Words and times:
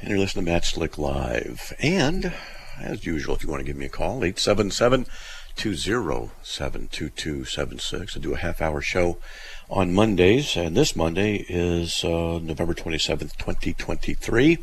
and 0.00 0.10
you're 0.10 0.18
listening 0.18 0.44
to 0.44 0.50
Matt 0.50 0.64
Slick 0.64 0.98
Live. 0.98 1.72
And, 1.80 2.32
as 2.80 3.04
usual, 3.04 3.36
if 3.36 3.42
you 3.42 3.48
want 3.48 3.60
to 3.60 3.66
give 3.66 3.76
me 3.76 3.86
a 3.86 3.90
call, 3.90 4.20
877- 4.20 5.06
207-2276. 5.56 8.16
I 8.16 8.20
do 8.20 8.34
a 8.34 8.38
half 8.38 8.62
hour 8.62 8.80
show 8.80 9.18
on 9.68 9.92
Mondays, 9.92 10.56
and 10.56 10.76
this 10.76 10.94
Monday 10.96 11.44
is 11.48 12.02
uh, 12.02 12.40
November 12.42 12.72
27th, 12.72 13.36
2023. 13.36 14.58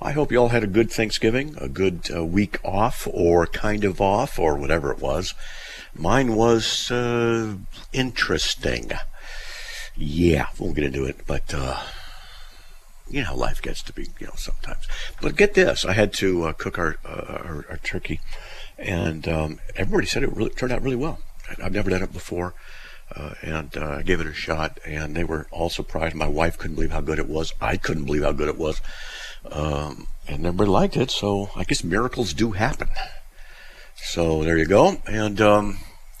I 0.00 0.12
hope 0.12 0.32
you 0.32 0.38
all 0.38 0.48
had 0.48 0.64
a 0.64 0.68
good 0.68 0.90
Thanksgiving, 0.90 1.54
a 1.60 1.68
good 1.68 2.08
uh, 2.14 2.24
week 2.24 2.58
off, 2.64 3.06
or 3.12 3.46
kind 3.46 3.84
of 3.84 4.00
off, 4.00 4.38
or 4.38 4.56
whatever 4.56 4.90
it 4.90 5.00
was. 5.00 5.34
Mine 5.94 6.34
was 6.34 6.90
uh, 6.90 7.56
interesting. 7.92 8.92
Yeah, 9.94 10.46
we'll 10.58 10.72
get 10.72 10.84
into 10.84 11.04
it, 11.04 11.18
but 11.26 11.52
uh, 11.54 11.82
you 13.08 13.20
know 13.20 13.28
how 13.28 13.34
life 13.36 13.60
gets 13.60 13.82
to 13.82 13.92
be, 13.92 14.08
you 14.18 14.26
know, 14.26 14.32
sometimes. 14.36 14.86
But 15.20 15.36
get 15.36 15.54
this, 15.54 15.84
I 15.84 15.92
had 15.92 16.12
to 16.14 16.44
uh, 16.44 16.52
cook 16.52 16.78
our, 16.78 16.96
uh, 17.04 17.42
our, 17.44 17.66
our 17.70 17.76
turkey 17.82 18.20
and 18.78 19.26
um, 19.28 19.60
everybody 19.76 20.06
said 20.06 20.22
it 20.22 20.34
really 20.34 20.50
turned 20.50 20.72
out 20.72 20.82
really 20.82 20.96
well. 20.96 21.18
I've 21.62 21.72
never 21.72 21.90
done 21.90 22.02
it 22.02 22.12
before, 22.12 22.54
uh, 23.14 23.34
and 23.42 23.76
uh, 23.76 23.96
I 23.98 24.02
gave 24.02 24.20
it 24.20 24.26
a 24.26 24.32
shot, 24.32 24.80
and 24.84 25.14
they 25.14 25.24
were 25.24 25.46
all 25.50 25.68
surprised. 25.68 26.14
My 26.14 26.26
wife 26.26 26.58
couldn't 26.58 26.74
believe 26.74 26.90
how 26.90 27.00
good 27.00 27.18
it 27.18 27.28
was. 27.28 27.52
I 27.60 27.76
couldn't 27.76 28.04
believe 28.04 28.22
how 28.22 28.32
good 28.32 28.48
it 28.48 28.58
was, 28.58 28.80
um, 29.50 30.06
and 30.26 30.46
everybody 30.46 30.70
liked 30.70 30.96
it. 30.96 31.10
So 31.10 31.50
I 31.54 31.64
guess 31.64 31.84
miracles 31.84 32.32
do 32.32 32.52
happen. 32.52 32.88
So 33.96 34.42
there 34.42 34.58
you 34.58 34.66
go. 34.66 34.96
And 35.06 35.40
um, 35.40 35.78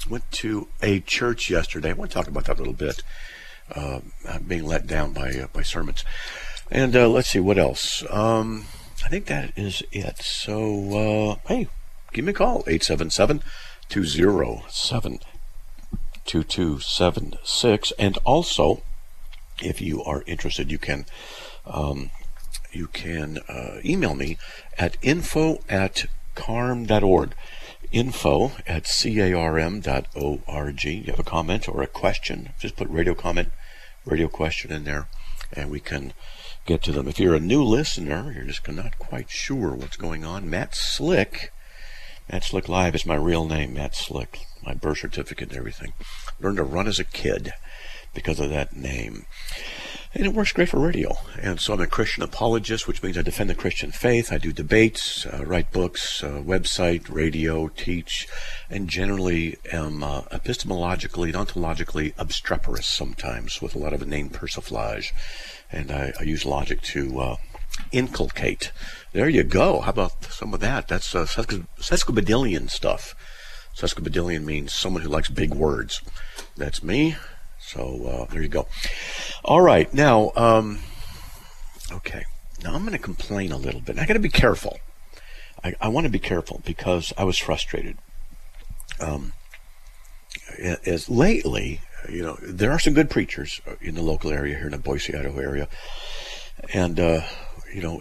went 0.08 0.30
to 0.32 0.68
a 0.82 1.00
church 1.00 1.50
yesterday. 1.50 1.90
I 1.90 1.94
want 1.94 2.10
to 2.10 2.14
talk 2.14 2.28
about 2.28 2.44
that 2.46 2.56
a 2.56 2.58
little 2.58 2.72
bit. 2.72 3.02
Uh, 3.74 4.00
being 4.46 4.64
let 4.64 4.86
down 4.86 5.14
by 5.14 5.30
uh, 5.30 5.46
by 5.54 5.62
sermons, 5.62 6.04
and 6.70 6.96
uh, 6.96 7.08
let's 7.08 7.28
see 7.28 7.40
what 7.40 7.58
else. 7.58 8.04
Um, 8.10 8.66
I 9.04 9.08
think 9.08 9.26
that 9.26 9.52
is 9.56 9.82
it. 9.92 10.22
So 10.22 11.38
uh, 11.38 11.48
hey, 11.48 11.68
give 12.12 12.24
me 12.24 12.30
a 12.30 12.34
call 12.34 12.64
877 12.66 13.42
207 13.88 15.18
2276 16.24 17.92
and 17.98 18.18
also 18.24 18.82
if 19.62 19.80
you 19.80 20.02
are 20.02 20.24
interested 20.26 20.70
you 20.70 20.78
can 20.78 21.06
um, 21.66 22.10
you 22.72 22.86
can 22.86 23.38
uh, 23.48 23.78
email 23.84 24.14
me 24.14 24.36
at 24.78 24.96
info 25.02 25.60
at 25.68 26.06
carm.org 26.34 27.34
info 27.92 28.52
at 28.66 28.84
carm.org 28.84 30.84
you 30.84 31.02
have 31.04 31.20
a 31.20 31.24
comment 31.24 31.68
or 31.68 31.82
a 31.82 31.86
question 31.86 32.50
just 32.58 32.76
put 32.76 32.88
radio 32.88 33.14
comment 33.14 33.50
radio 34.04 34.28
question 34.28 34.72
in 34.72 34.84
there 34.84 35.06
and 35.52 35.70
we 35.70 35.78
can 35.78 36.12
get 36.64 36.82
to 36.82 36.92
them 36.92 37.08
if 37.08 37.18
you're 37.18 37.34
a 37.34 37.40
new 37.40 37.62
listener 37.62 38.32
you're 38.34 38.44
just 38.44 38.66
not 38.68 38.98
quite 38.98 39.30
sure 39.30 39.74
what's 39.74 39.96
going 39.96 40.24
on 40.24 40.48
matt 40.48 40.74
slick 40.74 41.52
Matt 42.30 42.44
Slick 42.44 42.70
Live 42.70 42.94
is 42.94 43.04
my 43.04 43.16
real 43.16 43.44
name, 43.44 43.74
Matt 43.74 43.94
Slick, 43.94 44.46
my 44.64 44.72
birth 44.72 44.98
certificate 44.98 45.50
and 45.50 45.58
everything. 45.58 45.92
Learned 46.40 46.56
to 46.56 46.62
run 46.62 46.88
as 46.88 46.98
a 46.98 47.04
kid 47.04 47.52
because 48.14 48.40
of 48.40 48.48
that 48.48 48.74
name. 48.74 49.26
And 50.14 50.24
it 50.24 50.32
works 50.32 50.52
great 50.52 50.68
for 50.68 50.78
radio. 50.78 51.16
And 51.40 51.60
so 51.60 51.74
I'm 51.74 51.80
a 51.80 51.86
Christian 51.86 52.22
apologist, 52.22 52.86
which 52.86 53.02
means 53.02 53.18
I 53.18 53.22
defend 53.22 53.50
the 53.50 53.54
Christian 53.54 53.90
faith. 53.90 54.32
I 54.32 54.38
do 54.38 54.52
debates, 54.52 55.26
uh, 55.26 55.44
write 55.44 55.70
books, 55.72 56.22
uh, 56.22 56.40
website, 56.40 57.12
radio, 57.12 57.68
teach, 57.68 58.26
and 58.70 58.88
generally 58.88 59.58
am 59.70 60.02
uh, 60.02 60.22
epistemologically 60.32 61.34
and 61.34 61.48
ontologically 61.48 62.14
obstreperous 62.16 62.86
sometimes 62.86 63.60
with 63.60 63.74
a 63.74 63.78
lot 63.78 63.92
of 63.92 64.06
name 64.06 64.30
persiflage. 64.30 65.12
And 65.74 65.90
I, 65.90 66.12
I 66.20 66.22
use 66.22 66.44
logic 66.44 66.80
to 66.82 67.20
uh, 67.20 67.36
inculcate 67.92 68.70
there 69.14 69.28
you 69.28 69.44
go. 69.44 69.80
How 69.80 69.90
about 69.90 70.24
some 70.24 70.52
of 70.52 70.60
that? 70.60 70.88
That's 70.88 71.14
uh, 71.14 71.24
sesquipedalian 71.24 72.68
stuff. 72.68 73.14
Sesquipedalian 73.76 74.42
means 74.44 74.72
someone 74.72 75.02
who 75.02 75.08
likes 75.08 75.30
big 75.30 75.54
words. 75.54 76.02
That's 76.56 76.82
me. 76.82 77.14
So 77.60 78.04
uh, 78.04 78.32
there 78.32 78.42
you 78.42 78.48
go. 78.48 78.66
All 79.44 79.60
right. 79.60 79.92
Now, 79.94 80.32
um, 80.34 80.80
okay. 81.92 82.24
Now 82.64 82.74
I'm 82.74 82.80
going 82.80 82.90
to 82.90 82.98
complain 82.98 83.52
a 83.52 83.56
little 83.56 83.80
bit. 83.80 84.00
I 84.00 84.04
got 84.04 84.14
to 84.14 84.18
be 84.18 84.28
careful. 84.28 84.80
I, 85.62 85.74
I 85.80 85.88
want 85.88 86.06
to 86.06 86.10
be 86.10 86.18
careful 86.18 86.60
because 86.64 87.12
I 87.16 87.22
was 87.22 87.38
frustrated. 87.38 87.96
Um, 88.98 89.32
as 90.84 91.08
lately, 91.08 91.80
you 92.08 92.22
know, 92.22 92.36
there 92.42 92.70
are 92.70 92.78
some 92.78 92.94
good 92.94 93.10
preachers 93.10 93.60
in 93.80 93.94
the 93.94 94.02
local 94.02 94.30
area 94.30 94.56
here 94.56 94.66
in 94.66 94.72
the 94.72 94.78
Boise, 94.78 95.14
Idaho 95.14 95.40
area, 95.40 95.68
and 96.72 96.98
uh, 96.98 97.22
you 97.72 97.82
know, 97.82 98.00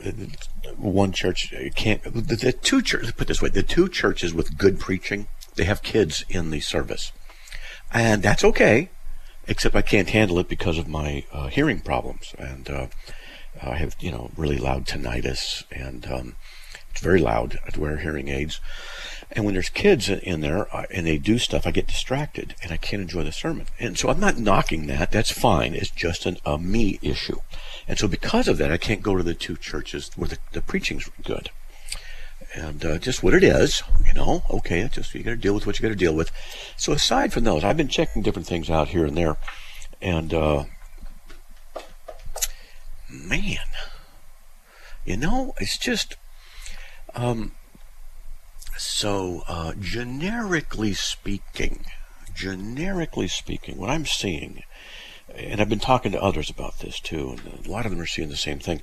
one 0.78 1.12
church 1.12 1.54
can't. 1.76 2.04
The, 2.04 2.36
the 2.36 2.52
two 2.54 2.82
churches, 2.82 3.12
put 3.12 3.28
this 3.28 3.42
way, 3.42 3.50
the 3.50 3.64
two 3.64 3.90
churches 3.90 4.34
with 4.34 4.58
good 4.58 4.80
preaching, 4.80 5.28
they 5.56 5.64
have 5.64 5.82
kids 5.82 6.24
in 6.30 6.52
the 6.52 6.60
service, 6.60 7.12
and 7.92 8.22
that's 8.22 8.44
okay, 8.44 8.90
except 9.48 9.76
I 9.76 9.82
can't 9.82 10.10
handle 10.10 10.40
it 10.40 10.48
because 10.48 10.78
of 10.78 10.88
my 10.88 11.26
uh, 11.32 11.48
hearing 11.48 11.80
problems, 11.80 12.36
and 12.38 12.70
uh, 12.70 12.88
I 13.62 13.76
have 13.76 13.96
you 14.00 14.12
know 14.12 14.32
really 14.38 14.58
loud 14.58 14.86
tinnitus, 14.86 15.64
and 15.72 16.06
um, 16.12 16.36
it's 16.92 17.02
very 17.02 17.20
loud. 17.20 17.58
I 17.66 17.78
wear 17.78 17.98
hearing 17.98 18.30
aids, 18.30 18.60
and 19.36 19.46
when 19.46 19.56
there's 19.56 19.70
kids 19.70 20.10
in 20.10 20.42
there 20.42 20.74
uh, 20.76 20.86
and 20.92 21.08
they 21.08 21.18
do 21.18 21.40
stuff, 21.40 21.66
I 21.66 21.72
get 21.72 21.88
distracted 21.88 22.56
and 22.62 22.72
I 22.72 22.78
can't 22.78 23.02
enjoy 23.02 23.24
the 23.24 23.32
sermon. 23.32 23.66
And 23.80 23.98
so 23.98 24.10
I'm 24.10 24.20
not 24.20 24.38
knocking 24.38 24.86
that. 24.88 25.12
That's 25.12 25.32
fine. 25.32 25.74
It's 25.74 25.90
just 25.90 26.28
an, 26.28 26.38
a 26.46 26.60
me 26.60 27.00
issue. 27.02 27.40
And 27.88 27.98
so 27.98 28.08
because 28.08 28.48
of 28.48 28.60
that, 28.60 28.72
I 28.72 28.78
can't 28.78 29.02
go 29.02 29.18
to 29.18 29.24
the 29.24 29.34
two 29.34 29.58
churches 29.58 30.12
where 30.16 30.28
the, 30.30 30.38
the 30.52 30.62
preaching's 30.62 31.10
good. 31.24 31.50
And 32.54 32.86
uh, 32.86 33.00
just 33.00 33.24
what 33.24 33.34
it 33.34 33.44
is, 33.44 33.82
you 34.06 34.14
know, 34.14 34.44
okay, 34.52 34.88
just 34.92 35.16
you 35.16 35.24
got 35.24 35.32
to 35.32 35.36
deal 35.36 35.56
with 35.56 35.66
what 35.66 35.80
you 35.80 35.84
got 35.84 35.90
to 35.90 35.96
deal 35.96 36.14
with. 36.14 36.30
So 36.78 36.94
aside 36.94 37.34
from 37.34 37.44
those, 37.44 37.64
I've 37.64 37.78
been 37.78 37.88
checking 37.88 38.22
different 38.22 38.48
things 38.48 38.70
out 38.70 38.90
here 38.90 39.06
and 39.06 39.18
there. 39.18 39.38
And 40.00 40.32
uh, 40.32 40.66
man, 43.10 43.58
you 45.06 45.18
know, 45.18 45.56
it's 45.60 45.80
just. 45.80 46.18
Um, 47.16 47.52
so, 48.84 49.44
uh, 49.48 49.74
generically 49.80 50.94
speaking, 50.94 51.86
generically 52.36 53.28
speaking, 53.28 53.78
what 53.78 53.90
I'm 53.90 54.06
seeing 54.06 54.64
and 55.36 55.62
I've 55.62 55.70
been 55.70 55.80
talking 55.80 56.12
to 56.12 56.22
others 56.22 56.50
about 56.50 56.80
this 56.80 57.00
too, 57.00 57.38
and 57.38 57.66
a 57.66 57.70
lot 57.70 57.86
of 57.86 57.92
them 57.92 58.02
are 58.02 58.06
seeing 58.06 58.30
the 58.30 58.36
same 58.36 58.60
thing, 58.60 58.82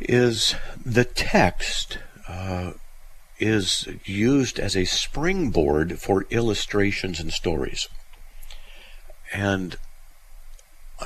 is 0.00 0.54
the 0.84 1.04
text 1.04 1.98
uh, 2.28 2.72
is 3.38 3.88
used 4.04 4.58
as 4.58 4.76
a 4.76 4.84
springboard 4.84 5.98
for 6.00 6.26
illustrations 6.30 7.20
and 7.20 7.32
stories. 7.32 7.88
And 9.32 9.76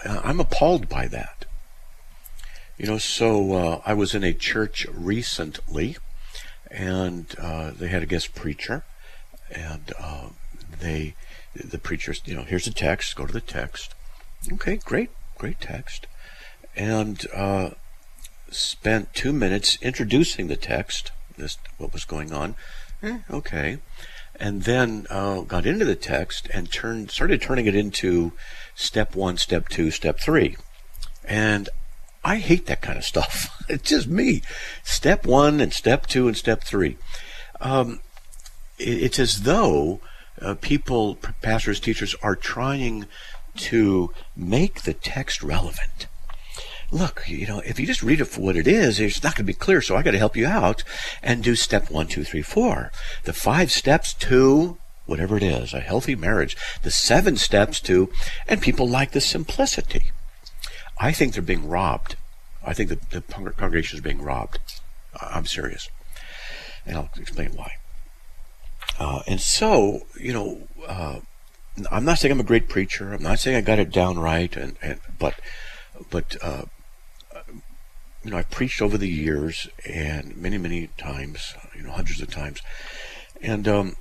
I'm 0.04 0.41
appalled 0.41 0.88
by 0.88 1.08
that. 1.08 1.44
You 2.76 2.87
know, 2.87 2.98
so 2.98 3.53
uh, 3.54 3.82
I 3.84 3.94
was 3.94 4.14
in 4.14 4.22
a 4.22 4.32
church 4.32 4.87
recently, 4.92 5.97
and 6.70 7.35
uh, 7.41 7.70
they 7.70 7.88
had 7.88 8.03
a 8.03 8.06
guest 8.06 8.35
preacher, 8.35 8.85
and 9.50 9.93
uh, 9.99 10.29
they, 10.81 11.15
the 11.55 11.79
preacher, 11.79 12.15
you 12.25 12.35
know, 12.35 12.43
here's 12.43 12.65
the 12.65 12.70
text, 12.70 13.17
go 13.17 13.26
to 13.26 13.32
the 13.32 13.41
text, 13.41 13.94
Okay, 14.53 14.76
great, 14.76 15.11
great 15.37 15.61
text. 15.61 16.06
And 16.76 17.26
uh, 17.35 17.70
spent 18.50 19.15
two 19.15 19.32
minutes 19.32 19.79
introducing 19.82 20.47
the 20.47 20.56
text, 20.56 21.11
this 21.37 21.59
what 21.76 21.93
was 21.93 22.05
going 22.05 22.32
on. 22.32 22.55
Eh, 23.03 23.19
okay, 23.31 23.79
and 24.37 24.62
then 24.62 25.06
uh, 25.11 25.41
got 25.43 25.67
into 25.67 25.85
the 25.85 25.97
text 25.97 26.49
and 26.53 26.70
turned 26.73 27.11
started 27.11 27.43
turning 27.43 27.67
it 27.67 27.75
into 27.75 28.32
step 28.75 29.15
one, 29.15 29.37
step 29.37 29.69
two, 29.69 29.91
step 29.91 30.19
three, 30.20 30.56
and 31.25 31.69
I 32.28 32.36
hate 32.36 32.66
that 32.66 32.82
kind 32.82 32.98
of 32.98 33.04
stuff. 33.04 33.64
it's 33.70 33.88
just 33.88 34.06
me. 34.06 34.42
Step 34.84 35.25
one 35.25 35.62
and 35.62 35.72
step 35.72 36.06
two 36.06 36.28
and 36.28 36.36
step 36.36 36.62
three. 36.62 36.98
Um, 37.58 38.00
it, 38.78 39.02
it's 39.02 39.19
as 39.19 39.42
though 39.44 40.00
uh, 40.42 40.54
people, 40.60 41.16
pastors, 41.40 41.80
teachers, 41.80 42.14
are 42.22 42.36
trying 42.36 43.06
to 43.56 44.12
make 44.36 44.82
the 44.82 44.92
text 44.92 45.42
relevant. 45.42 46.06
look, 46.92 47.25
you 47.26 47.46
know, 47.46 47.60
if 47.60 47.80
you 47.80 47.86
just 47.86 48.02
read 48.02 48.20
it 48.20 48.26
for 48.26 48.42
what 48.42 48.56
it 48.56 48.66
is, 48.66 49.00
it's 49.00 49.22
not 49.22 49.34
going 49.34 49.46
to 49.46 49.52
be 49.52 49.54
clear. 49.54 49.81
So 49.81 49.96
I 49.96 50.02
got 50.02 50.10
to 50.10 50.19
help 50.19 50.36
you 50.36 50.46
out 50.46 50.84
and 51.22 51.42
do 51.42 51.54
step 51.56 51.90
one, 51.90 52.08
two, 52.08 52.24
three, 52.24 52.42
four. 52.42 52.92
The 53.24 53.32
five 53.32 53.72
steps 53.72 54.12
to 54.14 54.76
whatever 55.06 55.38
it 55.38 55.42
is, 55.42 55.72
a 55.72 55.81
healthy 55.81 56.14
marriage. 56.14 56.58
The 56.82 56.90
seven 56.90 57.36
steps 57.38 57.81
to, 57.88 58.10
and 58.46 58.60
people 58.60 58.86
like 58.86 59.12
the 59.12 59.22
simplicity. 59.22 60.12
I 61.00 61.12
think 61.12 61.34
they're 61.34 61.42
being 61.42 61.68
robbed. 61.68 62.16
I 62.64 62.74
think 62.74 62.88
the, 62.88 62.98
the 63.10 63.20
congregation 63.52 63.98
is 63.98 64.02
being 64.02 64.22
robbed. 64.22 64.58
I'm 65.20 65.46
serious. 65.46 65.88
And 66.84 66.96
I'll 66.96 67.10
explain 67.16 67.50
why. 67.54 67.72
Uh, 68.98 69.22
and 69.26 69.40
so, 69.40 70.06
you 70.18 70.32
know, 70.32 70.68
uh, 70.86 71.20
I'm 71.90 72.04
not 72.04 72.18
saying 72.18 72.32
I'm 72.32 72.40
a 72.40 72.44
great 72.44 72.68
preacher. 72.68 73.12
I'm 73.12 73.22
not 73.22 73.38
saying 73.38 73.56
I 73.56 73.60
got 73.60 73.78
it 73.78 73.90
down 73.90 74.18
right, 74.18 74.54
and, 74.56 74.76
and 74.82 75.00
but 75.18 75.34
but 76.10 76.36
uh, 76.42 76.64
you 78.24 78.30
know, 78.30 78.38
I've 78.38 78.50
preached 78.50 78.82
over 78.82 78.98
the 78.98 79.08
years 79.08 79.68
and 79.88 80.36
many, 80.36 80.58
many 80.58 80.88
times, 80.98 81.54
you 81.76 81.82
know, 81.82 81.92
hundreds 81.92 82.20
of 82.20 82.30
times, 82.30 82.60
and 83.40 83.68
um, 83.68 83.96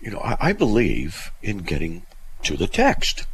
you 0.00 0.10
know, 0.10 0.20
I, 0.20 0.36
I 0.40 0.52
believe 0.52 1.30
in 1.42 1.58
getting 1.58 2.06
to 2.44 2.56
the 2.56 2.66
text. 2.66 3.26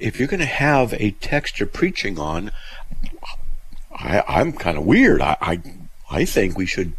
If 0.00 0.18
you're 0.18 0.28
going 0.28 0.40
to 0.40 0.46
have 0.46 0.94
a 0.94 1.12
text 1.12 1.60
you're 1.60 1.66
preaching 1.66 2.18
on, 2.18 2.50
I, 3.92 4.24
I'm 4.26 4.52
kind 4.52 4.78
of 4.78 4.86
weird. 4.86 5.20
I, 5.20 5.36
I 5.40 5.62
I 6.10 6.24
think 6.24 6.56
we 6.56 6.66
should 6.66 6.94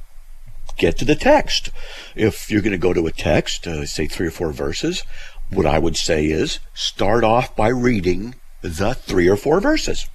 get 0.77 0.97
to 0.99 1.05
the 1.05 1.15
text. 1.15 1.69
If 2.15 2.49
you're 2.49 2.61
going 2.61 2.71
to 2.71 2.77
go 2.77 2.93
to 2.93 3.07
a 3.07 3.11
text, 3.11 3.67
uh, 3.67 3.85
say 3.85 4.07
three 4.07 4.27
or 4.27 4.31
four 4.31 4.51
verses, 4.51 5.03
what 5.49 5.65
I 5.65 5.79
would 5.79 5.97
say 5.97 6.27
is 6.27 6.59
start 6.73 7.23
off 7.23 7.55
by 7.55 7.67
reading 7.67 8.35
the 8.61 8.93
three 8.93 9.27
or 9.27 9.35
four 9.35 9.59
verses. 9.59 10.07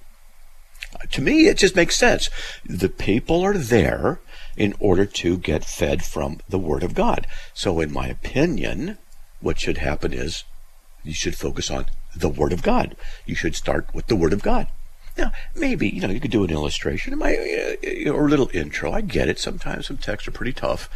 To 1.11 1.21
me, 1.21 1.47
it 1.47 1.57
just 1.57 1.75
makes 1.75 1.95
sense. 1.95 2.29
The 2.65 2.89
people 2.89 3.41
are 3.43 3.57
there 3.57 4.19
in 4.55 4.73
order 4.79 5.05
to 5.05 5.37
get 5.37 5.63
fed 5.63 6.03
from 6.03 6.39
the 6.49 6.57
Word 6.57 6.81
of 6.81 6.95
God. 6.95 7.27
So, 7.53 7.79
in 7.79 7.91
my 7.91 8.07
opinion, 8.07 8.97
what 9.41 9.59
should 9.59 9.77
happen 9.77 10.13
is 10.13 10.43
you 11.03 11.13
should 11.13 11.35
focus 11.35 11.69
on 11.69 11.85
the 12.15 12.29
Word 12.29 12.53
of 12.53 12.63
God. 12.63 12.95
You 13.25 13.35
should 13.35 13.55
start 13.55 13.87
with 13.93 14.07
the 14.07 14.15
Word 14.15 14.33
of 14.33 14.41
God. 14.41 14.67
Now, 15.17 15.31
maybe, 15.55 15.89
you 15.89 16.01
know, 16.01 16.09
you 16.09 16.19
could 16.19 16.31
do 16.31 16.43
an 16.43 16.51
illustration 16.51 17.19
uh, 17.21 18.11
or 18.11 18.27
a 18.27 18.29
little 18.29 18.49
intro. 18.53 18.91
I 18.91 19.01
get 19.01 19.29
it. 19.29 19.39
Sometimes 19.39 19.87
some 19.87 19.97
texts 19.97 20.27
are 20.27 20.31
pretty 20.31 20.53
tough. 20.53 20.89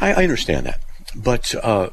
I, 0.00 0.12
I 0.12 0.22
understand 0.22 0.66
that. 0.66 0.80
But, 1.16 1.54
uh, 1.56 1.90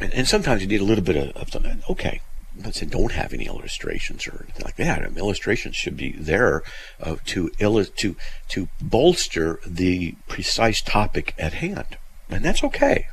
and, 0.00 0.14
and, 0.14 0.28
sometimes 0.28 0.62
you 0.62 0.68
need 0.68 0.80
a 0.80 0.84
little 0.84 1.04
bit 1.04 1.36
of, 1.36 1.50
something. 1.50 1.82
Okay. 1.90 2.20
Let's 2.56 2.80
say 2.80 2.86
don't 2.86 3.12
have 3.12 3.32
any 3.32 3.46
illustrations 3.46 4.26
or 4.26 4.44
anything 4.44 4.64
like 4.64 4.76
that. 4.76 5.02
I 5.02 5.08
mean, 5.08 5.18
illustrations 5.18 5.74
should 5.76 5.96
be 5.96 6.12
there 6.12 6.62
uh, 7.00 7.16
to, 7.26 7.48
illu- 7.58 7.94
to, 7.96 8.16
to 8.48 8.68
bolster 8.80 9.58
the 9.66 10.14
precise 10.28 10.82
topic 10.82 11.34
at 11.38 11.54
hand. 11.54 11.96
And 12.28 12.44
that's 12.44 12.62
okay. 12.64 13.08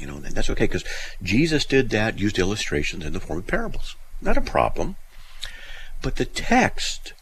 You 0.00 0.06
know, 0.06 0.16
and 0.16 0.34
that's 0.34 0.50
okay 0.50 0.64
because 0.64 0.84
Jesus 1.22 1.64
did 1.64 1.90
that, 1.90 2.18
used 2.18 2.38
illustrations 2.38 3.04
in 3.04 3.12
the 3.12 3.20
form 3.20 3.40
of 3.40 3.46
parables. 3.46 3.96
Not 4.20 4.36
a 4.36 4.42
problem. 4.42 4.96
But 6.02 6.16
the 6.16 6.24
text, 6.24 7.12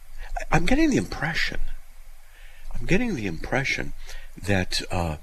I'm 0.51 0.65
getting 0.65 0.89
the 0.89 0.97
impression, 0.97 1.59
I'm 2.73 2.85
getting 2.85 3.15
the 3.15 3.27
impression 3.27 3.93
that 4.41 4.81
uh, 4.89 5.17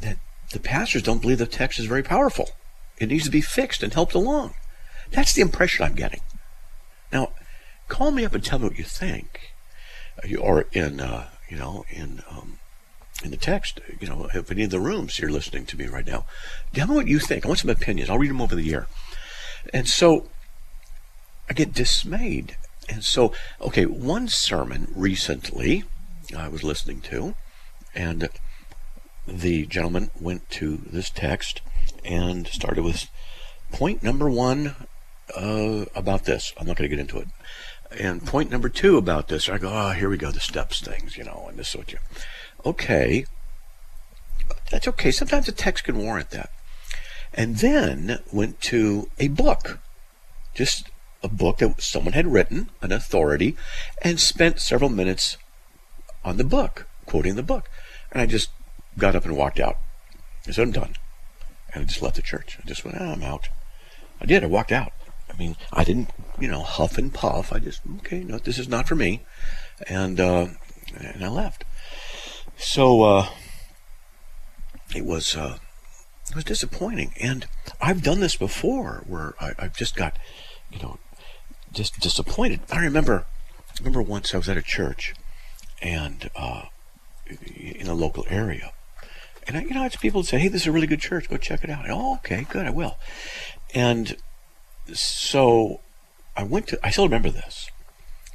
that 0.00 0.16
the 0.52 0.60
pastors 0.60 1.02
don't 1.02 1.20
believe 1.20 1.38
the 1.38 1.46
text 1.46 1.78
is 1.78 1.84
very 1.84 2.02
powerful. 2.02 2.50
It 2.98 3.08
needs 3.08 3.24
to 3.24 3.30
be 3.30 3.42
fixed 3.42 3.82
and 3.82 3.92
helped 3.92 4.14
along. 4.14 4.54
That's 5.10 5.34
the 5.34 5.42
impression 5.42 5.84
I'm 5.84 5.94
getting. 5.94 6.20
Now, 7.12 7.32
call 7.88 8.10
me 8.10 8.24
up 8.24 8.34
and 8.34 8.44
tell 8.44 8.58
me 8.58 8.68
what 8.68 8.78
you 8.78 8.84
think, 8.84 9.52
or 10.40 10.66
in 10.72 11.00
uh, 11.00 11.28
you 11.48 11.58
know 11.58 11.84
in 11.90 12.22
um, 12.30 12.57
in 13.24 13.30
the 13.30 13.36
text. 13.36 13.80
You 14.00 14.08
know, 14.08 14.28
if 14.32 14.50
any 14.50 14.64
of 14.64 14.70
the 14.70 14.80
rooms 14.80 15.18
you're 15.18 15.30
listening 15.30 15.66
to 15.66 15.76
me 15.76 15.86
right 15.86 16.06
now, 16.06 16.24
tell 16.72 16.88
me 16.88 16.96
what 16.96 17.08
you 17.08 17.18
think. 17.18 17.44
I 17.44 17.48
want 17.48 17.60
some 17.60 17.70
opinions. 17.70 18.10
I'll 18.10 18.18
read 18.18 18.30
them 18.30 18.40
over 18.40 18.54
the 18.54 18.72
air. 18.72 18.86
And 19.72 19.88
so 19.88 20.28
I 21.48 21.54
get 21.54 21.72
dismayed. 21.72 22.56
And 22.88 23.04
so, 23.04 23.32
okay, 23.60 23.86
one 23.86 24.28
sermon 24.28 24.92
recently 24.94 25.84
I 26.36 26.48
was 26.48 26.62
listening 26.62 27.00
to, 27.02 27.34
and 27.94 28.28
the 29.26 29.66
gentleman 29.66 30.10
went 30.18 30.48
to 30.50 30.76
this 30.76 31.10
text 31.10 31.60
and 32.04 32.46
started 32.46 32.84
with 32.84 33.08
point 33.72 34.02
number 34.02 34.30
one 34.30 34.74
uh, 35.36 35.84
about 35.94 36.24
this. 36.24 36.52
I'm 36.56 36.66
not 36.66 36.76
going 36.76 36.88
to 36.88 36.96
get 36.96 37.00
into 37.00 37.18
it. 37.18 37.28
And 37.90 38.24
point 38.26 38.50
number 38.50 38.68
two 38.68 38.98
about 38.98 39.28
this, 39.28 39.48
I 39.48 39.58
go, 39.58 39.70
oh, 39.72 39.92
here 39.92 40.10
we 40.10 40.18
go, 40.18 40.30
the 40.30 40.40
steps 40.40 40.80
things, 40.80 41.16
you 41.16 41.24
know, 41.24 41.46
and 41.48 41.58
this 41.58 41.70
is 41.70 41.76
what 41.76 41.92
you. 41.92 41.98
Okay, 42.64 43.24
that's 44.70 44.88
okay. 44.88 45.10
Sometimes 45.10 45.48
a 45.48 45.52
text 45.52 45.84
can 45.84 45.98
warrant 45.98 46.30
that. 46.30 46.50
And 47.32 47.56
then 47.56 48.18
went 48.32 48.60
to 48.62 49.10
a 49.18 49.28
book, 49.28 49.78
just 50.54 50.90
a 51.22 51.28
book 51.28 51.58
that 51.58 51.80
someone 51.80 52.12
had 52.12 52.26
written, 52.26 52.70
an 52.82 52.92
authority, 52.92 53.56
and 54.02 54.20
spent 54.20 54.60
several 54.60 54.90
minutes 54.90 55.36
on 56.24 56.36
the 56.36 56.44
book, 56.44 56.86
quoting 57.06 57.36
the 57.36 57.42
book. 57.42 57.70
And 58.12 58.20
I 58.20 58.26
just 58.26 58.50
got 58.96 59.16
up 59.16 59.24
and 59.24 59.36
walked 59.36 59.60
out. 59.60 59.76
I 60.46 60.52
said, 60.52 60.62
I'm 60.62 60.72
done. 60.72 60.94
And 61.72 61.82
I 61.82 61.86
just 61.86 62.02
left 62.02 62.16
the 62.16 62.22
church. 62.22 62.58
I 62.62 62.66
just 62.66 62.84
went, 62.84 62.96
oh, 63.00 63.12
I'm 63.12 63.22
out. 63.22 63.48
I 64.20 64.26
did. 64.26 64.42
I 64.42 64.46
walked 64.46 64.72
out. 64.72 64.92
I 65.30 65.36
mean, 65.36 65.56
I 65.72 65.84
didn't, 65.84 66.10
you 66.38 66.48
know, 66.48 66.62
huff 66.62 66.98
and 66.98 67.12
puff. 67.12 67.52
I 67.52 67.58
just, 67.58 67.82
okay, 67.98 68.20
no, 68.20 68.38
this 68.38 68.58
is 68.58 68.68
not 68.68 68.88
for 68.88 68.94
me. 68.94 69.22
And, 69.88 70.18
uh, 70.18 70.48
and 70.98 71.24
I 71.24 71.28
left. 71.28 71.64
So, 72.56 73.02
uh, 73.02 73.28
it 74.94 75.04
was, 75.04 75.36
uh, 75.36 75.58
it 76.30 76.34
was 76.34 76.44
disappointing. 76.44 77.14
And 77.20 77.46
I've 77.80 78.02
done 78.02 78.20
this 78.20 78.36
before 78.36 79.04
where 79.06 79.34
I, 79.40 79.52
I've 79.58 79.76
just 79.76 79.94
got, 79.94 80.18
you 80.70 80.78
know, 80.80 80.98
just 81.72 82.00
disappointed. 82.00 82.60
I 82.70 82.80
remember, 82.80 83.26
I 83.68 83.72
remember 83.78 84.02
once 84.02 84.34
I 84.34 84.38
was 84.38 84.48
at 84.48 84.56
a 84.56 84.62
church, 84.62 85.14
and 85.80 86.30
uh, 86.34 86.62
in 87.54 87.86
a 87.86 87.94
local 87.94 88.24
area, 88.28 88.72
and 89.46 89.56
I, 89.56 89.62
you 89.62 89.70
know, 89.70 89.80
I 89.80 89.84
had 89.84 90.00
people 90.00 90.22
say, 90.22 90.38
"Hey, 90.38 90.48
this 90.48 90.62
is 90.62 90.66
a 90.66 90.72
really 90.72 90.86
good 90.86 91.00
church. 91.00 91.28
Go 91.28 91.36
check 91.36 91.64
it 91.64 91.70
out." 91.70 91.84
And, 91.84 91.92
oh, 91.92 92.14
okay, 92.16 92.46
good, 92.48 92.66
I 92.66 92.70
will. 92.70 92.98
And 93.74 94.16
so 94.94 95.80
I 96.36 96.42
went 96.42 96.68
to. 96.68 96.78
I 96.82 96.90
still 96.90 97.04
remember 97.04 97.30
this. 97.30 97.70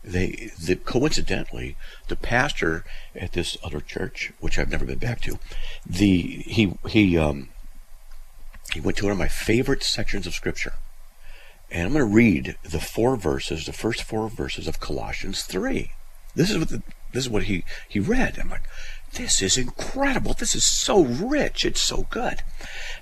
They, 0.04 0.52
the, 0.62 0.76
coincidentally, 0.76 1.78
the 2.10 2.18
pastor 2.18 2.84
at 3.16 3.32
this 3.32 3.56
other 3.64 3.80
church, 3.80 4.34
which 4.42 4.60
I've 4.60 4.70
never 4.70 4.86
been 4.86 4.98
back 4.98 5.22
to, 5.22 5.40
the 5.86 6.18
he 6.46 6.78
he 6.88 7.18
um 7.18 7.50
he 8.74 8.82
went 8.82 8.98
to 8.98 9.06
one 9.06 9.14
of 9.14 9.18
my 9.18 9.28
favorite 9.28 9.84
sections 9.84 10.28
of 10.28 10.34
scripture 10.34 10.74
and 11.74 11.88
I'm 11.88 11.94
going 11.94 12.08
to 12.08 12.16
read 12.16 12.56
the 12.62 12.80
four 12.80 13.18
verses, 13.18 13.66
the 13.66 13.74
first 13.74 14.04
four 14.04 14.30
verses 14.30 14.68
of 14.68 14.80
Colossians 14.80 15.42
3. 15.42 15.90
This 16.36 16.52
is 16.52 16.60
what 16.60 16.70
the, 16.70 16.84
this 17.12 17.24
is 17.26 17.30
what 17.30 17.44
he, 17.44 17.64
he 17.90 18.00
read. 18.00 18.38
I'm 18.40 18.50
like, 18.50 18.70
this 19.14 19.42
is 19.42 19.58
incredible. 19.58 20.34
This 20.34 20.56
is 20.56 20.64
so 20.64 21.04
rich. 21.04 21.66
It's 21.66 21.82
so 21.82 22.08
good. 22.10 22.40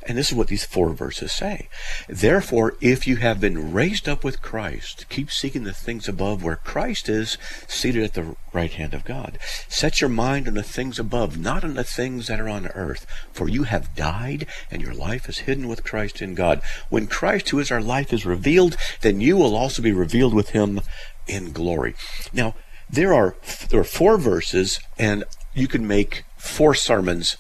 And 0.05 0.17
this 0.17 0.29
is 0.29 0.35
what 0.35 0.47
these 0.47 0.65
four 0.65 0.89
verses 0.89 1.31
say. 1.31 1.69
Therefore, 2.09 2.75
if 2.81 3.07
you 3.07 3.17
have 3.17 3.39
been 3.39 3.71
raised 3.71 4.09
up 4.09 4.23
with 4.23 4.41
Christ, 4.41 5.05
keep 5.09 5.31
seeking 5.31 5.63
the 5.63 5.73
things 5.73 6.07
above 6.07 6.43
where 6.43 6.55
Christ 6.55 7.07
is 7.07 7.37
seated 7.67 8.03
at 8.03 8.13
the 8.13 8.35
right 8.53 8.71
hand 8.71 8.93
of 8.93 9.05
God. 9.05 9.37
Set 9.67 10.01
your 10.01 10.09
mind 10.09 10.47
on 10.47 10.55
the 10.55 10.63
things 10.63 10.99
above, 10.99 11.37
not 11.37 11.63
on 11.63 11.75
the 11.75 11.83
things 11.83 12.27
that 12.27 12.39
are 12.39 12.49
on 12.49 12.67
earth. 12.67 13.05
For 13.31 13.47
you 13.47 13.63
have 13.63 13.95
died, 13.95 14.47
and 14.69 14.81
your 14.81 14.93
life 14.93 15.29
is 15.29 15.39
hidden 15.39 15.67
with 15.67 15.83
Christ 15.83 16.21
in 16.21 16.35
God. 16.35 16.61
When 16.89 17.07
Christ, 17.07 17.49
who 17.49 17.59
is 17.59 17.71
our 17.71 17.81
life, 17.81 18.11
is 18.11 18.25
revealed, 18.25 18.75
then 19.01 19.21
you 19.21 19.37
will 19.37 19.55
also 19.55 19.81
be 19.81 19.93
revealed 19.93 20.33
with 20.33 20.49
him 20.49 20.81
in 21.27 21.51
glory. 21.51 21.95
Now, 22.33 22.55
there 22.89 23.13
are 23.13 23.35
there 23.69 23.79
are 23.79 23.85
four 23.85 24.17
verses, 24.17 24.79
and 24.97 25.23
you 25.53 25.67
can 25.67 25.87
make 25.87 26.23
four 26.37 26.73
sermons, 26.75 27.33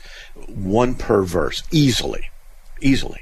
one 0.47 0.95
per 0.95 1.23
verse, 1.23 1.63
easily, 1.71 2.29
easily. 2.81 3.21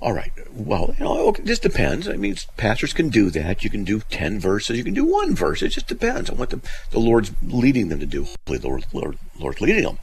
All 0.00 0.12
right. 0.12 0.32
Well, 0.52 0.94
you 0.98 1.04
know, 1.04 1.30
it 1.30 1.44
just 1.44 1.62
depends. 1.62 2.06
I 2.06 2.16
mean, 2.16 2.36
pastors 2.56 2.92
can 2.92 3.08
do 3.08 3.30
that. 3.30 3.64
You 3.64 3.70
can 3.70 3.82
do 3.82 4.00
10 4.10 4.38
verses. 4.38 4.76
You 4.76 4.84
can 4.84 4.94
do 4.94 5.04
one 5.04 5.34
verse. 5.34 5.62
It 5.62 5.68
just 5.68 5.86
depends 5.86 6.28
on 6.28 6.36
what 6.36 6.50
the, 6.50 6.60
the 6.90 7.00
Lord's 7.00 7.32
leading 7.42 7.88
them 7.88 8.00
to 8.00 8.06
do. 8.06 8.24
Hopefully, 8.24 8.58
the 8.58 8.68
Lord, 8.68 8.86
Lord, 8.92 9.18
Lord's 9.38 9.60
leading 9.60 9.84
them. 9.84 9.98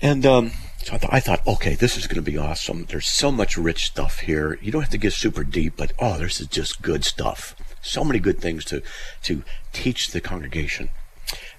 And 0.00 0.24
um, 0.24 0.52
so 0.78 0.94
I 0.94 0.98
thought, 0.98 1.12
I 1.12 1.20
thought, 1.20 1.46
okay, 1.46 1.74
this 1.74 1.96
is 1.96 2.06
going 2.06 2.22
to 2.24 2.30
be 2.30 2.38
awesome. 2.38 2.86
There's 2.88 3.06
so 3.06 3.32
much 3.32 3.56
rich 3.56 3.86
stuff 3.86 4.20
here. 4.20 4.58
You 4.62 4.70
don't 4.70 4.82
have 4.82 4.90
to 4.90 4.98
get 4.98 5.12
super 5.12 5.42
deep, 5.42 5.74
but 5.76 5.92
oh, 5.98 6.18
this 6.18 6.40
is 6.40 6.46
just 6.46 6.80
good 6.80 7.04
stuff. 7.04 7.54
So 7.82 8.04
many 8.04 8.18
good 8.18 8.40
things 8.40 8.64
to 8.66 8.82
to 9.24 9.42
teach 9.72 10.10
the 10.10 10.20
congregation. 10.20 10.88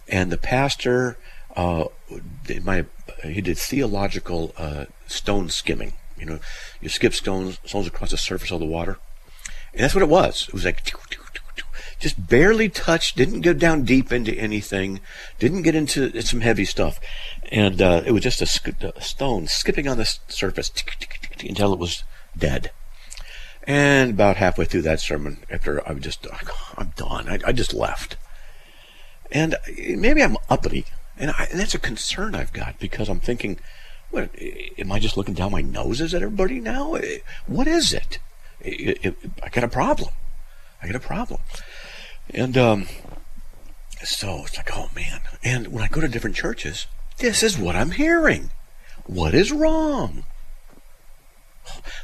And 0.10 0.32
the 0.32 0.38
pastor, 0.38 1.18
uh, 1.56 1.86
my, 2.64 2.86
he 3.24 3.42
did 3.42 3.58
theological 3.58 4.54
uh, 4.58 4.86
stone 5.08 5.50
skimming. 5.50 5.94
You 6.18 6.26
know, 6.26 6.40
you 6.82 6.90
skip 6.90 7.14
stones, 7.14 7.60
stones 7.66 7.88
across 7.88 8.12
the 8.12 8.18
surface 8.18 8.52
of 8.52 8.60
the 8.60 8.66
water. 8.66 8.98
And 9.74 9.84
that's 9.84 9.94
what 9.94 10.02
it 10.02 10.10
was. 10.10 10.48
It 10.48 10.54
was 10.54 10.66
like 10.66 10.84
just 12.00 12.28
barely 12.28 12.70
touched, 12.70 13.18
didn't 13.18 13.42
go 13.42 13.54
down 13.54 13.84
deep 13.84 14.12
into 14.12 14.34
anything, 14.34 15.02
didn't 15.38 15.64
get 15.64 15.76
into 15.76 16.22
some 16.22 16.42
heavy 16.42 16.66
stuff. 16.66 17.00
And 17.52 17.82
uh, 17.82 18.04
it 18.06 18.12
was 18.12 18.24
just 18.24 18.42
a, 18.42 18.46
sk- 18.46 18.82
a, 18.82 19.02
stone 19.02 19.48
skipping 19.48 19.88
on 19.88 19.98
the 19.98 20.06
surface 20.28 20.72
until 21.42 21.74
it 21.74 21.80
was 21.80 22.04
dead. 22.38 22.72
And 23.64 24.12
about 24.12 24.38
halfway 24.38 24.66
through 24.66 24.84
that 24.84 25.02
sermon, 25.02 25.40
after 25.50 25.88
I 25.88 25.92
was 25.92 26.04
just, 26.04 26.26
I'm 26.78 26.94
done, 26.96 27.28
I, 27.28 27.40
I 27.46 27.52
just 27.52 27.74
left. 27.74 28.16
And 29.32 29.56
maybe 29.78 30.24
I'm 30.24 30.38
uppity, 30.50 30.86
and, 31.18 31.32
I, 31.32 31.48
and 31.52 31.60
that's 31.60 31.76
a 31.76 31.80
concern 31.80 32.36
I've 32.36 32.54
got 32.54 32.80
because 32.80 33.10
I'm 33.10 33.20
thinking, 33.20 33.60
what, 34.10 34.30
am 34.78 34.92
I 34.92 35.00
just 35.00 35.18
looking 35.18 35.36
down 35.36 35.52
my 35.52 35.62
noses 35.62 36.14
at 36.14 36.24
everybody 36.24 36.60
now? 36.60 36.98
What 37.46 37.68
is 37.68 37.94
it? 37.94 38.20
I 38.66 39.50
got 39.52 39.64
a 39.64 39.68
problem. 39.68 40.10
I 40.82 40.88
got 40.88 40.96
a 40.96 41.00
problem. 41.00 41.42
And 42.32 42.58
um, 42.58 42.88
so 44.04 44.44
it's 44.46 44.58
like, 44.58 44.72
oh 44.76 44.90
man. 44.96 45.22
And 45.44 45.68
when 45.68 45.84
I 45.84 45.88
go 45.88 46.02
to 46.02 46.08
different 46.08 46.36
churches, 46.36 46.88
this 47.18 47.44
is 47.44 47.58
what 47.58 47.76
I'm 47.76 47.92
hearing. 47.92 48.50
What 49.06 49.34
is 49.34 49.52
wrong? 49.52 50.24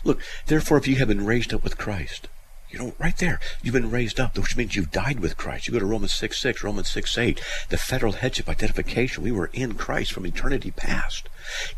Look, 0.04 0.22
therefore, 0.46 0.78
if 0.78 0.88
you 0.88 0.98
have 0.98 1.08
been 1.08 1.26
raised 1.26 1.54
up 1.54 1.64
with 1.64 1.78
Christ, 1.78 2.28
you 2.76 2.82
know, 2.82 2.94
right 3.00 3.16
there, 3.18 3.40
you've 3.64 3.74
been 3.74 3.90
raised 3.90 4.20
up, 4.20 4.38
which 4.38 4.58
means 4.58 4.76
you've 4.76 4.92
died 4.92 5.22
with 5.22 5.38
Christ. 5.38 5.66
You 5.66 5.74
go 5.74 5.80
to 5.80 5.86
Romans 5.86 6.12
6 6.12 6.38
6, 6.38 6.62
Romans 6.62 6.90
6 6.90 7.18
8, 7.18 7.42
the 7.70 7.78
federal 7.78 8.12
headship 8.12 8.50
identification. 8.50 9.24
We 9.24 9.32
were 9.32 9.50
in 9.54 9.76
Christ 9.76 10.12
from 10.12 10.26
eternity 10.26 10.72
past. 10.72 11.30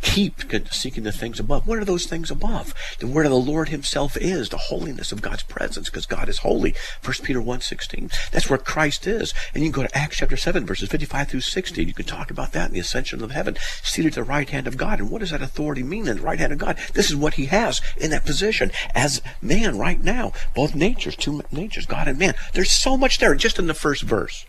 Keep 0.02 0.44
seeking 0.72 1.04
the 1.04 1.12
things 1.12 1.40
above. 1.40 1.68
What 1.68 1.80
are 1.80 1.86
those 1.86 2.06
things 2.06 2.32
above? 2.32 2.74
The 3.00 3.08
word 3.08 3.26
of 3.26 3.32
the 3.32 3.38
Lord 3.38 3.70
Himself 3.70 4.18
is 4.18 4.50
the 4.50 4.58
holiness 4.58 5.12
of 5.12 5.22
God's 5.22 5.44
presence, 5.44 5.90
because 5.90 6.06
God 6.06 6.30
is 6.30 6.40
holy. 6.40 6.76
1 7.04 7.14
Peter 7.24 7.42
1 7.42 7.62
16. 7.62 8.10
That's 8.32 8.50
where 8.50 8.58
Christ 8.58 9.08
is. 9.08 9.34
And 9.54 9.64
you 9.64 9.72
can 9.72 9.82
go 9.82 9.88
to 9.88 9.98
Acts 9.98 10.18
chapter 10.18 10.38
7, 10.38 10.66
verses 10.66 10.90
55 10.90 11.30
through 11.30 11.42
60. 11.42 11.84
You 11.84 11.94
can 11.94 12.06
talk 12.06 12.32
about 12.32 12.52
that 12.54 12.68
in 12.68 12.74
the 12.74 12.80
ascension 12.80 13.24
of 13.24 13.32
heaven, 13.32 13.58
seated 13.84 14.14
at 14.14 14.16
the 14.16 14.24
right 14.24 14.50
hand 14.50 14.68
of 14.68 14.78
God. 14.78 15.00
And 15.00 15.10
what 15.10 15.20
does 15.20 15.32
that 15.32 15.42
authority 15.42 15.84
mean 15.84 16.08
in 16.08 16.18
the 16.18 16.24
right 16.24 16.40
hand 16.40 16.54
of 16.54 16.60
God? 16.60 16.78
This 16.94 17.10
is 17.10 17.16
what 17.16 17.36
He 17.36 17.46
has 17.48 17.82
in 17.98 18.12
that 18.12 18.26
position 18.26 18.72
as 18.96 19.22
man 19.42 19.78
right 19.78 20.02
now. 20.04 20.34
Both 20.56 20.76
natures, 20.76 21.16
two 21.16 21.44
natures, 21.52 21.86
God 21.86 22.08
and 22.08 22.20
man. 22.20 22.36
There's 22.54 22.72
so 22.72 22.98
much 22.98 23.20
there 23.20 23.36
just 23.36 23.60
in 23.60 23.68
the 23.68 23.74
first 23.74 24.04
verse. 24.04 24.46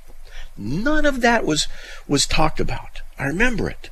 None 0.56 1.06
of 1.06 1.20
that 1.20 1.44
was 1.44 1.68
was 2.08 2.26
talked 2.26 2.58
about. 2.58 3.02
I 3.18 3.24
remember 3.24 3.70
it. 3.70 3.90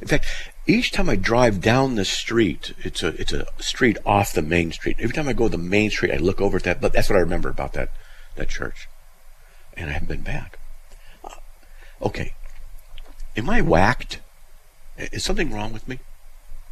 In 0.00 0.08
fact, 0.08 0.26
each 0.66 0.92
time 0.92 1.08
I 1.08 1.16
drive 1.16 1.60
down 1.60 1.94
the 1.94 2.04
street, 2.04 2.72
it's 2.78 3.02
a 3.02 3.08
it's 3.20 3.32
a 3.32 3.46
street 3.58 3.98
off 4.06 4.32
the 4.32 4.42
main 4.42 4.72
street. 4.72 4.96
Every 4.98 5.14
time 5.14 5.28
I 5.28 5.32
go 5.32 5.48
to 5.48 5.56
the 5.56 5.62
main 5.62 5.90
street, 5.90 6.12
I 6.12 6.18
look 6.18 6.40
over 6.40 6.56
at 6.56 6.62
that. 6.64 6.80
But 6.80 6.92
that's 6.92 7.08
what 7.08 7.16
I 7.16 7.20
remember 7.20 7.48
about 7.48 7.72
that 7.74 7.90
that 8.36 8.48
church, 8.48 8.88
and 9.76 9.90
I 9.90 9.94
haven't 9.94 10.08
been 10.08 10.22
back. 10.22 10.58
Uh, 11.24 11.30
okay, 12.00 12.34
am 13.36 13.50
I 13.50 13.60
whacked? 13.60 14.20
Is 14.96 15.24
something 15.24 15.52
wrong 15.52 15.72
with 15.72 15.88
me? 15.88 15.98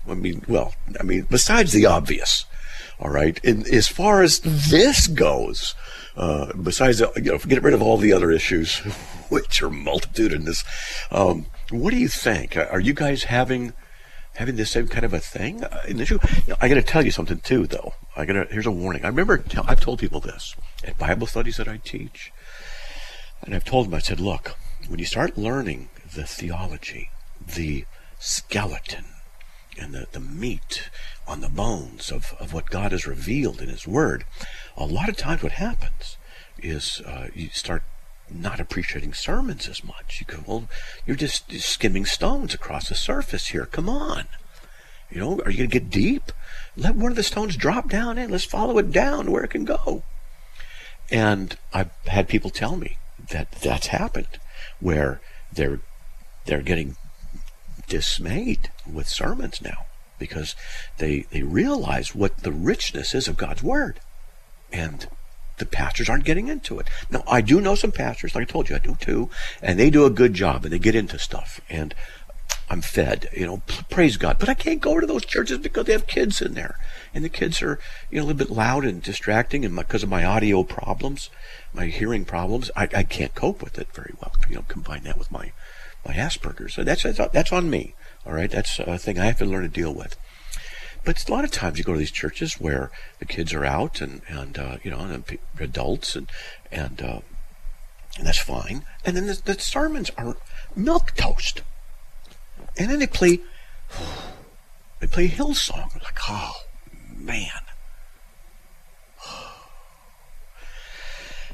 I 0.09 0.15
mean, 0.15 0.45
well, 0.49 0.75
I 0.99 1.03
mean, 1.03 1.27
besides 1.29 1.73
the 1.73 1.87
obvious, 1.87 2.47
all 3.01 3.11
right. 3.11 3.43
And 3.45 3.67
as 3.67 3.89
far 3.89 4.23
as 4.23 4.41
this 4.41 5.07
goes, 5.07 5.75
uh, 6.17 6.53
besides, 6.53 7.01
you 7.01 7.23
know, 7.23 7.39
get 7.39 7.63
rid 7.63 7.75
of 7.75 7.83
all 7.83 7.97
the 7.97 8.13
other 8.13 8.31
issues, 8.31 8.79
which 9.29 9.63
are 9.63 9.71
multitudinous, 9.71 10.65
um, 11.11 11.47
what 11.71 11.93
do 11.93 11.99
you 11.99 12.09
think? 12.09 12.57
Are 12.57 12.81
you 12.81 12.95
guys 12.95 13.25
having 13.25 13.73
having 14.35 14.57
the 14.57 14.67
same 14.67 14.89
kind 14.89 15.05
of 15.05 15.13
a 15.13 15.21
thing? 15.21 15.65
Uh, 15.65 15.81
you 15.89 15.95
know, 15.95 16.19
I 16.61 16.69
got 16.69 16.75
to 16.75 16.83
tell 16.83 17.05
you 17.05 17.11
something 17.11 17.41
too, 17.41 17.67
though. 17.67 17.95
I 18.17 18.25
got 18.25 18.33
to. 18.35 18.45
Here's 18.53 18.67
a 18.67 18.71
warning. 18.71 19.05
I 19.05 19.09
remember 19.09 19.39
tell, 19.39 19.65
I've 19.67 19.81
told 19.81 19.99
people 19.99 20.21
this 20.21 20.55
at 20.85 20.99
Bible 20.99 21.27
studies 21.27 21.57
that 21.57 21.69
I 21.69 21.79
teach, 21.79 22.33
and 23.43 23.55
I've 23.55 23.65
told 23.65 23.87
them. 23.87 23.95
I 23.95 24.01
said, 24.01 24.21
look, 24.21 24.57
when 24.89 24.99
you 24.99 25.07
start 25.07 25.39
learning 25.39 25.89
the 26.15 26.25
theology, 26.25 27.11
the 27.45 27.85
skeleton, 28.19 29.05
and 29.79 29.95
the, 29.95 30.07
the 30.13 30.21
meat 30.21 30.91
on 31.27 31.41
the 31.41 31.49
bones 31.49 32.11
of, 32.11 32.35
of 32.41 32.53
what 32.53 32.71
God 32.71 32.93
has 32.93 33.07
revealed 33.07 33.61
in 33.61 33.69
His 33.69 33.87
Word, 33.87 34.25
a 34.77 34.85
lot 34.85 35.09
of 35.09 35.17
times 35.17 35.43
what 35.43 35.53
happens 35.53 36.17
is 36.59 37.01
uh, 37.07 37.29
you 37.35 37.49
start 37.51 37.83
not 38.33 38.61
appreciating 38.61 39.15
sermons 39.15 39.69
as 39.69 39.85
much. 39.85 40.21
You 40.21 40.35
go, 40.35 40.43
well, 40.47 40.69
you're 41.07 41.17
just, 41.17 41.53
skimming 41.53 42.05
stones 42.05 42.55
across 42.55 42.89
the 42.89 42.95
surface 42.95 43.49
here. 43.49 43.67
Come 43.67 43.89
on. 43.89 44.27
You 45.11 45.21
know, 45.21 45.41
are 45.45 45.51
you 45.51 45.59
going 45.59 45.71
to 45.71 45.81
get 45.81 45.91
deep? 45.91 46.33
Let 46.77 46.95
one 46.95 47.13
of 47.13 47.17
the 47.17 47.23
stones 47.23 47.57
drop 47.57 47.89
down 47.89 48.17
in. 48.19 48.31
Let's 48.31 48.45
follow 48.45 48.79
it 48.79 48.93
down 48.93 49.31
where 49.31 49.43
it 49.43 49.51
can 49.51 49.65
go. 49.65 50.05
And 51.11 51.57
I've 51.73 51.91
had 52.07 52.29
people 52.29 52.51
tell 52.51 52.77
me 52.77 52.97
that 53.31 53.51
that's 53.53 53.89
happened, 53.89 54.39
where 54.79 55.21
they're 55.53 55.81
they're 56.47 56.63
getting 56.63 56.97
dismayed 57.89 58.71
with 58.91 59.09
sermons 59.09 59.61
now 59.61 59.87
because 60.19 60.55
they 60.99 61.27
they 61.31 61.43
realize 61.43 62.15
what 62.15 62.39
the 62.39 62.53
richness 62.53 63.15
is 63.15 63.27
of 63.27 63.37
God's 63.37 63.63
word, 63.63 63.99
and 64.73 65.09
the 65.61 65.67
pastors 65.67 66.09
aren't 66.09 66.25
getting 66.25 66.49
into 66.49 66.79
it. 66.81 66.89
Now, 67.11 67.23
I 67.29 67.41
do 67.41 67.61
know 67.61 67.77
some 67.77 67.93
pastors, 67.93 68.35
like 68.35 68.43
I 68.43 68.53
told 68.53 68.69
you, 68.69 68.77
I 68.77 68.81
do 68.81 68.97
too, 69.01 69.31
and 69.63 69.79
they 69.79 69.91
do 69.91 70.05
a 70.05 70.11
good 70.11 70.35
job 70.35 70.65
and 70.65 70.73
they 70.73 70.79
get 70.79 70.97
into 70.97 71.19
stuff. 71.19 71.61
And 71.71 71.95
I'm 72.69 72.83
fed, 72.83 73.29
you 73.33 73.47
know, 73.47 73.63
praise 73.91 74.17
God. 74.17 74.39
But 74.39 74.49
I 74.49 74.55
can't 74.55 74.81
go 74.81 75.01
to 75.01 75.07
those 75.07 75.25
churches 75.25 75.59
because 75.59 75.87
they 75.87 75.93
have 75.93 76.07
kids 76.07 76.41
in 76.41 76.55
there. 76.55 76.79
And 77.13 77.25
the 77.25 77.29
kids 77.29 77.61
are, 77.63 77.81
you 78.11 78.19
know, 78.19 78.25
a 78.25 78.27
little 78.27 78.39
bit 78.39 78.51
loud 78.51 78.85
and 78.85 79.03
distracting. 79.03 79.65
And 79.65 79.75
because 79.75 80.05
of 80.05 80.09
my 80.09 80.25
audio 80.25 80.63
problems, 80.63 81.31
my 81.73 81.87
hearing 81.87 82.25
problems, 82.25 82.71
I, 82.77 82.89
I 82.95 83.03
can't 83.03 83.35
cope 83.35 83.61
with 83.61 83.77
it 83.79 83.89
very 83.93 84.15
well. 84.21 84.33
You 84.49 84.57
know, 84.57 84.65
combine 84.69 85.03
that 85.05 85.19
with 85.19 85.33
my, 85.33 85.51
my 86.07 86.15
Asperger's. 86.15 86.75
So 86.75 86.85
that's, 86.85 87.03
that's, 87.03 87.19
that's 87.33 87.53
on 87.53 87.71
me. 87.71 87.95
All 88.25 88.33
right. 88.35 88.51
That's 88.51 88.79
a 88.79 88.99
thing 88.99 89.19
I 89.19 89.27
have 89.27 89.39
to 89.39 89.45
learn 89.45 89.63
to 89.63 89.69
deal 89.69 89.93
with. 89.93 90.17
But 91.05 91.27
a 91.29 91.33
lot 91.33 91.45
of 91.45 91.51
times 91.51 91.79
you 91.79 91.85
go 91.85 91.93
to 91.93 91.99
these 91.99 92.11
churches 92.11 92.55
where 92.55 92.91
the 93.19 93.25
kids 93.25 93.55
are 93.55 93.65
out 93.65 94.01
and 94.01 94.23
and 94.29 94.59
uh, 94.59 94.77
you 94.83 94.91
know 94.91 94.99
and 94.99 95.39
adults 95.59 96.15
and 96.15 96.29
and 96.71 97.01
uh, 97.01 97.21
and 98.19 98.27
that's 98.27 98.39
fine. 98.39 98.85
And 99.05 99.17
then 99.17 99.27
the, 99.27 99.41
the 99.45 99.59
sermons 99.59 100.11
are 100.19 100.37
milk 100.77 101.15
toast, 101.15 101.63
and 102.77 102.91
then 102.91 102.99
they 102.99 103.07
play 103.07 103.41
they 105.01 105.07
play 105.07 105.29
Hillsong. 105.29 105.95
Like 106.03 106.19
oh 106.29 106.53
man. 107.15 107.51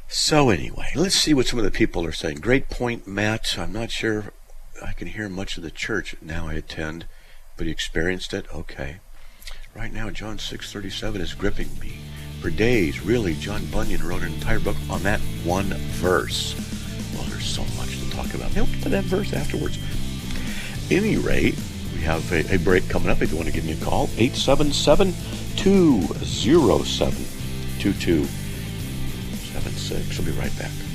So 0.08 0.50
anyway, 0.50 0.86
let's 0.94 1.16
see 1.16 1.34
what 1.34 1.48
some 1.48 1.58
of 1.58 1.64
the 1.64 1.70
people 1.70 2.06
are 2.06 2.12
saying. 2.12 2.38
Great 2.38 2.70
point, 2.70 3.06
Matt. 3.06 3.58
I'm 3.58 3.72
not 3.72 3.90
sure 3.90 4.32
I 4.82 4.92
can 4.92 5.08
hear 5.08 5.28
much 5.28 5.56
of 5.56 5.62
the 5.62 5.70
church 5.70 6.14
now 6.22 6.48
I 6.48 6.54
attend, 6.54 7.06
but 7.56 7.66
you 7.66 7.72
experienced 7.72 8.32
it. 8.32 8.46
Okay. 8.54 9.00
Right 9.76 9.92
now, 9.92 10.08
John 10.08 10.38
6:37 10.38 11.20
is 11.20 11.34
gripping 11.34 11.68
me. 11.82 11.98
For 12.40 12.48
days, 12.48 13.02
really, 13.02 13.34
John 13.34 13.66
Bunyan 13.66 14.02
wrote 14.02 14.22
an 14.22 14.32
entire 14.32 14.58
book 14.58 14.78
on 14.88 15.02
that 15.02 15.20
one 15.44 15.66
verse. 16.00 16.54
Well, 17.12 17.24
there's 17.24 17.44
so 17.44 17.62
much 17.76 18.00
to 18.00 18.10
talk 18.10 18.32
about. 18.32 18.54
We'll 18.54 18.64
get 18.64 18.82
to 18.84 18.88
that 18.88 19.04
verse 19.04 19.34
afterwards. 19.34 19.78
Any 20.90 21.18
rate, 21.18 21.56
we 21.92 22.00
have 22.00 22.32
a, 22.32 22.54
a 22.54 22.58
break 22.58 22.88
coming 22.88 23.10
up. 23.10 23.20
If 23.20 23.30
you 23.30 23.36
want 23.36 23.48
to 23.48 23.54
give 23.54 23.66
me 23.66 23.72
a 23.72 23.84
call, 23.84 24.04
877 24.16 25.12
207 25.56 27.26
2276. 27.78 30.18
I'll 30.18 30.24
be 30.24 30.32
right 30.32 30.58
back. 30.58 30.85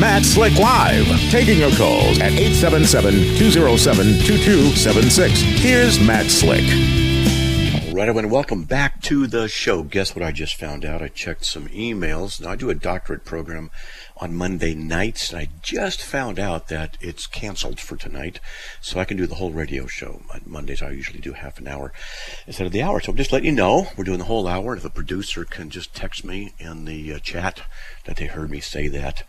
Matt 0.00 0.24
Slick 0.24 0.56
Live, 0.56 1.06
taking 1.28 1.58
your 1.58 1.72
calls 1.72 2.20
at 2.20 2.30
877-207-2276. 2.30 5.28
Here's 5.58 5.98
Matt 5.98 6.26
Slick. 6.26 6.62
All 7.88 7.94
right, 7.96 8.08
everyone, 8.08 8.30
welcome 8.30 8.62
back 8.62 9.02
to 9.02 9.26
the 9.26 9.48
show. 9.48 9.82
Guess 9.82 10.14
what 10.14 10.24
I 10.24 10.30
just 10.30 10.54
found 10.54 10.84
out? 10.84 11.02
I 11.02 11.08
checked 11.08 11.44
some 11.44 11.66
emails. 11.70 12.40
Now, 12.40 12.50
I 12.50 12.56
do 12.56 12.70
a 12.70 12.76
doctorate 12.76 13.24
program 13.24 13.72
on 14.18 14.36
Monday 14.36 14.72
nights, 14.72 15.30
and 15.30 15.40
I 15.40 15.48
just 15.62 16.00
found 16.00 16.38
out 16.38 16.68
that 16.68 16.96
it's 17.00 17.26
canceled 17.26 17.80
for 17.80 17.96
tonight, 17.96 18.38
so 18.80 19.00
I 19.00 19.04
can 19.04 19.16
do 19.16 19.26
the 19.26 19.34
whole 19.34 19.50
radio 19.50 19.88
show. 19.88 20.22
On 20.32 20.42
Mondays, 20.46 20.80
I 20.80 20.90
usually 20.90 21.18
do 21.18 21.32
half 21.32 21.58
an 21.58 21.66
hour 21.66 21.92
instead 22.46 22.68
of 22.68 22.72
the 22.72 22.82
hour. 22.82 23.00
So 23.00 23.12
just 23.12 23.32
letting 23.32 23.46
you 23.46 23.52
know 23.52 23.88
we're 23.96 24.04
doing 24.04 24.20
the 24.20 24.26
whole 24.26 24.46
hour. 24.46 24.76
If 24.76 24.84
a 24.84 24.90
producer 24.90 25.44
can 25.44 25.68
just 25.68 25.92
text 25.92 26.24
me 26.24 26.52
in 26.60 26.84
the 26.84 27.14
uh, 27.14 27.18
chat 27.18 27.62
that 28.04 28.16
they 28.16 28.26
heard 28.26 28.50
me 28.50 28.60
say 28.60 28.86
that, 28.86 29.24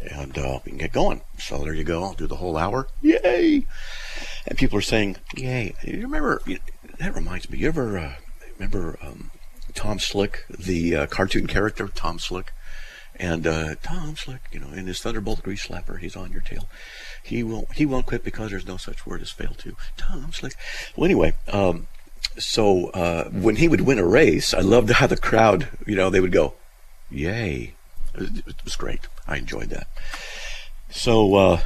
and 0.00 0.36
uh, 0.38 0.60
we 0.64 0.70
can 0.70 0.78
get 0.78 0.92
going. 0.92 1.22
So 1.38 1.58
there 1.58 1.74
you 1.74 1.84
go. 1.84 2.02
I'll 2.04 2.14
do 2.14 2.26
the 2.26 2.36
whole 2.36 2.56
hour. 2.56 2.88
Yay! 3.02 3.66
And 4.46 4.58
people 4.58 4.78
are 4.78 4.82
saying, 4.82 5.16
"Yay!" 5.36 5.74
You 5.84 6.02
remember? 6.02 6.42
That 6.98 7.14
reminds 7.14 7.50
me. 7.50 7.58
You 7.58 7.68
ever 7.68 7.98
uh, 7.98 8.14
remember 8.58 8.98
um, 9.02 9.30
Tom 9.74 9.98
Slick, 9.98 10.44
the 10.48 10.96
uh, 10.96 11.06
cartoon 11.06 11.46
character 11.46 11.88
Tom 11.88 12.18
Slick? 12.18 12.52
And 13.20 13.48
uh, 13.48 13.74
Tom 13.82 14.14
Slick, 14.16 14.42
you 14.52 14.60
know, 14.60 14.68
in 14.68 14.86
his 14.86 15.00
Thunderbolt 15.00 15.42
grease 15.42 15.66
slapper, 15.66 15.98
he's 15.98 16.14
on 16.14 16.30
your 16.30 16.40
tail. 16.40 16.68
He 17.22 17.42
won't 17.42 17.72
he 17.72 17.84
won't 17.84 18.06
quit 18.06 18.22
because 18.22 18.50
there's 18.50 18.66
no 18.66 18.76
such 18.76 19.06
word 19.06 19.22
as 19.22 19.30
fail 19.30 19.54
to. 19.58 19.74
Tom 19.96 20.32
Slick. 20.32 20.54
Well, 20.96 21.04
anyway, 21.04 21.32
um, 21.48 21.88
so 22.38 22.90
uh, 22.90 23.28
when 23.30 23.56
he 23.56 23.66
would 23.66 23.80
win 23.82 23.98
a 23.98 24.06
race, 24.06 24.54
I 24.54 24.60
loved 24.60 24.90
how 24.90 25.08
the 25.08 25.16
crowd, 25.16 25.68
you 25.84 25.96
know, 25.96 26.10
they 26.10 26.20
would 26.20 26.32
go, 26.32 26.54
"Yay!" 27.10 27.74
It 28.22 28.64
was 28.64 28.76
great. 28.76 29.00
I 29.26 29.36
enjoyed 29.36 29.70
that. 29.70 29.88
So, 30.90 31.34
uh, 31.34 31.60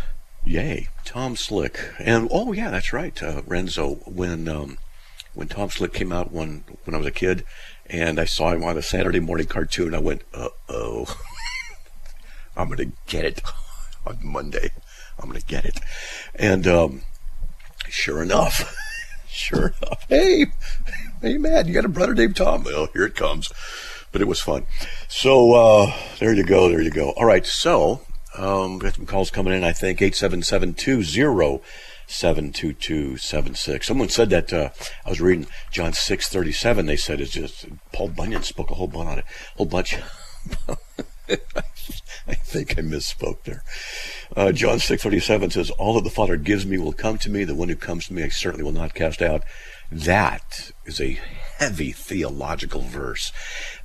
yay, 0.45 0.89
Tom 1.05 1.37
Slick, 1.37 1.79
and 1.99 2.29
oh 2.31 2.53
yeah, 2.53 2.71
that's 2.71 2.93
right, 2.93 3.21
uh, 3.23 3.43
Renzo. 3.47 3.95
When 4.07 4.49
um, 4.49 4.79
when 5.35 5.49
Tom 5.49 5.71
Slick 5.71 5.93
came 5.93 6.13
out 6.13 6.33
when 6.33 6.65
when 6.85 6.95
I 6.95 6.99
was 6.99 7.07
a 7.07 7.13
kid, 7.13 7.45
and 7.87 8.19
I 8.19 8.25
saw 8.25 8.53
him 8.53 8.65
on 8.65 8.77
a 8.77 8.83
Saturday 8.83 9.21
morning 9.21 9.47
cartoon, 9.47 9.95
I 9.95 9.99
went, 9.99 10.23
"Uh 10.35 10.49
oh, 10.69 11.17
I'm 12.57 12.69
gonna 12.69 12.93
get 13.07 13.25
it 13.25 13.41
on 14.07 14.19
Monday. 14.23 14.71
I'm 15.19 15.29
gonna 15.29 15.41
get 15.41 15.65
it," 15.65 15.79
and 16.35 16.67
um, 16.67 17.03
sure 17.89 18.23
enough. 18.23 18.77
Sure 19.35 19.73
enough. 19.81 20.05
Hey, 20.11 20.45
hey, 21.23 21.39
man, 21.39 21.67
you 21.67 21.73
got 21.73 21.87
a 21.87 21.89
brother 21.89 22.15
named 22.15 22.37
Tom? 22.37 22.65
Well, 22.65 22.89
here 22.93 23.07
it 23.07 23.17
comes. 23.17 23.51
But 24.13 24.21
it 24.21 24.29
was 24.29 24.41
fun. 24.41 24.67
So 25.09 25.55
uh, 25.55 25.93
there 26.19 26.35
you 26.35 26.45
go. 26.45 26.69
There 26.69 26.83
you 26.83 26.91
go. 26.91 27.11
All 27.11 27.25
right. 27.25 27.47
So 27.47 28.03
um, 28.37 28.75
we 28.75 28.81
got 28.81 28.95
some 28.95 29.07
calls 29.07 29.31
coming 29.31 29.55
in. 29.55 29.65
I 29.65 29.73
think 29.73 30.01
eight 30.01 30.15
seven 30.15 30.43
seven 30.43 30.75
two 30.75 31.03
zero 31.03 31.63
seven 32.07 32.53
two 32.53 32.73
two 32.75 33.17
seven 33.17 33.55
six. 33.55 33.87
Someone 33.87 34.09
said 34.09 34.31
that 34.31 34.53
uh, 34.53 34.71
I 35.05 35.11
was 35.11 35.21
reading 35.21 35.47
John 35.71 35.93
six 35.93 36.29
thirty 36.29 36.53
seven. 36.53 36.87
They 36.87 36.97
said 36.97 37.21
it's 37.21 37.33
just 37.33 37.67
Paul 37.93 38.09
Bunyan 38.09 38.43
spoke 38.43 38.71
a 38.71 38.75
whole 38.75 38.87
bunch 38.87 39.09
on 39.09 39.19
it, 39.19 39.25
whole 39.57 39.67
bunch. 39.67 39.97
I 42.29 42.35
think 42.35 42.79
I 42.79 42.83
misspoke 42.83 43.43
there. 43.45 43.63
Uh, 44.37 44.53
John 44.53 44.79
6:37 44.79 45.53
says, 45.53 45.71
"All 45.71 45.95
that 45.95 46.05
the 46.05 46.11
Father 46.11 46.37
gives 46.37 46.67
me 46.67 46.79
will 46.79 46.93
come 46.93 47.19
to 47.19 47.31
me. 47.31 47.45
The 47.45 47.55
one 47.55 47.69
who 47.69 47.77
comes 47.77 48.07
to 48.07 48.15
me, 48.15 48.23
I 48.23 48.29
certainly 48.29 48.65
will 48.65 48.73
not 48.73 48.95
cast 48.95 49.23
out." 49.23 49.43
That 49.91 50.73
is 50.87 51.01
a 51.01 51.19
heavy 51.59 51.93
theological 51.93 52.81
verse. 52.81 53.33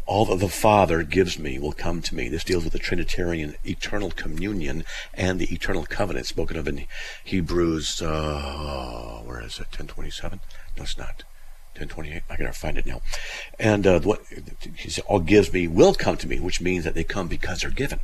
All 0.08 0.26
that 0.26 0.40
the 0.40 0.50
Father 0.50 1.04
gives 1.04 1.38
me 1.38 1.60
will 1.60 1.74
come 1.74 2.02
to 2.02 2.16
me. 2.16 2.30
This 2.30 2.46
deals 2.46 2.64
with 2.64 2.74
the 2.74 2.80
Trinitarian 2.80 3.56
eternal 3.66 4.10
communion 4.10 4.86
and 5.14 5.38
the 5.38 5.54
eternal 5.54 5.86
covenant 5.86 6.26
spoken 6.26 6.58
of 6.58 6.68
in 6.68 6.86
Hebrews. 7.26 8.02
Uh, 8.02 9.22
where 9.26 9.44
is 9.44 9.60
it? 9.60 9.68
10:27? 9.72 10.40
No, 10.78 10.84
it's 10.84 10.98
not. 10.98 11.24
1028. 11.76 12.24
I 12.30 12.38
gotta 12.38 12.54
find 12.54 12.78
it 12.78 12.86
now. 12.86 13.02
And 13.60 13.86
uh, 13.86 14.00
what 14.00 14.22
he 14.76 14.90
said, 14.90 15.04
all 15.08 15.20
gives 15.20 15.52
me 15.52 15.68
will 15.68 15.94
come 15.94 16.18
to 16.18 16.28
me, 16.28 16.40
which 16.40 16.62
means 16.62 16.86
that 16.86 16.96
they 16.96 17.04
come 17.04 17.28
because 17.28 17.60
they're 17.60 17.70
given. 17.70 18.00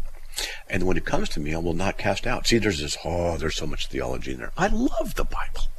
And 0.69 0.83
when 0.83 0.97
it 0.97 1.05
comes 1.05 1.29
to 1.29 1.39
me, 1.39 1.53
I 1.53 1.59
will 1.59 1.73
not 1.73 1.97
cast 1.97 2.27
out. 2.27 2.47
See, 2.47 2.57
there's 2.57 2.79
this, 2.79 2.97
oh, 3.05 3.37
there's 3.37 3.55
so 3.55 3.67
much 3.67 3.87
theology 3.87 4.33
in 4.33 4.39
there. 4.39 4.51
I 4.57 4.67
love 4.67 5.15
the 5.15 5.23
Bible. 5.23 5.69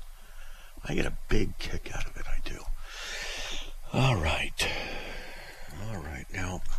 I 0.85 0.95
get 0.95 1.07
a 1.07 1.17
big 1.29 1.59
kick 1.59 1.91
out 1.95 2.07
of 2.07 2.17
it. 2.17 2.25
I 2.27 2.39
do. 2.49 2.61
All 3.93 4.17
right. 4.17 4.64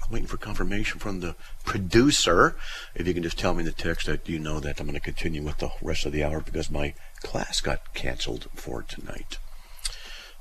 All 0.05 0.11
right. 0.11 0.13
Now, 0.13 0.13
I'm 0.13 0.13
waiting 0.13 0.27
for 0.27 0.37
confirmation 0.37 0.99
from 0.99 1.19
the 1.19 1.35
producer. 1.63 2.55
If 2.93 3.07
you 3.07 3.13
can 3.13 3.23
just 3.23 3.39
tell 3.39 3.53
me 3.53 3.61
in 3.61 3.65
the 3.65 3.71
text 3.71 4.07
that 4.07 4.27
you 4.27 4.39
know 4.39 4.59
that 4.59 4.79
I'm 4.79 4.87
going 4.87 4.93
to 4.93 4.99
continue 4.99 5.41
with 5.41 5.57
the 5.57 5.71
rest 5.81 6.05
of 6.05 6.11
the 6.11 6.23
hour 6.23 6.41
because 6.41 6.69
my 6.69 6.93
class 7.21 7.61
got 7.61 7.93
canceled 7.93 8.47
for 8.53 8.83
tonight. 8.83 9.37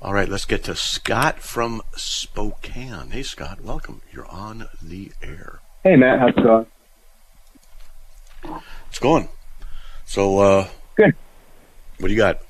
All 0.01 0.13
right, 0.13 0.29
let's 0.29 0.45
get 0.45 0.63
to 0.65 0.75
Scott 0.75 1.39
from 1.39 1.81
Spokane. 1.95 3.11
Hey, 3.11 3.23
Scott, 3.23 3.61
welcome. 3.61 4.01
You're 4.11 4.27
on 4.27 4.67
the 4.81 5.11
air. 5.23 5.59
Hey, 5.83 5.95
Matt, 5.95 6.19
how's 6.19 6.29
it 6.29 6.43
going? 6.43 6.65
It's 8.89 8.99
going. 8.99 9.29
So, 10.05 10.39
uh, 10.39 10.67
good. 10.95 11.15
What 11.99 12.09
do 12.09 12.13
you 12.13 12.19
got? 12.19 12.41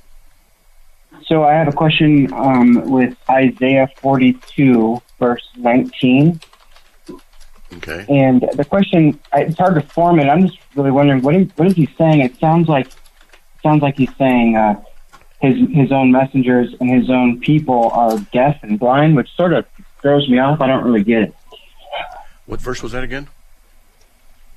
So, 1.28 1.44
I 1.44 1.54
have 1.54 1.68
a 1.68 1.72
question 1.72 2.34
um, 2.34 2.90
with 2.90 3.16
Isaiah 3.30 3.88
42, 4.02 5.02
verse 5.20 5.48
19. 5.56 6.42
Okay. 7.78 8.06
And 8.10 8.48
the 8.54 8.66
question, 8.66 9.20
it's 9.34 9.58
hard 9.58 9.76
to 9.76 9.82
form 9.82 10.20
it. 10.20 10.28
I'm 10.28 10.48
just 10.48 10.60
really 10.76 10.92
wondering 10.92 11.22
what 11.22 11.36
is, 11.36 11.48
what 11.56 11.68
is 11.68 11.76
he 11.76 11.88
saying? 11.98 12.22
It 12.22 12.38
sounds 12.40 12.68
like 12.68 12.88
sounds 13.64 13.82
like 13.82 13.98
he's 13.98 14.16
saying 14.18 14.56
uh, 14.56 14.82
his 15.42 15.58
his 15.72 15.92
own 15.92 16.12
messengers 16.12 16.74
and 16.80 16.90
his 16.90 17.10
own 17.10 17.40
people 17.40 17.90
are 17.90 18.20
deaf 18.32 18.60
and 18.62 18.80
blind, 18.80 19.16
which 19.16 19.30
sort 19.36 19.54
of 19.54 19.66
throws 20.02 20.30
me 20.30 20.40
off. 20.40 20.62
I 20.62 20.68
don't 20.68 20.84
really 20.84 21.04
get 21.04 21.24
it. 21.24 21.36
What 22.46 22.62
verse 22.62 22.84
was 22.84 22.92
that 22.92 23.04
again? 23.04 23.28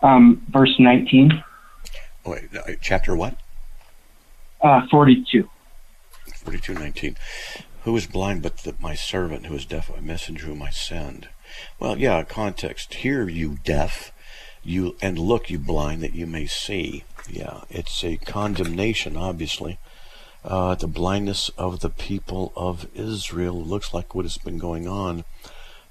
Um, 0.03 0.43
verse 0.51 0.75
19. 0.79 1.43
Oh, 2.25 2.31
wait, 2.33 2.81
chapter 2.83 3.17
what? 3.17 3.37
Uh, 4.61 4.87
42. 4.91 5.49
42, 6.45 6.75
19. 6.75 7.17
Who 7.85 7.97
is 7.97 8.07
blind 8.07 8.43
but 8.43 8.59
the, 8.59 8.75
my 8.81 8.95
servant, 8.95 9.47
who 9.47 9.55
is 9.55 9.65
deaf, 9.65 9.91
a 9.97 10.03
messenger 10.03 10.47
whom 10.47 10.63
I 10.63 10.71
send? 10.71 11.29
Well, 11.79 11.99
yeah, 11.99 12.23
context. 12.25 12.95
Hear, 12.95 13.29
you 13.29 13.59
deaf, 13.65 14.13
you 14.63 14.97
and 15.01 15.19
look, 15.19 15.51
you 15.51 15.59
blind, 15.59 16.03
that 16.03 16.15
you 16.15 16.27
may 16.27 16.47
see. 16.47 17.05
Yeah, 17.31 17.63
it's 17.71 18.05
a 18.05 18.17
condemnation, 18.17 19.17
obviously. 19.17 19.79
Uh, 20.45 20.75
the 20.75 20.87
blindness 20.87 21.51
of 21.59 21.81
the 21.81 21.91
people 21.91 22.53
of 22.57 22.87
Israel 22.95 23.63
looks 23.63 23.93
like 23.93 24.15
what 24.15 24.25
has 24.25 24.39
been 24.39 24.59
going 24.59 24.87
on. 24.89 25.25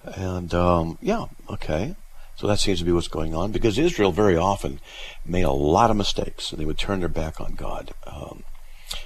And 0.04 0.54
um, 0.54 0.98
yeah, 1.02 1.26
okay. 1.50 1.96
So 2.38 2.48
that 2.48 2.60
seems 2.60 2.80
to 2.80 2.86
be 2.86 2.91
what's 2.91 3.08
going 3.08 3.34
on 3.34 3.52
because 3.52 3.80
Israel 3.80 4.12
very 4.12 4.38
often 4.38 4.80
made 5.26 5.43
a 5.43 5.52
lot 5.52 5.89
of 5.89 5.98
mistakes 5.98 6.52
and 6.52 6.62
they 6.62 6.65
would 6.65 6.78
turn 6.78 7.00
their 7.00 7.10
back 7.10 7.41
on 7.41 7.56
God. 7.56 7.93
Um, 8.06 8.43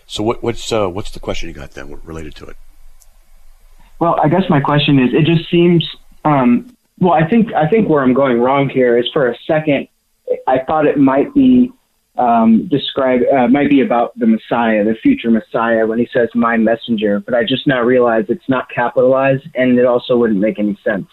so 0.06 0.22
what, 0.22 0.44
what's 0.44 0.72
uh, 0.72 0.88
what's 0.90 1.12
the 1.12 1.20
question 1.20 1.48
you 1.48 1.56
got 1.56 1.72
then 1.72 2.00
related 2.04 2.36
to 2.36 2.46
it? 2.46 2.58
Well, 4.00 4.20
I 4.22 4.28
guess 4.28 4.44
my 4.50 4.60
question 4.60 5.00
is, 5.00 5.14
it 5.14 5.26
just 5.26 5.50
seems. 5.50 5.88
Um, 6.24 6.76
well, 7.00 7.14
I 7.14 7.28
think 7.28 7.54
I 7.54 7.68
think 7.68 7.90
where 7.90 8.04
I'm 8.04 8.14
going 8.14 8.40
wrong 8.40 8.70
here 8.70 8.98
is 8.98 9.10
for 9.12 9.30
a 9.30 9.36
second, 9.48 9.88
I 10.48 10.60
thought 10.60 10.86
it 10.86 10.98
might 10.98 11.34
be 11.34 11.72
um, 12.18 12.68
describe 12.68 13.22
uh, 13.34 13.48
might 13.48 13.70
be 13.70 13.82
about 13.82 14.18
the 14.18 14.28
Messiah, 14.28 14.84
the 14.84 14.96
future 14.96 15.32
Messiah, 15.32 15.88
when 15.88 15.98
he 15.98 16.08
says 16.14 16.30
"my 16.36 16.58
messenger," 16.58 17.20
but 17.20 17.34
I 17.34 17.44
just 17.44 17.66
now 17.66 17.82
realized 17.82 18.30
it's 18.30 18.48
not 18.48 18.70
capitalized, 18.70 19.48
and 19.56 19.80
it 19.80 19.86
also 19.86 20.18
wouldn't 20.18 20.40
make 20.40 20.60
any 20.60 20.78
sense. 20.84 21.08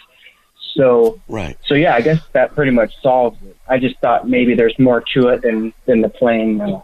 So, 0.75 1.21
right. 1.29 1.57
So 1.65 1.75
yeah, 1.75 1.95
I 1.95 2.03
guess 2.03 2.21
that 2.33 2.55
pretty 2.55 2.71
much 2.71 2.93
solves 3.03 3.39
it. 3.43 3.57
I 3.67 3.79
just 3.79 3.99
thought 4.01 4.29
maybe 4.29 4.55
there's 4.55 4.79
more 4.79 5.03
to 5.15 5.29
it 5.29 5.43
than 5.43 5.73
than 5.87 6.03
the 6.03 6.09
plain, 6.09 6.61
uh, 6.61 6.83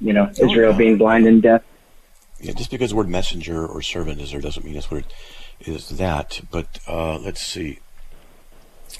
you 0.00 0.12
know, 0.12 0.30
Israel 0.30 0.70
oh, 0.70 0.72
no. 0.72 0.78
being 0.78 0.96
blind 0.98 1.26
and 1.26 1.42
deaf. 1.42 1.62
Yeah, 2.40 2.52
just 2.52 2.70
because 2.70 2.90
the 2.90 2.96
word 2.96 3.08
messenger 3.08 3.66
or 3.66 3.82
servant 3.82 4.20
is 4.20 4.32
there 4.32 4.40
doesn't 4.40 4.64
mean 4.64 4.74
that's 4.74 4.90
what 4.90 5.04
it 5.04 5.12
is 5.66 5.88
that. 5.90 6.40
But 6.50 6.80
uh, 6.86 7.18
let's 7.18 7.44
see. 7.44 7.78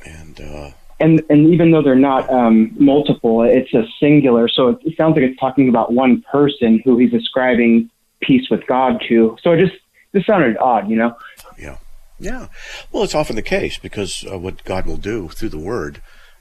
And 0.05 0.41
uh, 0.41 0.71
and 1.01 1.23
and 1.29 1.53
even 1.53 1.71
though 1.71 1.83
they're 1.83 1.95
not 1.95 2.31
um, 2.31 2.75
multiple, 2.79 3.43
it's 3.43 3.73
a 3.75 3.85
singular. 4.01 4.49
So 4.49 4.69
it, 4.69 4.79
it 4.85 4.97
sounds 4.97 5.17
like 5.17 5.25
it's 5.25 5.39
talking 5.39 5.69
about 5.69 5.93
one 5.93 6.23
person 6.31 6.81
who 6.85 6.97
he's 6.99 7.13
ascribing 7.13 7.91
peace 8.21 8.49
with 8.51 8.67
God 8.67 9.03
to. 9.09 9.37
So 9.43 9.53
it 9.53 9.67
just 9.67 9.81
this 10.13 10.25
sounded 10.27 10.57
odd, 10.59 10.89
you 10.89 10.97
know. 10.97 11.17
Yeah. 11.59 11.79
Yeah. 12.19 12.49
Well, 12.93 13.03
it's 13.03 13.15
often 13.15 13.37
the 13.37 13.43
case 13.43 13.79
because 13.79 14.25
uh, 14.31 14.39
what 14.39 14.63
God 14.65 14.87
will 14.87 14.97
do 14.97 15.29
through 15.29 15.51
the 15.51 15.59
Word 15.59 16.01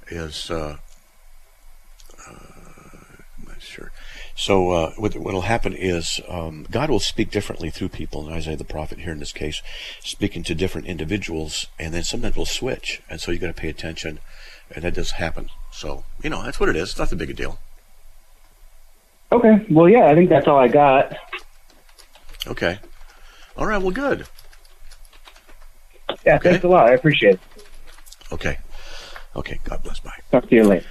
is. 0.09 0.51
Uh, 0.51 0.77
uh, 2.29 2.45
sure. 3.59 3.91
So 4.41 4.71
uh, 4.71 4.91
what 4.97 5.15
will 5.15 5.41
happen 5.41 5.75
is 5.75 6.19
um, 6.27 6.65
God 6.71 6.89
will 6.89 6.99
speak 6.99 7.29
differently 7.29 7.69
through 7.69 7.89
people, 7.89 8.25
and 8.25 8.33
Isaiah 8.33 8.55
the 8.55 8.63
prophet 8.63 8.97
here 8.97 9.11
in 9.11 9.19
this 9.19 9.31
case, 9.31 9.61
speaking 9.99 10.41
to 10.45 10.55
different 10.55 10.87
individuals, 10.87 11.67
and 11.77 11.93
then 11.93 12.01
sometimes 12.01 12.35
will 12.35 12.47
switch, 12.47 13.03
and 13.07 13.21
so 13.21 13.31
you 13.31 13.37
got 13.37 13.55
to 13.55 13.61
pay 13.61 13.69
attention, 13.69 14.17
and 14.73 14.83
that 14.83 14.95
does 14.95 15.11
happen. 15.11 15.49
So 15.71 16.05
you 16.23 16.31
know 16.31 16.41
that's 16.41 16.59
what 16.59 16.69
it 16.69 16.75
is. 16.75 16.89
It's 16.89 16.97
not 16.97 17.11
the 17.11 17.15
big 17.15 17.29
a 17.29 17.33
deal. 17.35 17.59
Okay. 19.31 19.63
Well, 19.69 19.87
yeah, 19.87 20.07
I 20.07 20.15
think 20.15 20.29
that's 20.29 20.47
all 20.47 20.57
I 20.57 20.69
got. 20.69 21.15
Okay. 22.47 22.79
All 23.55 23.67
right. 23.67 23.79
Well, 23.79 23.91
good. 23.91 24.25
Yeah, 26.25 26.37
okay. 26.37 26.49
thanks 26.49 26.63
a 26.63 26.67
lot. 26.67 26.89
I 26.89 26.93
appreciate 26.93 27.35
it. 27.35 27.39
Okay. 28.31 28.57
Okay. 29.35 29.59
God 29.65 29.83
bless. 29.83 29.99
Bye. 29.99 30.17
Talk 30.31 30.49
to 30.49 30.55
you 30.55 30.63
later. 30.63 30.89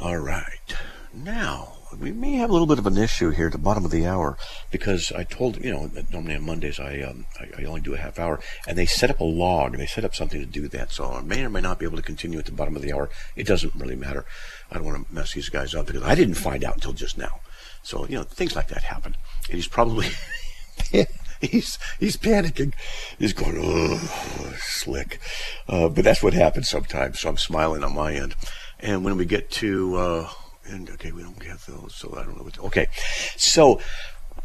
All 0.00 0.18
right. 0.18 0.76
Now, 1.12 1.77
we 2.00 2.12
may 2.12 2.32
have 2.32 2.50
a 2.50 2.52
little 2.52 2.66
bit 2.66 2.78
of 2.78 2.86
an 2.86 2.96
issue 2.96 3.30
here 3.30 3.46
at 3.46 3.52
the 3.52 3.58
bottom 3.58 3.84
of 3.84 3.90
the 3.90 4.06
hour 4.06 4.36
because 4.70 5.12
I 5.12 5.24
told 5.24 5.62
you 5.64 5.72
know 5.72 5.90
normally 6.12 6.36
on 6.36 6.44
Mondays 6.44 6.78
I, 6.78 7.00
um, 7.00 7.26
I, 7.38 7.62
I 7.62 7.64
only 7.64 7.80
do 7.80 7.94
a 7.94 7.98
half 7.98 8.18
hour 8.18 8.40
and 8.66 8.76
they 8.76 8.86
set 8.86 9.10
up 9.10 9.20
a 9.20 9.24
log 9.24 9.72
and 9.72 9.80
they 9.80 9.86
set 9.86 10.04
up 10.04 10.14
something 10.14 10.40
to 10.40 10.46
do 10.46 10.68
that 10.68 10.92
so 10.92 11.12
I 11.12 11.22
may 11.22 11.44
or 11.44 11.50
may 11.50 11.60
not 11.60 11.78
be 11.78 11.86
able 11.86 11.96
to 11.96 12.02
continue 12.02 12.38
at 12.38 12.46
the 12.46 12.52
bottom 12.52 12.76
of 12.76 12.82
the 12.82 12.92
hour 12.92 13.10
it 13.36 13.46
doesn't 13.46 13.74
really 13.74 13.96
matter 13.96 14.24
I 14.70 14.76
don't 14.76 14.84
want 14.84 15.08
to 15.08 15.14
mess 15.14 15.32
these 15.32 15.48
guys 15.48 15.74
up 15.74 15.86
because 15.86 16.02
I 16.02 16.14
didn't 16.14 16.34
find 16.34 16.64
out 16.64 16.74
until 16.74 16.92
just 16.92 17.18
now 17.18 17.40
so 17.82 18.06
you 18.06 18.16
know 18.16 18.24
things 18.24 18.54
like 18.54 18.68
that 18.68 18.82
happen 18.82 19.16
and 19.46 19.54
he's 19.54 19.68
probably 19.68 20.08
he's 21.40 21.78
he's 21.98 22.16
panicking. 22.16 22.72
He's 23.18 23.32
going, 23.32 23.56
oh, 23.58 24.54
slick. 24.58 25.20
Uh, 25.68 25.88
but 25.88 26.04
that's 26.04 26.22
what 26.22 26.34
happens 26.34 26.68
sometimes. 26.68 27.20
So 27.20 27.28
I'm 27.28 27.36
smiling 27.36 27.84
on 27.84 27.94
my 27.94 28.14
end. 28.14 28.34
And 28.80 29.04
when 29.04 29.16
we 29.16 29.24
get 29.24 29.50
to, 29.52 29.96
uh, 29.96 30.30
and 30.68 30.88
okay, 30.90 31.12
we 31.12 31.22
don't 31.22 31.38
get 31.38 31.60
those, 31.66 31.94
so 31.94 32.14
I 32.16 32.24
don't 32.24 32.36
know 32.36 32.44
what. 32.44 32.54
To, 32.54 32.62
okay, 32.62 32.86
so 33.36 33.80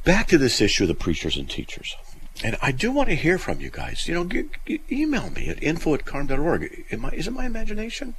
back 0.04 0.28
to 0.28 0.38
this 0.38 0.62
issue 0.62 0.84
of 0.84 0.88
the 0.88 0.96
preachers 0.96 1.38
and 1.38 1.50
teachers. 1.50 1.96
And 2.44 2.58
I 2.62 2.72
do 2.72 2.92
want 2.92 3.10
to 3.10 3.16
hear 3.16 3.38
from 3.38 3.62
you 3.62 3.70
guys. 3.70 4.08
You 4.08 4.16
know, 4.16 4.26
g- 4.26 4.50
g- 4.66 4.82
email 4.92 5.30
me 5.30 5.50
at 5.50 5.62
info 5.62 5.94
at 5.94 6.04
carm.org. 6.04 6.86
Am 6.92 7.06
I, 7.06 7.10
is 7.10 7.28
it 7.28 7.32
my 7.32 7.46
imagination? 7.46 8.16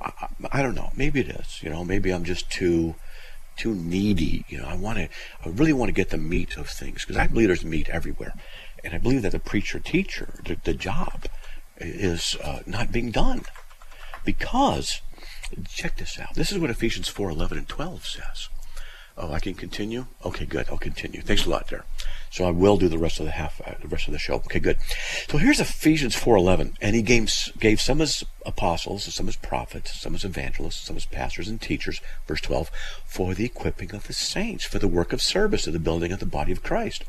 I, 0.00 0.12
I, 0.20 0.28
I 0.52 0.62
don't 0.62 0.76
know. 0.76 0.90
Maybe 0.96 1.20
it 1.20 1.28
is. 1.28 1.60
You 1.62 1.70
know, 1.70 1.84
maybe 1.84 2.10
I'm 2.10 2.24
just 2.24 2.50
too 2.50 2.94
too 3.56 3.74
needy. 3.74 4.44
You 4.48 4.58
know, 4.58 4.66
I 4.66 4.76
want 4.76 4.98
to, 4.98 5.08
I 5.44 5.48
really 5.48 5.72
want 5.72 5.88
to 5.88 5.92
get 5.92 6.10
the 6.10 6.18
meat 6.18 6.56
of 6.56 6.68
things 6.68 7.04
because 7.04 7.16
I 7.16 7.26
believe 7.26 7.48
there's 7.48 7.64
meat 7.64 7.88
everywhere, 7.88 8.32
and 8.84 8.94
I 8.94 8.98
believe 8.98 9.22
that 9.22 9.32
the 9.32 9.40
preacher 9.40 9.80
teacher, 9.80 10.34
the, 10.44 10.56
the 10.62 10.74
job, 10.74 11.26
is 11.76 12.36
uh, 12.42 12.60
not 12.66 12.92
being 12.92 13.10
done 13.10 13.42
because 14.24 15.00
check 15.68 15.96
this 15.96 16.18
out. 16.18 16.34
This 16.34 16.52
is 16.52 16.58
what 16.58 16.70
Ephesians 16.70 17.08
4, 17.08 17.30
11 17.30 17.58
and 17.58 17.68
12 17.68 18.06
says. 18.06 18.48
Oh, 19.20 19.32
I 19.32 19.40
can 19.40 19.54
continue? 19.54 20.06
Okay, 20.24 20.44
good. 20.44 20.66
I'll 20.70 20.78
continue. 20.78 21.20
Thanks 21.22 21.44
a 21.44 21.50
lot 21.50 21.68
there. 21.68 21.84
So 22.30 22.44
I 22.44 22.52
will 22.52 22.76
do 22.76 22.88
the 22.88 22.98
rest 22.98 23.18
of 23.18 23.26
the 23.26 23.32
half, 23.32 23.60
uh, 23.66 23.74
the 23.82 23.88
rest 23.88 24.06
of 24.06 24.12
the 24.12 24.18
show. 24.18 24.34
Okay, 24.34 24.60
good. 24.60 24.76
So 25.28 25.38
here's 25.38 25.58
Ephesians 25.58 26.14
4:11, 26.14 26.76
and 26.80 26.94
he 26.94 27.02
gave, 27.02 27.32
gave 27.58 27.80
some 27.80 28.00
as 28.00 28.22
apostles, 28.46 29.12
some 29.12 29.28
as 29.28 29.34
prophets, 29.34 29.98
some 29.98 30.14
as 30.14 30.24
evangelists, 30.24 30.86
some 30.86 30.96
as 30.96 31.06
pastors 31.06 31.48
and 31.48 31.60
teachers. 31.60 32.00
Verse 32.28 32.40
12, 32.40 32.70
for 33.06 33.34
the 33.34 33.44
equipping 33.44 33.92
of 33.92 34.06
the 34.06 34.12
saints, 34.12 34.64
for 34.64 34.78
the 34.78 34.86
work 34.86 35.12
of 35.12 35.20
service, 35.20 35.66
of 35.66 35.72
the 35.72 35.80
building 35.80 36.12
of 36.12 36.20
the 36.20 36.26
body 36.26 36.52
of 36.52 36.62
Christ. 36.62 37.02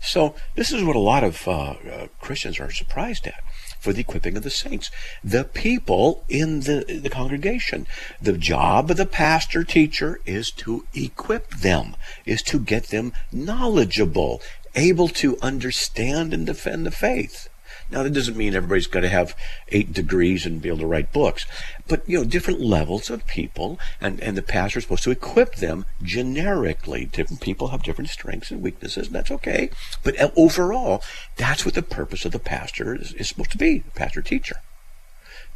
So 0.00 0.36
this 0.54 0.72
is 0.72 0.84
what 0.84 0.96
a 0.96 1.00
lot 1.00 1.24
of 1.24 1.48
uh, 1.48 1.52
uh, 1.52 2.06
Christians 2.20 2.60
are 2.60 2.70
surprised 2.70 3.26
at 3.26 3.42
for 3.80 3.92
the 3.92 4.00
equipping 4.00 4.36
of 4.36 4.42
the 4.42 4.50
saints, 4.50 4.90
the 5.24 5.44
people 5.44 6.24
in 6.28 6.60
the, 6.60 7.00
the 7.02 7.10
congregation. 7.10 7.86
The 8.20 8.38
job 8.38 8.90
of 8.90 8.96
the 8.98 9.06
pastor 9.06 9.64
teacher 9.64 10.20
is 10.26 10.50
to 10.52 10.86
equip 10.94 11.50
them, 11.50 11.96
is 12.24 12.42
to 12.44 12.60
get 12.60 12.88
them 12.88 13.12
knowledgeable, 13.32 14.42
able 14.74 15.08
to 15.08 15.38
understand 15.40 16.32
and 16.32 16.46
defend 16.46 16.86
the 16.86 16.90
faith. 16.90 17.48
Now, 17.90 18.02
that 18.02 18.12
doesn't 18.12 18.36
mean 18.36 18.54
everybody's 18.54 18.86
got 18.86 19.00
to 19.00 19.08
have 19.08 19.36
eight 19.68 19.92
degrees 19.92 20.46
and 20.46 20.62
be 20.62 20.68
able 20.68 20.78
to 20.78 20.86
write 20.86 21.12
books, 21.12 21.44
but 21.88 22.08
you 22.08 22.18
know, 22.18 22.24
different 22.24 22.60
levels 22.60 23.10
of 23.10 23.26
people, 23.26 23.78
and 24.00 24.20
and 24.20 24.36
the 24.36 24.42
pastor 24.42 24.78
is 24.78 24.84
supposed 24.84 25.04
to 25.04 25.10
equip 25.10 25.56
them 25.56 25.84
generically. 26.02 27.06
Different 27.06 27.40
people 27.40 27.68
have 27.68 27.82
different 27.82 28.10
strengths 28.10 28.50
and 28.50 28.62
weaknesses, 28.62 29.06
and 29.06 29.16
that's 29.16 29.30
okay. 29.30 29.70
But 30.04 30.20
uh, 30.20 30.30
overall, 30.36 31.02
that's 31.36 31.64
what 31.64 31.74
the 31.74 31.82
purpose 31.82 32.24
of 32.24 32.32
the 32.32 32.38
pastor 32.38 32.94
is, 32.94 33.12
is 33.14 33.28
supposed 33.28 33.52
to 33.52 33.58
be, 33.58 33.84
pastor 33.94 34.22
teacher. 34.22 34.56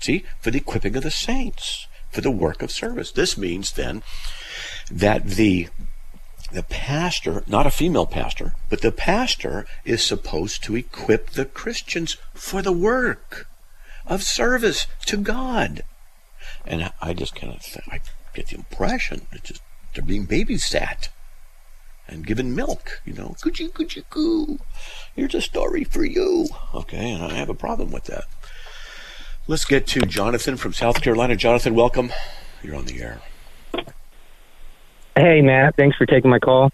See, 0.01 0.25
for 0.41 0.51
the 0.51 0.59
equipping 0.59 0.97
of 0.97 1.03
the 1.03 1.11
saints, 1.11 1.87
for 2.15 2.21
the 2.21 2.31
work 2.31 2.63
of 2.63 2.71
service. 2.71 3.11
This 3.11 3.37
means 3.37 3.73
then 3.73 4.03
that 4.91 5.25
the 5.25 5.69
the 6.55 6.63
pastor, 6.63 7.43
not 7.47 7.67
a 7.67 7.71
female 7.71 8.07
pastor, 8.07 8.55
but 8.71 8.81
the 8.81 8.93
pastor 8.93 9.67
is 9.85 10.03
supposed 10.03 10.63
to 10.65 10.77
equip 10.77 11.31
the 11.31 11.45
Christians 11.45 12.17
for 12.33 12.63
the 12.63 12.73
work 12.73 13.49
of 14.07 14.23
service 14.23 14.87
to 15.07 15.17
God. 15.17 15.83
And 16.65 16.93
I 17.03 17.13
just 17.13 17.35
kind 17.35 17.53
of 17.53 17.63
I 17.91 18.01
get 18.35 18.49
the 18.49 18.57
impression 18.57 19.27
that 19.33 19.45
just 19.45 19.63
they're 19.95 20.05
being 20.05 20.27
babysat 20.27 21.09
and 22.07 22.27
given 22.27 22.55
milk, 22.55 23.01
you 23.05 23.13
know, 23.15 23.35
coochie 23.43 23.71
coochie 23.71 24.05
coo. 24.09 24.59
Here's 25.17 25.35
a 25.35 25.41
story 25.41 25.85
for 25.85 26.05
you. 26.05 26.49
Okay, 26.73 27.11
and 27.11 27.25
I 27.25 27.35
have 27.35 27.49
a 27.49 27.55
problem 27.55 27.91
with 27.91 28.05
that. 28.05 28.25
Let's 29.47 29.65
get 29.65 29.87
to 29.89 30.01
Jonathan 30.01 30.57
from 30.57 30.73
South 30.73 31.03
Carolina. 31.03 31.37
Jonathan, 31.37 31.75
welcome. 31.75 32.13
You're 32.63 32.77
on 32.77 32.87
the 32.87 33.03
air. 33.03 33.21
Hey, 35.17 35.43
Matt. 35.43 35.77
Thanks 35.77 35.97
for 35.97 36.07
taking 36.07 36.29
my 36.29 36.41
call. 36.41 36.73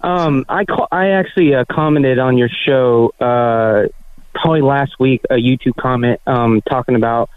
Um, 0.00 0.46
I 0.48 0.64
call, 0.64 0.88
I 0.90 1.10
actually 1.10 1.54
uh, 1.54 1.64
commented 1.70 2.18
on 2.18 2.38
your 2.38 2.48
show 2.48 3.12
uh, 3.20 3.88
probably 4.34 4.62
last 4.62 4.98
week 4.98 5.22
a 5.28 5.34
YouTube 5.34 5.76
comment 5.78 6.20
um, 6.26 6.62
talking 6.62 6.94
about 6.94 7.28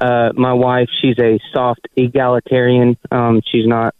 uh, 0.00 0.30
my 0.34 0.52
wife. 0.52 0.88
She's 1.02 1.18
a 1.18 1.40
soft 1.52 1.88
egalitarian. 1.96 2.96
Um, 3.10 3.42
she's 3.44 3.66
not. 3.66 3.94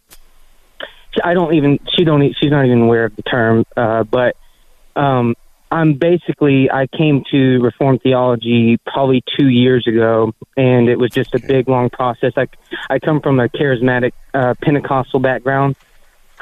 I 1.22 1.34
don't 1.34 1.54
even. 1.54 1.80
She 1.96 2.04
don't. 2.04 2.22
She's 2.40 2.50
not 2.50 2.64
even 2.64 2.82
aware 2.82 3.06
of 3.06 3.16
the 3.16 3.22
term. 3.22 3.64
Uh, 3.76 4.04
but 4.04 4.36
um, 4.94 5.34
I'm 5.70 5.94
basically. 5.94 6.70
I 6.70 6.86
came 6.86 7.24
to 7.32 7.60
Reformed 7.60 8.02
theology 8.02 8.78
probably 8.86 9.24
two 9.36 9.48
years 9.48 9.86
ago, 9.88 10.32
and 10.56 10.88
it 10.88 10.98
was 10.98 11.10
just 11.10 11.34
a 11.34 11.40
big 11.40 11.68
long 11.68 11.90
process. 11.90 12.32
I 12.36 12.46
I 12.88 13.00
come 13.00 13.20
from 13.20 13.40
a 13.40 13.48
charismatic 13.48 14.12
uh, 14.32 14.54
Pentecostal 14.62 15.18
background. 15.18 15.76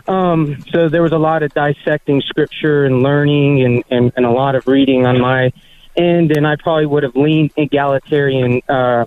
Um, 0.08 0.62
so 0.70 0.88
there 0.88 1.02
was 1.02 1.12
a 1.12 1.18
lot 1.18 1.42
of 1.42 1.52
dissecting 1.54 2.20
scripture 2.22 2.84
and 2.84 3.02
learning 3.02 3.62
and, 3.62 3.84
and, 3.90 4.12
and 4.16 4.26
a 4.26 4.30
lot 4.30 4.54
of 4.54 4.66
reading 4.66 5.06
on 5.06 5.20
my 5.20 5.52
end, 5.96 6.36
and 6.36 6.46
I 6.46 6.56
probably 6.56 6.86
would 6.86 7.02
have 7.02 7.16
leaned 7.16 7.52
egalitarian 7.56 8.62
uh, 8.68 9.06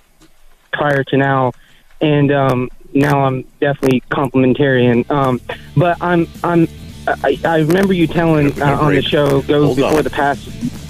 prior 0.72 1.04
to 1.06 1.18
now, 1.18 1.54
and 2.02 2.32
um, 2.32 2.70
now 2.94 3.26
I'm 3.26 3.44
definitely 3.60 4.02
complementarian. 4.12 5.10
Um, 5.10 5.42
but 5.76 6.02
I'm 6.02 6.28
I'm 6.44 6.68
I, 7.08 7.40
I 7.46 7.58
remember 7.60 7.94
you 7.94 8.08
telling 8.08 8.62
uh, 8.62 8.78
on 8.80 8.94
the 8.94 9.02
show 9.02 9.42
go 9.42 9.66
Hold 9.66 9.78
before 9.78 9.98
on. 9.98 10.04
the 10.04 10.10
past. 10.10 10.48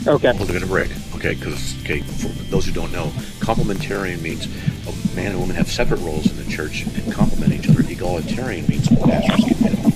Okay. 0.07 0.31
We're 0.39 0.45
going 0.45 0.61
to 0.61 0.67
break. 0.67 0.91
Okay, 1.15 1.33
because 1.33 1.81
okay, 1.83 2.01
for 2.01 2.27
those 2.51 2.65
who 2.65 2.71
don't 2.71 2.91
know, 2.91 3.05
complementarian 3.39 4.21
means 4.21 4.45
a 4.87 5.15
man 5.15 5.31
and 5.31 5.39
woman 5.39 5.55
have 5.55 5.67
separate 5.67 5.99
roles 6.01 6.29
in 6.29 6.37
the 6.37 6.49
church 6.51 6.83
and 6.83 7.11
complement 7.11 7.53
each 7.53 7.69
other. 7.69 7.74
Egalitarian 7.95 8.67
means 8.67 8.89
pastors 8.89 9.45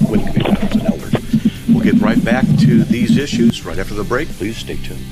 women 0.10 0.32
can 0.32 0.34
be 0.34 0.40
pastors 0.40 0.82
and 0.82 0.88
elders. 0.88 1.14
We'll 1.68 1.84
get 1.84 1.96
right 1.96 2.24
back 2.24 2.46
to 2.46 2.86
these 2.86 3.18
issues 3.18 3.66
right 3.66 3.78
after 3.78 3.94
the 3.94 4.06
break. 4.06 4.30
Please 4.30 4.56
stay 4.56 4.78
tuned. 4.78 5.04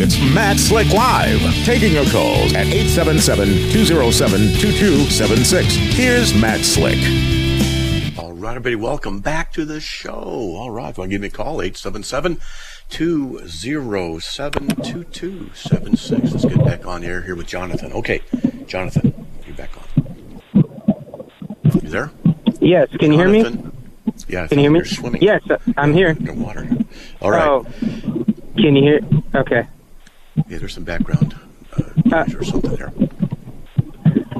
It's 0.00 0.16
Matt 0.34 0.58
Slick 0.58 0.90
Live, 0.94 1.42
taking 1.66 1.92
your 1.92 2.06
calls 2.06 2.54
at 2.54 2.66
877-207-2276. 2.68 5.64
Here's 5.92 6.32
Matt 6.32 6.64
Slick. 6.64 7.47
All 8.18 8.32
right, 8.32 8.56
everybody, 8.56 8.74
welcome 8.74 9.20
back 9.20 9.52
to 9.52 9.64
the 9.64 9.80
show. 9.80 10.12
All 10.12 10.72
right, 10.72 10.90
if 10.90 10.96
you 10.96 11.02
want 11.02 11.10
to 11.10 11.14
give 11.14 11.20
me 11.20 11.28
a 11.28 11.30
call, 11.30 11.62
877 11.62 12.40
207 12.88 14.68
2276. 14.68 16.32
Let's 16.32 16.44
get 16.44 16.64
back 16.64 16.84
on 16.84 17.04
air 17.04 17.22
here 17.22 17.36
with 17.36 17.46
Jonathan. 17.46 17.92
Okay, 17.92 18.20
Jonathan, 18.66 19.24
you're 19.46 19.54
back 19.54 19.70
on. 19.76 20.42
You 21.80 21.88
there? 21.88 22.10
Yes. 22.60 22.88
Can 22.98 23.12
you 23.12 23.18
hear 23.18 23.28
me? 23.28 23.38
Yeah, 24.26 24.42
I 24.42 24.48
Can 24.48 24.58
you 24.58 24.64
hear 24.64 24.70
me? 24.72 24.78
You're 24.80 24.84
swimming. 24.84 25.22
Yes, 25.22 25.48
uh, 25.48 25.58
I'm 25.76 25.92
here. 25.92 26.08
in 26.08 26.24
the 26.24 26.34
water. 26.34 26.68
All 27.22 27.30
right. 27.30 27.46
Oh, 27.46 27.64
can 28.56 28.74
you 28.74 28.82
hear? 28.82 29.00
Okay. 29.36 29.68
Yeah, 30.48 30.58
there's 30.58 30.74
some 30.74 30.82
background 30.82 31.38
uh, 31.76 31.82
noise 32.04 32.34
or 32.34 32.42
something 32.42 32.74
there. 32.74 32.92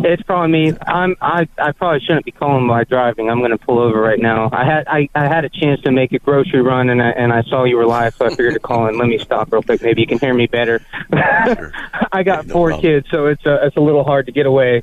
It's 0.05 0.23
probably 0.23 0.51
me. 0.71 0.73
I'm. 0.87 1.17
I. 1.21 1.49
I 1.59 1.73
probably 1.73 2.01
shouldn't 2.01 2.25
be 2.25 2.31
calling 2.31 2.67
while 2.69 2.85
driving. 2.85 3.29
I'm 3.31 3.39
going 3.39 3.51
to 3.51 3.59
pull 3.59 3.79
over 3.79 4.01
right 4.01 4.19
now. 4.21 4.49
I 4.53 4.65
had. 4.65 4.87
I, 4.87 5.09
I 5.15 5.27
had 5.27 5.45
a 5.45 5.49
chance 5.49 5.81
to 5.83 5.91
make 5.93 6.13
a 6.13 6.19
grocery 6.19 6.63
run, 6.63 6.89
and 6.91 7.03
I, 7.03 7.11
and 7.11 7.33
I 7.33 7.43
saw 7.43 7.65
you 7.65 7.77
were 7.77 7.87
live, 7.87 8.15
so 8.15 8.27
I 8.27 8.31
figured 8.31 8.55
to 8.55 8.61
call 8.61 8.87
in. 8.89 8.97
Let 8.99 9.09
me 9.09 9.19
stop 9.19 9.53
real 9.53 9.63
quick. 9.63 9.83
Maybe 9.83 10.01
you 10.01 10.07
can 10.07 10.19
hear 10.19 10.35
me 10.35 10.47
better. 10.47 10.81
Sure. 11.13 11.73
I 12.13 12.23
got 12.23 12.47
No 12.47 12.53
four 12.55 12.69
problem. 12.71 12.83
kids, 12.83 13.07
so 13.11 13.27
it's 13.27 13.45
a, 13.45 13.67
it's 13.67 13.77
a 13.77 13.81
little 13.81 14.05
hard 14.05 14.27
to 14.27 14.33
get 14.33 14.47
away. 14.47 14.83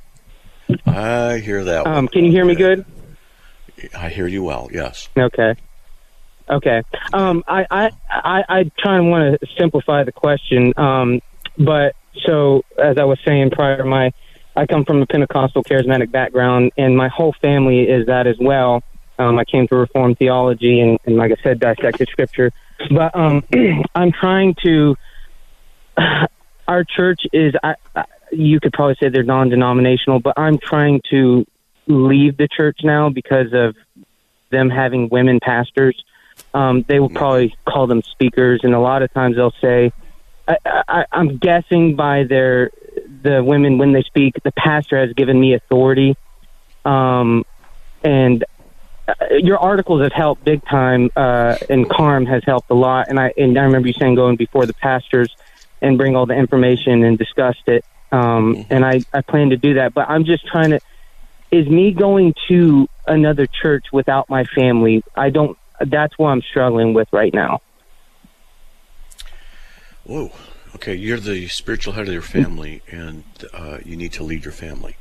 I 0.86 1.38
hear 1.40 1.64
that. 1.64 1.86
Um, 1.88 2.08
can 2.08 2.26
you 2.26 2.32
hear 2.32 2.46
me 2.46 2.56
good? 2.56 2.86
I 3.98 4.10
hear 4.10 4.28
you 4.28 4.44
well. 4.44 4.70
Yes. 4.72 5.10
Okay. 5.18 5.56
Okay. 6.50 6.84
Um, 7.14 7.44
I, 7.48 7.66
I, 7.70 7.90
I, 8.10 8.44
I 8.50 8.72
try 8.80 8.98
and 8.98 9.10
want 9.10 9.40
to 9.40 9.48
simplify 9.58 10.04
the 10.04 10.12
question. 10.12 10.74
Um, 10.78 11.22
but 11.58 11.96
so 12.26 12.64
as 12.82 12.98
I 12.98 13.04
was 13.04 13.20
saying 13.26 13.52
prior, 13.52 13.84
my, 13.84 14.12
I 14.56 14.66
come 14.66 14.86
from 14.86 15.02
a 15.02 15.06
Pentecostal 15.06 15.64
charismatic 15.64 16.12
background 16.12 16.72
and 16.78 16.96
my 16.96 17.10
whole 17.10 17.36
family 17.42 17.82
is 17.82 18.08
that 18.08 18.28
as 18.28 18.38
well. 18.40 18.84
Um, 19.18 19.38
I 19.38 19.46
came 19.46 19.68
to 19.68 19.76
Reformed 19.76 20.18
theology 20.18 20.80
and, 20.80 21.00
and 21.06 21.16
like 21.18 21.32
I 21.32 21.42
said, 21.42 21.60
dissected 21.60 22.08
scripture. 22.10 22.52
But, 22.90 23.16
um, 23.16 23.44
I'm 23.96 24.12
trying 24.12 24.56
to, 24.64 24.96
our 26.68 26.84
church 26.84 27.22
is, 27.34 27.54
I, 27.64 27.76
I, 27.96 28.06
you 28.32 28.60
could 28.60 28.74
probably 28.74 28.96
say 29.00 29.10
they're 29.10 29.24
non-denominational, 29.24 30.20
but 30.20 30.34
I'm 30.38 30.58
trying 30.58 31.02
to 31.12 31.46
leave 31.88 32.38
the 32.38 32.48
church 32.48 32.80
now 32.84 33.10
because 33.10 33.54
of 33.54 33.76
them 34.52 34.70
having 34.70 35.10
women 35.10 35.40
pastors. 35.42 36.02
Um, 36.54 36.84
they 36.88 37.00
will 37.00 37.10
probably 37.10 37.56
call 37.66 37.88
them 37.88 38.02
speakers, 38.02 38.62
and 38.64 38.74
a 38.74 38.80
lot 38.80 39.02
of 39.02 39.14
times 39.14 39.36
they'll 39.38 39.54
say, 39.62 39.92
I, 40.48 40.58
I, 40.66 41.06
"I'm 41.12 41.38
guessing 41.38 41.96
by 41.96 42.24
their 42.24 42.72
the 43.26 43.44
women 43.44 43.78
when 43.78 43.92
they 43.92 44.04
speak, 44.04 44.36
the 44.44 44.52
pastor 44.54 44.98
has 44.98 45.12
given 45.14 45.40
me 45.40 45.54
authority." 45.54 46.16
Um, 46.86 47.44
and 48.04 48.46
uh, 49.08 49.14
your 49.32 49.58
articles 49.60 50.02
have 50.02 50.14
helped 50.14 50.44
big 50.44 50.64
time, 50.66 51.10
uh, 51.16 51.58
and 51.70 51.90
CARM 51.90 52.26
has 52.28 52.44
helped 52.46 52.70
a 52.70 52.74
lot. 52.74 53.08
And 53.10 53.20
I 53.20 53.34
and 53.38 53.58
I 53.58 53.64
remember 53.64 53.88
you 53.88 53.94
saying 53.94 54.16
going 54.16 54.36
before 54.36 54.66
the 54.66 54.74
pastors 54.74 55.36
and 55.82 55.98
bring 55.98 56.16
all 56.16 56.26
the 56.26 56.36
information 56.36 57.04
and 57.04 57.18
discussed 57.18 57.68
it. 57.68 57.84
Um, 58.12 58.66
and 58.70 58.86
I 58.86 59.02
I 59.14 59.22
plan 59.22 59.50
to 59.50 59.58
do 59.58 59.76
that, 59.76 59.94
but 59.94 60.10
I'm 60.10 60.26
just 60.26 60.46
trying 60.48 60.72
to. 60.72 60.80
Is 61.52 61.68
me 61.68 61.92
going 61.92 62.34
to 62.48 62.88
another 63.08 63.48
church 63.48 63.86
without 63.94 64.30
my 64.30 64.46
family? 64.46 65.04
I 65.16 65.30
don't. 65.30 65.58
That's 65.80 66.18
what 66.18 66.30
I'm 66.30 66.42
struggling 66.42 66.94
with 66.94 67.08
right 67.12 67.34
now. 67.34 67.62
Whoa. 70.06 70.32
Okay, 70.76 70.94
you're 70.94 71.22
the 71.22 71.48
spiritual 71.48 71.94
head 71.94 72.10
of 72.10 72.14
your 72.14 72.22
family, 72.22 72.82
and 72.92 73.24
uh, 73.54 73.78
you 73.86 73.96
need 73.96 74.12
to 74.12 74.24
lead 74.24 74.44
your 74.44 74.52
family. 74.52 74.98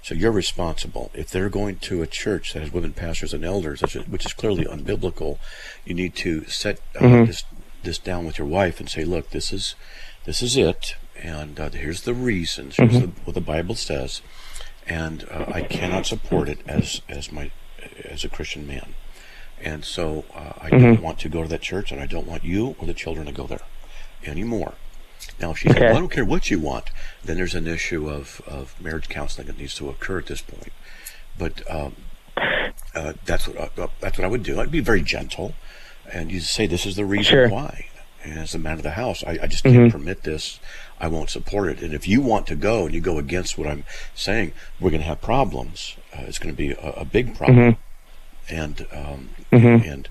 So 0.00 0.14
you're 0.14 0.30
responsible. 0.30 1.10
If 1.14 1.30
they're 1.30 1.48
going 1.48 1.78
to 1.80 2.00
a 2.00 2.06
church 2.06 2.52
that 2.52 2.60
has 2.60 2.72
women 2.72 2.92
pastors 2.92 3.34
and 3.34 3.44
elders, 3.44 3.80
which 3.80 4.24
is 4.24 4.32
clearly 4.32 4.64
unbiblical, 4.66 5.40
you 5.84 5.94
need 5.94 6.14
to 6.16 6.44
set 6.44 6.78
uh, 6.94 7.00
mm-hmm. 7.00 7.24
this 7.24 7.42
this 7.82 7.98
down 7.98 8.24
with 8.24 8.38
your 8.38 8.46
wife 8.46 8.78
and 8.78 8.88
say, 8.88 9.04
"Look, 9.04 9.30
this 9.30 9.52
is 9.52 9.74
this 10.26 10.42
is 10.42 10.56
it, 10.56 10.94
and 11.20 11.58
uh, 11.58 11.70
here's 11.70 12.02
the 12.02 12.14
reasons. 12.14 12.76
Here's 12.76 12.92
mm-hmm. 12.92 13.06
the, 13.06 13.20
what 13.24 13.34
the 13.34 13.40
Bible 13.40 13.74
says, 13.74 14.22
and 14.86 15.26
uh, 15.28 15.46
I 15.48 15.62
cannot 15.62 16.06
support 16.06 16.48
it 16.48 16.60
as 16.68 17.02
as 17.08 17.32
my 17.32 17.50
as 18.04 18.22
a 18.22 18.28
Christian 18.28 18.64
man, 18.64 18.94
and 19.60 19.84
so 19.84 20.24
uh, 20.36 20.52
I 20.60 20.70
mm-hmm. 20.70 20.78
don't 20.78 21.02
want 21.02 21.18
to 21.18 21.28
go 21.28 21.42
to 21.42 21.48
that 21.48 21.62
church, 21.62 21.90
and 21.90 22.00
I 22.00 22.06
don't 22.06 22.28
want 22.28 22.44
you 22.44 22.76
or 22.78 22.86
the 22.86 22.94
children 22.94 23.26
to 23.26 23.32
go 23.32 23.48
there 23.48 23.66
anymore." 24.24 24.74
Now, 25.40 25.50
if 25.50 25.58
she 25.58 25.68
okay. 25.68 25.80
said, 25.80 25.88
well, 25.88 25.96
I 25.96 26.00
don't 26.00 26.12
care 26.12 26.24
what 26.24 26.50
you 26.50 26.58
want, 26.58 26.90
then 27.24 27.36
there's 27.36 27.54
an 27.54 27.66
issue 27.66 28.08
of, 28.08 28.40
of 28.46 28.80
marriage 28.80 29.08
counseling 29.08 29.48
that 29.48 29.58
needs 29.58 29.74
to 29.76 29.88
occur 29.88 30.18
at 30.18 30.26
this 30.26 30.40
point. 30.40 30.72
But 31.38 31.62
um, 31.70 31.96
uh, 32.94 33.12
that's 33.24 33.46
what 33.46 33.78
uh, 33.78 33.88
that's 34.00 34.18
what 34.18 34.24
I 34.24 34.28
would 34.28 34.42
do. 34.42 34.60
I'd 34.60 34.70
be 34.70 34.80
very 34.80 35.02
gentle, 35.02 35.54
and 36.10 36.32
you 36.32 36.40
say, 36.40 36.66
"This 36.66 36.86
is 36.86 36.96
the 36.96 37.04
reason 37.04 37.30
sure. 37.30 37.48
why." 37.48 37.86
And 38.24 38.38
as 38.38 38.54
a 38.54 38.58
man 38.58 38.74
of 38.74 38.82
the 38.82 38.92
house, 38.92 39.22
I, 39.24 39.38
I 39.42 39.46
just 39.46 39.62
can't 39.62 39.76
mm-hmm. 39.76 39.98
permit 39.98 40.24
this. 40.24 40.58
I 40.98 41.06
won't 41.06 41.30
support 41.30 41.68
it. 41.68 41.80
And 41.80 41.94
if 41.94 42.08
you 42.08 42.20
want 42.20 42.46
to 42.48 42.56
go 42.56 42.84
and 42.84 42.94
you 42.94 43.00
go 43.00 43.18
against 43.18 43.56
what 43.56 43.68
I'm 43.68 43.84
saying, 44.16 44.52
we're 44.80 44.90
going 44.90 45.02
to 45.02 45.06
have 45.06 45.20
problems. 45.20 45.96
Uh, 46.12 46.22
it's 46.22 46.38
going 46.38 46.52
to 46.52 46.56
be 46.56 46.72
a, 46.72 46.90
a 46.96 47.04
big 47.04 47.36
problem, 47.36 47.74
mm-hmm. 47.74 48.54
and 48.54 48.86
um, 48.92 49.30
mm-hmm. 49.52 49.88
and 49.88 50.08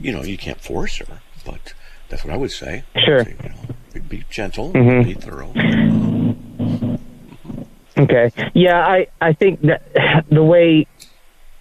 you 0.00 0.12
know 0.12 0.22
you 0.22 0.36
can't 0.36 0.60
force 0.60 0.98
her, 0.98 1.20
but 1.44 1.72
that's 2.08 2.24
what 2.24 2.32
I 2.32 2.36
would 2.36 2.52
say. 2.52 2.84
Sure. 3.04 3.24
Say, 3.24 3.36
you 3.42 3.48
know, 3.48 4.04
be 4.08 4.24
gentle, 4.30 4.72
mm-hmm. 4.72 5.08
be 5.08 5.14
thorough. 5.14 5.52
Okay. 7.98 8.30
Yeah, 8.54 8.86
I 8.86 9.06
I 9.20 9.32
think 9.32 9.62
that 9.62 10.26
the 10.30 10.42
way 10.42 10.86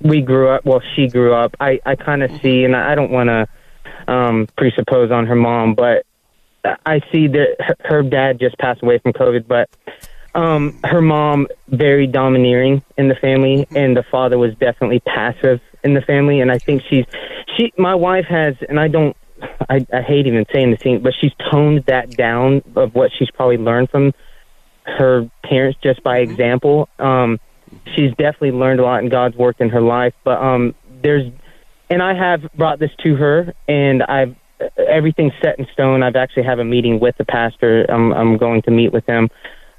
we 0.02 0.22
grew 0.22 0.50
up, 0.50 0.66
well, 0.66 0.82
she 0.96 1.08
grew 1.08 1.34
up, 1.34 1.56
I 1.60 1.80
I 1.86 1.96
kind 1.96 2.24
of 2.24 2.32
see, 2.42 2.64
and 2.64 2.76
I 2.76 2.96
don't 2.96 3.12
want 3.12 3.30
to 3.30 3.48
um, 4.12 4.48
presuppose 4.58 5.12
on 5.12 5.26
her 5.28 5.36
mom, 5.36 5.74
but 5.74 6.06
I 6.86 7.02
see 7.12 7.28
that 7.28 7.56
her, 7.60 7.76
her 7.86 8.04
dad 8.04 8.40
just 8.40 8.58
passed 8.58 8.84
away 8.84 9.00
from 9.00 9.14
COVID, 9.14 9.48
but 9.48 9.70
um, 10.36 10.78
her 10.84 11.02
mom 11.02 11.48
very 11.70 12.08
domineering 12.08 12.84
in 12.98 13.08
the 13.08 13.16
family, 13.16 13.68
and 13.76 13.96
the 13.96 14.04
father 14.04 14.38
was 14.38 14.54
definitely 14.56 15.00
passive 15.00 15.62
in 15.84 15.94
the 15.94 16.02
family. 16.02 16.42
And 16.42 16.52
I 16.52 16.60
think 16.60 16.84
she's 16.90 17.06
she. 17.56 17.72
My 17.78 17.96
wife 17.96 18.26
has, 18.26 18.56
and 18.68 18.80
I 18.80 18.88
don't 18.90 19.16
I, 19.70 19.86
I 19.94 20.02
hate 20.02 20.28
even 20.28 20.46
saying 20.54 20.72
the 20.72 20.78
thing, 20.78 21.02
but 21.02 21.14
she's 21.20 21.32
toned 21.52 21.86
that 21.88 22.12
down 22.12 22.62
of 22.76 22.94
what 22.96 23.12
she's 23.18 23.30
probably 23.32 23.58
learned 23.58 23.90
from 23.90 24.14
her 24.84 25.30
parents 25.44 25.80
just 25.82 26.04
by 26.04 26.20
mm-hmm. 26.20 26.32
example. 26.32 26.90
Um, 27.00 27.40
she's 27.96 28.12
definitely 28.12 28.52
learned 28.52 28.80
a 28.80 28.84
lot 28.84 29.00
and 29.00 29.12
God's 29.12 29.36
worked 29.36 29.62
in 29.62 29.70
her 29.70 29.82
life, 29.82 30.14
but 30.24 30.42
um, 30.42 30.76
there's, 31.02 31.32
and 31.90 32.02
I 32.02 32.14
have 32.14 32.52
brought 32.54 32.80
this 32.80 32.92
to 33.04 33.16
her, 33.16 33.54
and 33.68 34.04
I've 34.04 34.36
everything's 34.78 35.34
set 35.44 35.60
in 35.60 35.68
stone. 35.74 36.04
I've 36.04 36.16
actually 36.16 36.44
have 36.44 36.60
a 36.60 36.64
meeting 36.64 37.00
with 37.00 37.16
the 37.18 37.26
pastor. 37.26 37.86
I'm 37.90 38.14
I'm 38.14 38.38
going 38.38 38.62
to 38.64 38.72
meet 38.72 38.92
with 38.92 39.06
him 39.06 39.30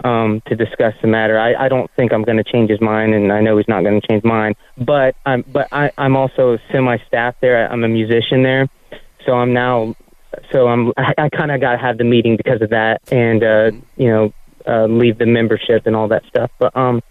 um, 0.04 0.42
to 0.46 0.54
discuss 0.54 0.94
the 1.00 1.08
matter. 1.08 1.38
I, 1.38 1.66
I 1.66 1.68
don't 1.68 1.90
think 1.96 2.12
I'm 2.12 2.22
going 2.22 2.36
to 2.36 2.44
change 2.44 2.70
his 2.70 2.80
mind, 2.80 3.14
and 3.14 3.32
I 3.32 3.40
know 3.40 3.56
he's 3.56 3.68
not 3.68 3.82
going 3.82 4.00
to 4.00 4.06
change 4.06 4.24
mine. 4.24 4.54
But 4.76 5.16
I'm 5.24 5.44
but 5.48 5.68
I, 5.72 5.90
I'm 5.98 6.16
also 6.16 6.58
semi-staff 6.70 7.36
there. 7.40 7.70
I'm 7.70 7.84
a 7.84 7.88
musician 7.88 8.42
there, 8.42 8.68
so 9.26 9.34
I'm 9.34 9.52
now, 9.52 9.94
so 10.52 10.68
I'm, 10.68 10.92
I, 10.96 11.14
I 11.18 11.28
kind 11.28 11.50
of 11.50 11.60
got 11.60 11.72
to 11.72 11.78
have 11.78 11.98
the 11.98 12.04
meeting 12.04 12.36
because 12.36 12.62
of 12.62 12.70
that, 12.70 13.00
and 13.12 13.42
uh, 13.42 13.70
you 13.96 14.08
know, 14.08 14.32
uh, 14.66 14.86
leave 14.86 15.18
the 15.18 15.26
membership 15.26 15.86
and 15.86 15.94
all 15.94 16.08
that 16.08 16.24
stuff. 16.26 16.50
But 16.58 16.74
um, 16.76 17.02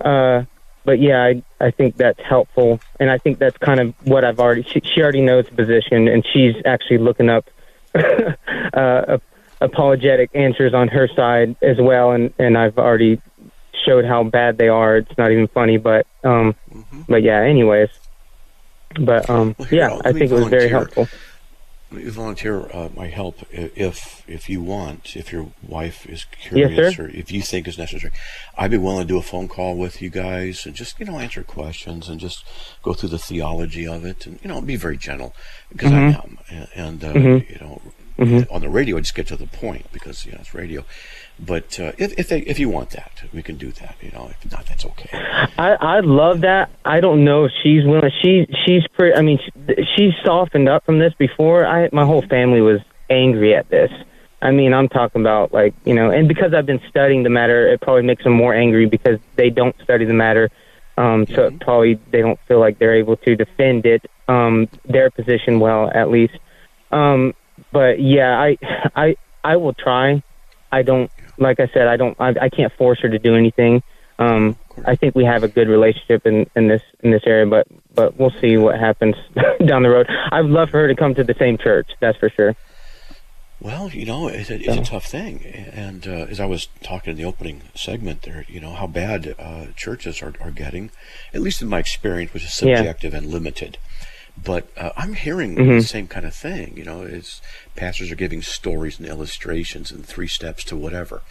uh, 0.00 0.44
but 0.84 1.00
yeah, 1.00 1.22
I 1.22 1.42
I 1.60 1.70
think 1.70 1.96
that's 1.96 2.20
helpful, 2.20 2.80
and 3.00 3.10
I 3.10 3.18
think 3.18 3.38
that's 3.38 3.58
kind 3.58 3.80
of 3.80 3.94
what 4.06 4.24
I've 4.24 4.38
already. 4.38 4.62
She, 4.62 4.80
she 4.80 5.02
already 5.02 5.22
knows 5.22 5.46
the 5.46 5.54
position, 5.54 6.08
and 6.08 6.24
she's 6.32 6.54
actually 6.64 6.98
looking 6.98 7.28
up 7.28 7.48
uh, 7.94 9.18
apologetic 9.60 10.30
answers 10.34 10.74
on 10.74 10.88
her 10.88 11.08
side 11.08 11.56
as 11.62 11.78
well, 11.78 12.12
and 12.12 12.32
and 12.38 12.56
I've 12.56 12.78
already 12.78 13.20
showed 13.84 14.04
how 14.04 14.24
bad 14.24 14.58
they 14.58 14.68
are. 14.68 14.98
It's 14.98 15.18
not 15.18 15.30
even 15.30 15.48
funny, 15.48 15.78
but 15.78 16.06
um, 16.22 16.54
mm-hmm. 16.70 17.02
but 17.08 17.22
yeah. 17.22 17.40
Anyways, 17.40 17.88
but 19.00 19.28
um, 19.28 19.54
well, 19.58 19.68
yeah, 19.70 19.98
I 20.04 20.12
think 20.12 20.30
it 20.30 20.34
was 20.34 20.48
very 20.48 20.68
helpful. 20.68 21.08
Let 21.90 22.04
me 22.04 22.10
volunteer 22.10 22.68
uh, 22.72 22.88
my 22.96 23.06
help 23.06 23.38
if 23.50 24.24
if 24.26 24.48
you 24.48 24.60
want, 24.62 25.16
if 25.16 25.32
your 25.32 25.52
wife 25.66 26.06
is 26.06 26.24
curious, 26.24 26.72
yes, 26.72 26.98
or 26.98 27.08
if 27.08 27.30
you 27.30 27.40
think 27.42 27.68
is 27.68 27.78
necessary. 27.78 28.12
I'd 28.58 28.72
be 28.72 28.78
willing 28.78 29.06
to 29.06 29.12
do 29.12 29.18
a 29.18 29.22
phone 29.22 29.48
call 29.48 29.76
with 29.76 30.02
you 30.02 30.10
guys 30.10 30.66
and 30.66 30.74
just 30.74 30.98
you 30.98 31.06
know 31.06 31.18
answer 31.18 31.44
questions 31.44 32.08
and 32.08 32.18
just 32.18 32.44
go 32.82 32.94
through 32.94 33.10
the 33.10 33.18
theology 33.18 33.86
of 33.86 34.04
it 34.04 34.26
and 34.26 34.40
you 34.42 34.48
know 34.48 34.60
be 34.60 34.76
very 34.76 34.96
gentle 34.96 35.34
because 35.68 35.92
mm-hmm. 35.92 36.18
I 36.18 36.22
am 36.22 36.38
and, 36.50 36.68
and 36.74 37.04
uh, 37.04 37.12
mm-hmm. 37.12 37.52
you 37.52 37.60
know 37.60 37.80
mm-hmm. 38.18 38.52
on 38.52 38.60
the 38.60 38.68
radio 38.68 38.96
I 38.96 39.00
just 39.00 39.14
get 39.14 39.26
to 39.28 39.36
the 39.36 39.46
point 39.46 39.86
because 39.92 40.26
you 40.26 40.32
know 40.32 40.38
it's 40.40 40.54
radio. 40.54 40.84
But 41.38 41.80
uh, 41.80 41.92
if 41.98 42.16
if, 42.18 42.28
they, 42.28 42.40
if 42.40 42.58
you 42.60 42.68
want 42.68 42.90
that, 42.90 43.24
we 43.32 43.42
can 43.42 43.56
do 43.56 43.72
that. 43.72 43.96
You 44.00 44.12
know, 44.12 44.30
if 44.30 44.52
not, 44.52 44.66
that's 44.66 44.84
okay. 44.84 45.08
I 45.58 45.76
I 45.80 46.00
love 46.00 46.42
that. 46.42 46.70
I 46.84 47.00
don't 47.00 47.24
know 47.24 47.44
if 47.44 47.52
she's 47.62 47.84
willing. 47.84 48.10
She 48.22 48.46
she's 48.64 48.86
pretty. 48.94 49.16
I 49.16 49.22
mean, 49.22 49.40
she, 49.42 49.74
she's 49.96 50.12
softened 50.24 50.68
up 50.68 50.84
from 50.84 50.98
this 51.00 51.12
before. 51.18 51.66
I 51.66 51.88
my 51.92 52.04
whole 52.04 52.22
family 52.22 52.60
was 52.60 52.80
angry 53.10 53.54
at 53.54 53.68
this. 53.68 53.90
I 54.40 54.50
mean, 54.50 54.72
I'm 54.74 54.88
talking 54.88 55.22
about 55.22 55.52
like 55.52 55.74
you 55.84 55.94
know, 55.94 56.10
and 56.10 56.28
because 56.28 56.54
I've 56.54 56.66
been 56.66 56.82
studying 56.88 57.24
the 57.24 57.30
matter, 57.30 57.66
it 57.66 57.80
probably 57.80 58.02
makes 58.02 58.22
them 58.22 58.34
more 58.34 58.54
angry 58.54 58.86
because 58.86 59.18
they 59.34 59.50
don't 59.50 59.74
study 59.82 60.04
the 60.04 60.14
matter. 60.14 60.50
Um, 60.96 61.26
so 61.26 61.48
mm-hmm. 61.48 61.58
probably 61.58 61.98
they 62.12 62.20
don't 62.20 62.38
feel 62.46 62.60
like 62.60 62.78
they're 62.78 62.94
able 62.94 63.16
to 63.16 63.34
defend 63.34 63.86
it, 63.86 64.08
um, 64.28 64.68
their 64.84 65.10
position 65.10 65.58
well, 65.58 65.90
at 65.92 66.10
least. 66.10 66.38
Um, 66.92 67.34
but 67.74 68.00
yeah, 68.00 68.40
I, 68.40 68.56
I, 68.96 69.16
I 69.44 69.56
will 69.56 69.74
try. 69.74 70.22
I 70.72 70.80
don't 70.82 71.10
like 71.38 71.60
I 71.60 71.68
said, 71.68 71.88
I 71.88 71.96
don't, 71.96 72.18
I, 72.20 72.34
I 72.42 72.48
can't 72.48 72.72
force 72.74 73.00
her 73.00 73.08
to 73.08 73.18
do 73.18 73.34
anything. 73.34 73.82
Um, 74.18 74.56
I 74.86 74.96
think 74.96 75.14
we 75.14 75.24
have 75.24 75.42
a 75.42 75.48
good 75.48 75.68
relationship 75.68 76.26
in, 76.26 76.48
in 76.54 76.68
this 76.68 76.82
in 77.00 77.10
this 77.10 77.22
area, 77.26 77.46
but 77.46 77.66
but 77.94 78.16
we'll 78.18 78.32
see 78.40 78.56
what 78.56 78.78
happens 78.78 79.16
down 79.66 79.82
the 79.82 79.90
road. 79.90 80.08
I'd 80.30 80.44
love 80.44 80.70
for 80.70 80.78
her 80.78 80.88
to 80.88 80.94
come 80.94 81.14
to 81.16 81.24
the 81.24 81.34
same 81.38 81.58
church. 81.58 81.90
That's 82.00 82.16
for 82.18 82.30
sure. 82.30 82.54
Well, 83.60 83.88
you 83.90 84.04
know, 84.04 84.28
it's 84.28 84.50
a, 84.50 84.56
it's 84.56 84.88
a 84.88 84.92
tough 84.92 85.06
thing, 85.06 85.42
and 85.44 86.06
uh, 86.06 86.26
as 86.28 86.38
I 86.38 86.44
was 86.44 86.68
talking 86.82 87.12
in 87.12 87.16
the 87.16 87.24
opening 87.24 87.62
segment 87.74 88.22
there, 88.22 88.44
you 88.46 88.60
know 88.60 88.72
how 88.72 88.86
bad 88.86 89.34
uh, 89.38 89.66
churches 89.74 90.22
are, 90.22 90.34
are 90.40 90.50
getting, 90.50 90.90
at 91.32 91.40
least 91.40 91.62
in 91.62 91.68
my 91.68 91.78
experience, 91.78 92.34
which 92.34 92.44
is 92.44 92.52
subjective 92.52 93.12
yeah. 93.12 93.18
and 93.18 93.28
limited. 93.28 93.78
But 94.42 94.68
uh, 94.76 94.90
I'm 94.96 95.14
hearing 95.14 95.54
mm-hmm. 95.54 95.76
the 95.76 95.82
same 95.82 96.08
kind 96.08 96.26
of 96.26 96.34
thing. 96.34 96.76
You 96.76 96.84
know, 96.84 97.02
it's 97.02 97.40
pastors 97.76 98.10
are 98.10 98.16
giving 98.16 98.42
stories 98.42 98.98
and 98.98 99.08
illustrations 99.08 99.90
and 99.90 100.04
three 100.04 100.28
steps 100.28 100.64
to 100.64 100.76
whatever, 100.76 101.22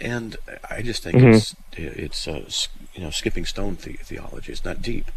and 0.00 0.36
I 0.68 0.82
just 0.82 1.02
think 1.02 1.16
mm-hmm. 1.18 1.34
it's 1.34 1.56
it's 1.72 2.28
uh, 2.28 2.50
you 2.94 3.02
know 3.02 3.10
skipping 3.10 3.44
stone 3.44 3.78
the- 3.80 3.92
theology. 3.94 4.52
It's 4.52 4.64
not 4.64 4.82
deep, 4.82 5.10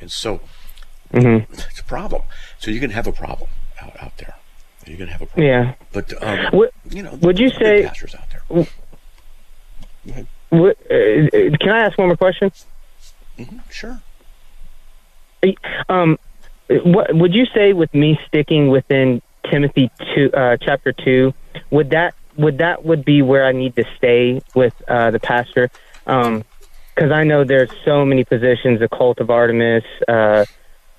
and 0.00 0.10
so 0.10 0.40
mm-hmm. 1.12 1.52
it's 1.52 1.80
a 1.80 1.84
problem. 1.84 2.22
So 2.58 2.70
you 2.70 2.80
can 2.80 2.90
have 2.90 3.06
a 3.06 3.12
problem 3.12 3.50
out, 3.82 4.00
out 4.00 4.16
there. 4.18 4.36
You're 4.86 4.98
going 4.98 5.08
to 5.08 5.12
have 5.12 5.22
a 5.22 5.26
problem. 5.26 5.46
Yeah. 5.46 5.74
But 5.92 6.22
um, 6.22 6.46
what, 6.52 6.72
you 6.88 7.02
know, 7.02 7.14
would 7.16 7.38
you 7.38 7.50
say 7.50 7.82
pastors 7.82 8.14
out 8.14 8.24
there? 8.30 8.66
What, 10.50 10.78
uh, 10.86 11.56
can 11.60 11.68
I 11.68 11.80
ask 11.80 11.98
one 11.98 12.08
more 12.08 12.16
question? 12.16 12.50
Mm-hmm, 13.38 13.58
sure. 13.70 14.00
Um, 15.88 16.18
what 16.68 17.14
would 17.14 17.34
you 17.34 17.46
say 17.54 17.72
with 17.72 17.92
me 17.94 18.18
sticking 18.26 18.68
within 18.68 19.22
Timothy 19.50 19.90
two, 20.14 20.30
uh, 20.32 20.56
chapter 20.60 20.92
two? 20.92 21.34
Would 21.70 21.90
that 21.90 22.14
would 22.36 22.58
that 22.58 22.84
would 22.84 23.04
be 23.04 23.22
where 23.22 23.44
I 23.44 23.52
need 23.52 23.74
to 23.76 23.84
stay 23.96 24.42
with 24.54 24.74
uh, 24.88 25.10
the 25.10 25.18
pastor? 25.18 25.70
Because 26.04 26.42
um, 26.98 27.12
I 27.12 27.24
know 27.24 27.44
there's 27.44 27.70
so 27.84 28.04
many 28.04 28.24
positions, 28.24 28.80
the 28.80 28.88
cult 28.88 29.18
of 29.18 29.30
Artemis. 29.30 29.84
Uh, 30.06 30.44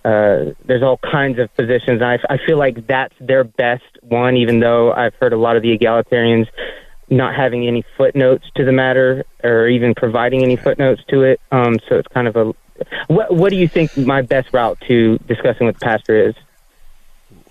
uh, 0.06 0.54
there's 0.66 0.84
all 0.84 0.98
kinds 0.98 1.40
of 1.40 1.54
positions. 1.56 2.02
I, 2.02 2.18
I 2.30 2.38
feel 2.46 2.58
like 2.58 2.88
that's 2.88 3.14
their 3.20 3.44
best 3.44 3.84
one, 4.02 4.38
even 4.38 4.60
though 4.60 4.92
I've 4.92 5.14
heard 5.16 5.34
a 5.34 5.38
lot 5.38 5.56
of 5.56 5.62
the 5.62 5.78
egalitarians 5.78 6.48
not 7.10 7.36
having 7.36 7.68
any 7.68 7.84
footnotes 7.98 8.46
to 8.56 8.64
the 8.64 8.72
matter 8.72 9.26
or 9.44 9.68
even 9.68 9.94
providing 9.96 10.44
any 10.44 10.56
footnotes 10.56 11.02
to 11.10 11.24
it. 11.24 11.42
Um, 11.52 11.80
so 11.88 11.96
it's 11.96 12.08
kind 12.10 12.28
of 12.28 12.36
a 12.36 12.54
what 13.08 13.34
what 13.34 13.50
do 13.52 13.58
you 13.58 13.68
think 13.68 13.96
my 13.98 14.22
best 14.22 14.54
route 14.54 14.80
to 14.88 15.18
discussing 15.28 15.68
with 15.68 15.80
the 15.80 15.86
pastor 15.86 16.30
is? 16.30 16.36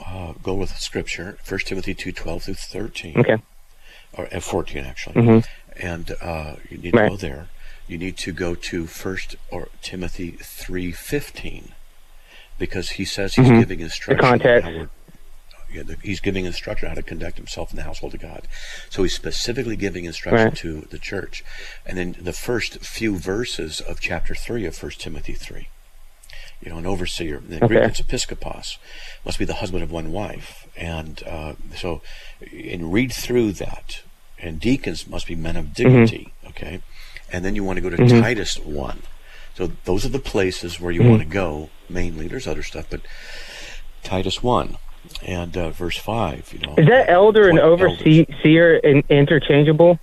Uh, 0.04 0.32
go 0.42 0.54
with 0.54 0.70
Scripture, 0.76 1.38
First 1.42 1.66
Timothy 1.68 1.94
two 1.94 2.12
twelve 2.12 2.44
through 2.44 2.54
thirteen. 2.54 3.18
Okay. 3.18 3.36
Or 4.14 4.28
uh, 4.34 4.40
fourteen 4.40 4.84
actually, 4.84 5.14
Mhm. 5.16 5.46
and 5.80 6.12
uh, 6.20 6.56
you 6.70 6.78
need 6.78 6.92
to 6.94 7.08
go 7.08 7.16
there. 7.16 7.48
You 7.86 7.98
need 7.98 8.16
to 8.18 8.32
go 8.32 8.54
to 8.54 8.86
First 8.86 9.36
or 9.50 9.68
Timothy 9.82 10.30
three 10.40 10.92
fifteen, 10.92 11.72
because 12.58 12.90
he 12.90 13.04
says 13.04 13.34
he's 13.34 13.46
Mhm. 13.48 13.60
giving 13.60 13.80
instruction. 13.80 14.24
on 14.24 14.38
context. 14.40 14.88
Yeah, 15.70 15.82
the, 15.82 15.96
he's 16.02 16.20
giving 16.20 16.44
instruction 16.44 16.88
how 16.88 16.94
to 16.94 17.02
conduct 17.02 17.36
himself 17.36 17.70
in 17.70 17.76
the 17.76 17.82
household 17.82 18.14
of 18.14 18.20
God. 18.20 18.48
So 18.90 19.02
he's 19.02 19.14
specifically 19.14 19.76
giving 19.76 20.04
instruction 20.04 20.46
Right. 20.48 20.56
to 20.56 20.82
the 20.90 20.98
church. 20.98 21.44
And 21.84 21.98
then 21.98 22.16
the 22.20 22.32
first 22.32 22.78
few 22.80 23.16
verses 23.16 23.80
of 23.80 24.00
chapter 24.00 24.34
3 24.34 24.64
of 24.66 24.82
1 24.82 24.92
Timothy 24.92 25.34
3. 25.34 25.68
You 26.60 26.70
know, 26.70 26.78
an 26.78 26.86
overseer, 26.86 27.36
in 27.48 27.58
Greek 27.60 27.62
Okay. 27.80 27.84
it's 27.86 28.00
episkopos, 28.00 28.78
must 29.24 29.38
be 29.38 29.44
the 29.44 29.54
husband 29.54 29.82
of 29.84 29.92
one 29.92 30.10
wife. 30.10 30.66
And 30.76 31.22
uh, 31.24 31.54
so, 31.76 32.02
and 32.52 32.92
read 32.92 33.12
through 33.12 33.52
that. 33.52 34.00
And 34.40 34.60
deacons 34.60 35.06
must 35.06 35.26
be 35.26 35.34
men 35.34 35.56
of 35.56 35.74
dignity, 35.74 36.32
okay? 36.46 36.80
And 37.30 37.44
then 37.44 37.54
you 37.56 37.62
want 37.64 37.76
to 37.76 37.80
go 37.80 37.90
to 37.90 37.96
Mhm. 37.96 38.20
Titus 38.20 38.58
1. 38.58 39.02
So 39.56 39.72
those 39.84 40.04
are 40.06 40.10
the 40.10 40.18
places 40.20 40.78
where 40.80 40.92
you 40.92 41.00
Mhm. 41.02 41.08
want 41.10 41.22
to 41.22 41.28
go 41.28 41.70
mainly. 41.88 42.28
There's 42.28 42.46
other 42.46 42.62
stuff, 42.62 42.86
but 42.88 43.00
Titus 44.04 44.42
1 44.42 44.76
and 45.24 45.56
uh, 45.56 45.70
verse 45.70 45.96
5, 45.98 46.52
you 46.52 46.58
know. 46.66 46.74
Is 46.76 46.86
that 46.88 47.08
elder 47.08 47.48
and 47.48 47.58
overseer 47.58 48.76
in, 48.76 49.02
interchangeable? 49.08 49.98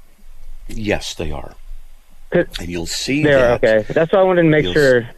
Yes, 0.67 1.13
they 1.13 1.31
are. 1.31 1.55
And 2.31 2.67
you'll 2.67 2.86
see 2.86 3.23
There, 3.23 3.58
that. 3.58 3.63
okay. 3.63 3.93
That's 3.93 4.12
why 4.12 4.19
I 4.19 4.23
wanted 4.23 4.43
to 4.43 4.49
make 4.49 4.63
You'll 4.63 4.73
sure. 4.73 5.10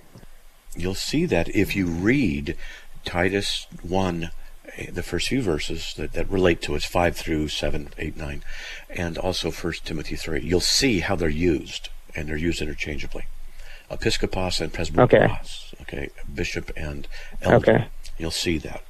You'll 0.76 0.94
see 0.96 1.26
that 1.26 1.50
if 1.50 1.76
you 1.76 1.88
read 1.88 2.56
Titus 3.06 3.66
1, 3.82 4.30
eh, 4.76 4.92
the 4.92 5.02
first 5.02 5.30
few 5.30 5.42
verses 5.42 5.94
that, 5.98 6.14
that 6.14 6.30
relate 6.30 6.62
to 6.64 6.76
it, 6.76 6.84
5 6.84 7.16
through 7.16 7.48
7, 7.48 7.90
8, 7.98 8.18
9, 8.18 8.44
and 8.90 9.18
also 9.18 9.50
First 9.50 9.86
Timothy 9.86 10.16
3, 10.16 10.42
you'll 10.42 10.60
see 10.60 11.00
how 11.00 11.16
they're 11.16 11.30
used, 11.30 11.90
and 12.16 12.28
they're 12.30 12.38
used 12.38 12.62
interchangeably. 12.62 13.26
Episcopos 13.90 14.60
and 14.60 14.72
presbyteros, 14.74 15.74
okay. 15.82 16.10
bishop 16.32 16.72
and 16.76 17.08
elder. 17.42 17.72
Okay. 17.72 17.88
You'll 18.20 18.32
see 18.32 18.58
that. 18.60 18.84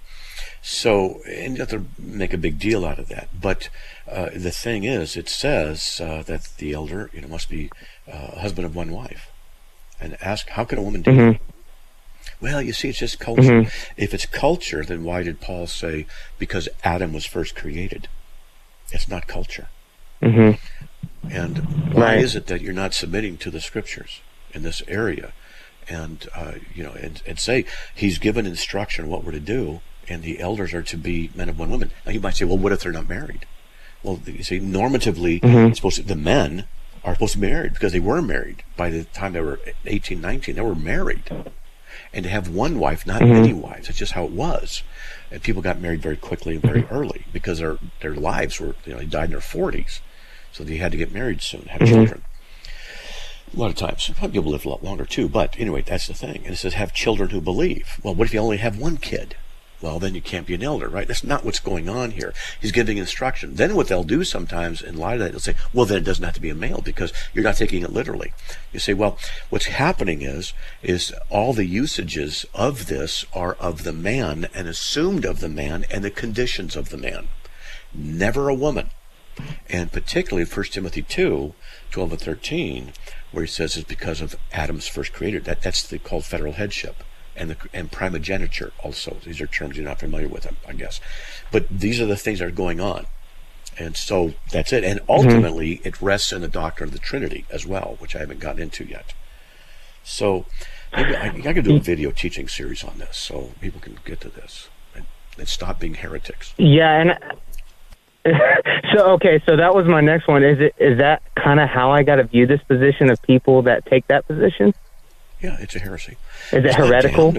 So, 0.62 1.22
and 1.28 1.56
you 1.56 1.62
have 1.62 1.70
to 1.70 1.86
make 1.98 2.34
a 2.34 2.38
big 2.38 2.60
deal 2.60 2.86
out 2.86 3.00
of 3.00 3.08
that. 3.10 3.30
But 3.40 3.70
uh, 4.12 4.30
the 4.36 4.52
thing 4.52 4.84
is, 4.84 5.16
it 5.16 5.30
says 5.30 6.02
uh, 6.04 6.24
that 6.24 6.50
the 6.58 6.74
elder, 6.74 7.10
you 7.14 7.22
know, 7.22 7.28
must 7.28 7.50
be 7.50 7.70
uh, 8.08 8.32
a 8.34 8.40
husband 8.40 8.66
of 8.66 8.76
one 8.76 8.92
wife. 8.92 9.30
And 10.00 10.18
ask, 10.22 10.50
how 10.50 10.64
can 10.66 10.78
a 10.78 10.82
woman 10.82 11.02
do 11.02 11.12
Mhm. 11.12 11.32
that? 11.34 11.42
Well, 12.42 12.62
you 12.62 12.74
see, 12.74 12.90
it's 12.90 13.00
just 13.00 13.20
culture. 13.20 13.42
Mhm. 13.64 13.72
If 13.96 14.14
it's 14.14 14.26
culture, 14.26 14.84
then 14.84 15.04
why 15.04 15.24
did 15.24 15.42
Paul 15.42 15.66
say 15.68 16.06
because 16.38 16.70
Adam 16.84 17.14
was 17.14 17.26
first 17.26 17.56
created? 17.56 18.08
It's 18.92 19.08
not 19.08 19.28
culture. 19.28 19.68
hmm 20.22 20.52
And 21.30 21.62
why 21.92 22.02
Right. 22.16 22.20
is 22.20 22.36
it 22.36 22.48
that 22.48 22.62
you're 22.62 22.74
not 22.74 22.94
submitting 22.94 23.38
to 23.38 23.52
the 23.52 23.62
scriptures 23.62 24.22
in 24.54 24.64
this 24.64 24.82
area? 24.88 25.34
And 25.90 26.28
uh, 26.36 26.54
you 26.76 26.84
know, 26.84 26.92
and, 26.94 27.22
and 27.26 27.40
say 27.40 27.66
he's 27.96 28.18
given 28.18 28.46
instruction 28.46 29.08
what 29.08 29.24
we're 29.24 29.32
to 29.32 29.40
do, 29.40 29.82
and 30.10 30.24
the 30.24 30.40
elders 30.40 30.74
are 30.74 30.84
to 30.84 30.98
be 30.98 31.30
men 31.36 31.50
of 31.50 31.60
one 31.60 31.70
woman. 31.70 31.92
Now 32.06 32.12
you 32.12 32.20
might 32.20 32.36
say, 32.36 32.46
well, 32.46 32.58
what 32.58 32.72
if 32.72 32.82
they're 32.82 32.92
not 32.92 33.10
married? 33.10 33.46
Well, 34.04 34.20
you 34.26 34.44
see, 34.44 34.60
normatively, 34.60 35.42
Mhm. 35.42 35.70
it's 35.70 35.80
supposed 35.80 35.98
to, 35.98 36.04
the 36.04 36.16
men 36.16 36.66
are 37.04 37.14
supposed 37.16 37.34
to 37.34 37.40
be 37.40 37.48
married 37.48 37.74
because 37.74 37.94
they 37.94 38.00
were 38.00 38.22
married 38.22 38.64
by 38.76 38.90
the 38.90 39.04
time 39.06 39.34
they 39.34 39.42
were 39.42 39.60
18, 39.86 40.22
19. 40.22 40.56
They 40.56 40.62
were 40.62 40.76
married, 40.76 41.24
and 42.14 42.24
to 42.24 42.30
have 42.30 42.48
one 42.50 42.80
wife, 42.80 43.06
not 43.08 43.22
Mhm. 43.22 43.30
many 43.32 43.54
wives. 43.54 43.88
that's 43.88 43.98
just 44.00 44.12
how 44.14 44.24
it 44.26 44.32
was. 44.32 44.84
And 45.32 45.42
people 45.42 45.62
got 45.62 45.80
married 45.82 46.02
very 46.02 46.16
quickly 46.18 46.54
and 46.56 46.62
very 46.62 46.86
early 46.92 47.26
because 47.34 47.60
their 47.60 47.78
their 48.02 48.14
lives 48.16 48.60
were 48.60 48.76
you 48.86 48.94
know 48.94 49.00
they 49.00 49.06
died 49.06 49.26
in 49.26 49.32
their 49.32 49.40
40s, 49.42 50.00
so 50.52 50.64
they 50.64 50.78
had 50.78 50.92
to 50.92 50.98
get 50.98 51.12
married 51.14 51.42
soon, 51.42 51.66
have 51.70 51.82
Mhm. 51.82 51.88
children. 51.88 52.22
A 53.56 53.60
lot 53.60 53.70
of 53.70 53.76
times, 53.76 54.04
some 54.20 54.32
people 54.32 54.52
live 54.52 54.66
a 54.66 54.70
lot 54.70 54.84
longer 54.84 55.06
too. 55.06 55.28
But 55.30 55.56
anyway, 55.58 55.82
that's 55.86 56.08
the 56.08 56.14
thing. 56.14 56.42
And 56.46 56.54
it 56.54 56.58
says 56.58 56.74
have 56.74 56.94
children 56.94 57.30
who 57.30 57.40
believe. 57.42 57.98
Well, 58.04 58.14
what 58.14 58.28
if 58.28 58.34
you 58.34 58.40
only 58.42 58.58
have 58.58 58.78
one 58.78 58.98
kid? 58.98 59.36
Well, 59.80 60.00
then 60.00 60.16
you 60.16 60.22
can't 60.22 60.48
be 60.48 60.56
an 60.56 60.64
elder, 60.64 60.90
right? 60.90 61.08
That's 61.08 61.24
not 61.24 61.46
what's 61.46 61.60
going 61.60 61.88
on 61.88 62.12
here. 62.12 62.34
He's 62.60 62.72
giving 62.72 62.98
instruction. 62.98 63.56
Then 63.56 63.76
what 63.76 63.88
they'll 63.88 64.04
do 64.04 64.24
sometimes 64.24 64.82
in 64.82 64.98
light 64.98 65.16
of 65.16 65.20
that, 65.20 65.32
they'll 65.32 65.40
say, 65.40 65.56
well, 65.72 65.86
then 65.86 66.00
it 66.00 66.04
doesn't 66.04 66.24
have 66.24 66.34
to 66.34 66.42
be 66.42 66.50
a 66.50 66.56
male 66.56 66.82
because 66.82 67.14
you're 67.34 67.44
not 67.44 67.58
taking 67.58 67.84
it 67.84 67.94
literally. 67.94 68.34
You 68.74 68.80
say, 68.80 68.96
well, 68.96 69.20
what's 69.50 69.68
happening 69.68 70.24
is, 70.24 70.54
is 70.82 71.14
all 71.30 71.54
the 71.54 71.66
usages 71.66 72.46
of 72.56 72.88
this 72.88 73.24
are 73.34 73.54
of 73.54 73.84
the 73.84 73.94
man 73.94 74.48
and 74.54 74.68
assumed 74.68 75.26
of 75.26 75.42
the 75.42 75.50
man 75.50 75.86
and 75.92 76.04
the 76.04 76.10
conditions 76.10 76.76
of 76.76 76.90
the 76.90 76.98
man. 76.98 77.28
Never 77.94 78.50
a 78.50 78.56
woman. 78.56 78.90
And 79.70 79.92
particularly 79.92 80.50
1 80.50 80.66
Timothy 80.66 81.04
2, 81.04 81.54
12 81.92 82.12
and 82.12 82.22
13, 82.22 82.94
where 83.32 83.44
he 83.44 83.48
says 83.48 83.78
it's 83.78 83.88
because 83.88 84.22
of 84.22 84.36
Adam's 84.52 84.88
first 84.88 85.14
creator. 85.14 85.40
That, 85.40 85.62
that's 85.62 85.88
the, 85.88 86.00
called 86.00 86.26
federal 86.26 86.54
headship. 86.54 87.04
And, 87.38 87.52
the, 87.52 87.58
and 87.74 87.92
primogeniture 87.92 88.74
also. 88.84 89.18
These 89.24 89.40
are 89.42 89.48
terms 89.48 89.78
you're 89.78 89.86
not 89.86 90.00
familiar 90.00 90.28
with, 90.28 90.48
I 90.68 90.74
guess. 90.74 91.00
But 91.52 91.70
these 91.70 92.02
are 92.02 92.06
the 92.06 92.18
things 92.18 92.40
that 92.40 92.46
are 92.46 92.52
going 92.52 92.82
on. 92.82 93.06
And 93.78 93.96
so 93.96 94.34
that's 94.52 94.74
it. 94.74 94.84
And 94.84 95.00
mm-hmm. 95.02 95.12
ultimately, 95.12 95.82
it 95.84 96.02
rests 96.02 96.32
in 96.32 96.42
the 96.42 96.48
doctrine 96.48 96.90
of 96.90 96.94
the 96.94 97.00
Trinity 97.00 97.46
as 97.52 97.66
well, 97.66 97.96
which 98.00 98.16
I 98.16 98.20
haven't 98.20 98.40
gotten 98.40 98.62
into 98.62 98.86
yet. 98.86 99.14
So 100.04 100.46
maybe 100.96 101.16
I, 101.16 101.28
I 101.28 101.54
could 101.54 101.66
do 101.66 101.76
a 101.76 101.80
mm. 101.80 101.84
video 101.84 102.12
teaching 102.12 102.48
series 102.48 102.84
on 102.84 102.98
this 102.98 103.18
so 103.18 103.52
people 103.60 103.82
can 103.82 104.00
get 104.06 104.22
to 104.22 104.30
this 104.30 104.70
and, 104.96 105.06
and 105.38 105.48
stop 105.48 105.82
being 105.82 105.96
heretics. 105.96 106.54
Yeah, 106.58 107.02
and 107.02 107.20
so 108.96 109.12
okay, 109.12 109.44
so 109.46 109.58
that 109.58 109.76
was 109.76 109.86
my 109.86 110.00
next 110.00 110.28
one. 110.28 110.44
Is 110.44 110.60
it 110.60 110.76
is 110.80 110.98
that 111.00 111.22
kind 111.36 111.60
of 111.60 111.68
how 111.68 111.92
I 111.92 112.04
got 112.04 112.16
to 112.16 112.24
view 112.24 112.48
this 112.48 112.62
position 112.64 113.12
of 113.12 113.22
people 113.22 113.64
that 113.64 113.86
take 113.86 114.08
that 114.08 114.26
position? 114.28 114.74
Yeah, 115.42 115.58
it's 115.60 115.76
a 115.76 115.80
heresy. 115.80 116.18
Is 116.48 116.54
it 116.54 116.66
It's 116.66 116.76
heretical? 116.76 117.30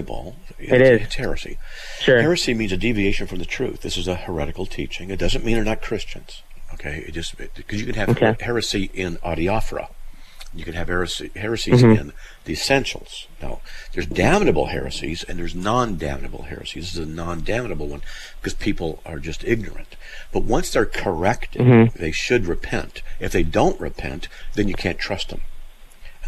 It's, 0.57 0.71
It 0.71 0.81
is. 0.81 1.01
It's 1.01 1.15
heresy. 1.15 1.57
Sure. 1.99 2.21
Heresy 2.21 2.53
means 2.53 2.71
a 2.71 2.77
deviation 2.77 3.27
from 3.27 3.39
the 3.39 3.45
truth. 3.45 3.81
This 3.81 3.97
is 3.97 4.07
a 4.07 4.15
heretical 4.15 4.65
teaching. 4.65 5.09
It 5.09 5.19
doesn't 5.19 5.43
mean 5.43 5.55
they're 5.55 5.63
not 5.65 5.81
Christians. 5.81 6.41
Okay, 6.73 7.03
it 7.07 7.11
just 7.11 7.35
because 7.37 7.79
you 7.79 7.85
can 7.85 7.95
have 7.95 8.09
Okay. 8.09 8.35
heresy 8.39 8.89
in 8.93 9.17
adiaphora, 9.17 9.89
you 10.53 10.63
can 10.63 10.75
have 10.75 10.87
heresy, 10.87 11.29
heresies 11.35 11.81
Mhm. 11.83 11.99
in 11.99 12.13
the 12.45 12.53
essentials. 12.53 13.27
Now, 13.41 13.59
there's 13.93 14.05
damnable 14.05 14.67
heresies 14.67 15.23
and 15.23 15.37
there's 15.39 15.55
non-damnable 15.55 16.43
heresies. 16.43 16.93
This 16.93 16.93
is 16.95 16.99
a 17.07 17.11
non-damnable 17.11 17.87
one 17.87 18.01
because 18.39 18.53
people 18.53 19.01
are 19.05 19.19
just 19.19 19.43
ignorant. 19.43 19.95
But 20.31 20.43
once 20.43 20.69
they're 20.69 20.85
corrected, 20.85 21.61
Mhm. 21.63 21.93
they 21.93 22.11
should 22.11 22.45
repent. 22.45 23.01
If 23.19 23.31
they 23.33 23.43
don't 23.43 23.79
repent, 23.79 24.27
then 24.53 24.67
you 24.69 24.75
can't 24.75 24.99
trust 24.99 25.29
them. 25.29 25.41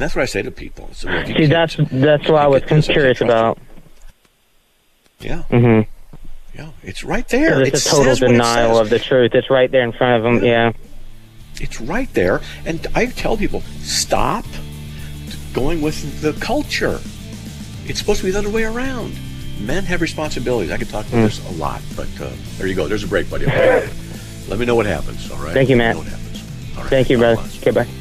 And 0.01 0.05
that's 0.09 0.15
what 0.15 0.23
I 0.23 0.25
say 0.25 0.41
to 0.41 0.49
people. 0.49 0.89
So, 0.93 1.07
See, 1.25 1.45
that's 1.45 1.75
that's 1.91 2.27
what 2.27 2.41
I 2.41 2.47
was 2.47 2.63
curious 2.87 3.21
about. 3.21 3.59
Yeah, 5.19 5.43
Mm-hmm. 5.51 6.57
yeah, 6.57 6.71
it's 6.81 7.03
right 7.03 7.29
there. 7.29 7.61
It's 7.61 7.85
It 7.85 7.85
a 7.85 7.89
total 7.91 8.05
says 8.05 8.21
what 8.21 8.31
it 8.31 8.33
denial 8.33 8.79
of 8.79 8.89
the 8.89 8.97
truth. 8.97 9.35
It's 9.35 9.51
right 9.51 9.69
there 9.69 9.83
in 9.83 9.91
front 9.91 10.17
of 10.17 10.23
them. 10.23 10.43
Yeah. 10.43 10.71
It's 11.59 11.79
right 11.79 12.11
there. 12.15 12.41
And 12.65 12.87
I 12.95 13.05
tell 13.05 13.37
people, 13.37 13.61
stop 13.81 14.43
going 15.53 15.83
with 15.83 16.21
the 16.23 16.33
culture. 16.43 16.99
It's 17.85 17.99
supposed 17.99 18.21
to 18.21 18.25
be 18.25 18.31
the 18.31 18.39
other 18.39 18.49
way 18.49 18.63
around. 18.63 19.13
Men 19.59 19.83
have 19.83 20.01
responsibilities. 20.01 20.71
I 20.71 20.77
could 20.79 20.89
talk 20.89 21.05
about 21.09 21.19
Mm. 21.19 21.25
this 21.25 21.47
a 21.47 21.51
lot, 21.61 21.83
but 21.95 22.07
uh, 22.19 22.31
there 22.57 22.65
you 22.65 22.73
go. 22.73 22.87
There's 22.87 23.03
a 23.03 23.07
break, 23.07 23.29
buddy. 23.29 23.45
Okay? 23.45 23.87
Let 24.47 24.57
me 24.57 24.65
know 24.65 24.73
what 24.73 24.87
happens, 24.87 25.29
all 25.29 25.37
right? 25.37 25.53
Thank 25.53 25.69
you, 25.69 25.75
Matt. 25.77 25.93
me 25.93 26.01
what 26.01 26.09
happens. 26.09 26.89
Thank 26.89 27.11
you, 27.11 27.19
brother. 27.19 27.39
Okay, 27.59 27.69
bye. 27.69 27.81
Okay. 27.81 28.00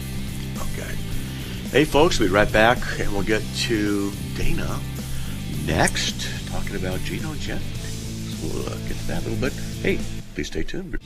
Hey, 1.70 1.84
folks, 1.84 2.18
we'll 2.18 2.28
be 2.28 2.34
right 2.34 2.52
back, 2.52 2.78
and 2.98 3.12
we'll 3.12 3.22
get 3.22 3.44
to 3.58 4.10
Dana 4.36 4.80
next, 5.66 6.26
talking 6.48 6.74
about 6.74 6.98
Gino 7.02 7.32
Jennings. 7.34 8.42
We'll 8.42 8.66
uh, 8.66 8.74
get 8.88 8.96
to 8.96 9.06
that 9.06 9.24
a 9.24 9.28
little 9.28 9.38
bit. 9.38 9.52
Hey, 9.80 10.00
please 10.34 10.48
stay 10.48 10.64
tuned. 10.64 10.98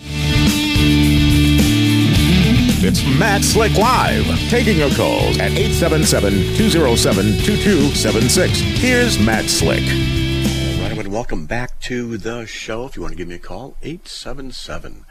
It's 2.83 3.05
Matt 3.19 3.45
Slick 3.45 3.77
Live, 3.77 4.25
taking 4.49 4.79
your 4.79 4.89
calls 4.93 5.39
at 5.39 5.53
877-207-2276. 5.53 8.49
Here's 8.79 9.19
Matt 9.19 9.51
Slick. 9.51 9.83
All 9.83 10.83
right, 10.83 10.97
want 10.97 11.09
welcome 11.09 11.45
back 11.45 11.79
to 11.83 12.17
the 12.17 12.47
show. 12.47 12.87
If 12.87 12.97
you 12.97 13.03
want 13.03 13.13
to 13.13 13.19
give 13.19 13.29
me 13.29 13.35
a 13.35 13.39
call, 13.39 13.77
877 13.83 15.05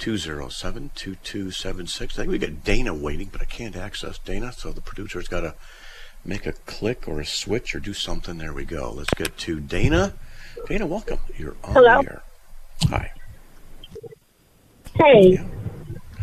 207 0.00 0.90
2276. 0.94 2.14
I 2.18 2.22
think 2.22 2.32
we 2.32 2.38
got 2.38 2.64
Dana 2.64 2.94
waiting, 2.94 3.28
but 3.30 3.42
I 3.42 3.44
can't 3.44 3.76
access 3.76 4.18
Dana, 4.18 4.50
so 4.52 4.72
the 4.72 4.80
producer's 4.80 5.28
got 5.28 5.40
to 5.42 5.54
make 6.24 6.46
a 6.46 6.52
click 6.52 7.06
or 7.06 7.20
a 7.20 7.26
switch 7.26 7.74
or 7.74 7.80
do 7.80 7.92
something. 7.92 8.38
There 8.38 8.52
we 8.52 8.64
go. 8.64 8.92
Let's 8.92 9.12
get 9.14 9.36
to 9.38 9.60
Dana. 9.60 10.14
Dana, 10.66 10.86
welcome. 10.86 11.18
You're 11.36 11.56
on 11.62 11.74
Hello. 11.74 12.00
air. 12.00 12.22
Hi. 12.88 13.12
Hey, 14.94 15.38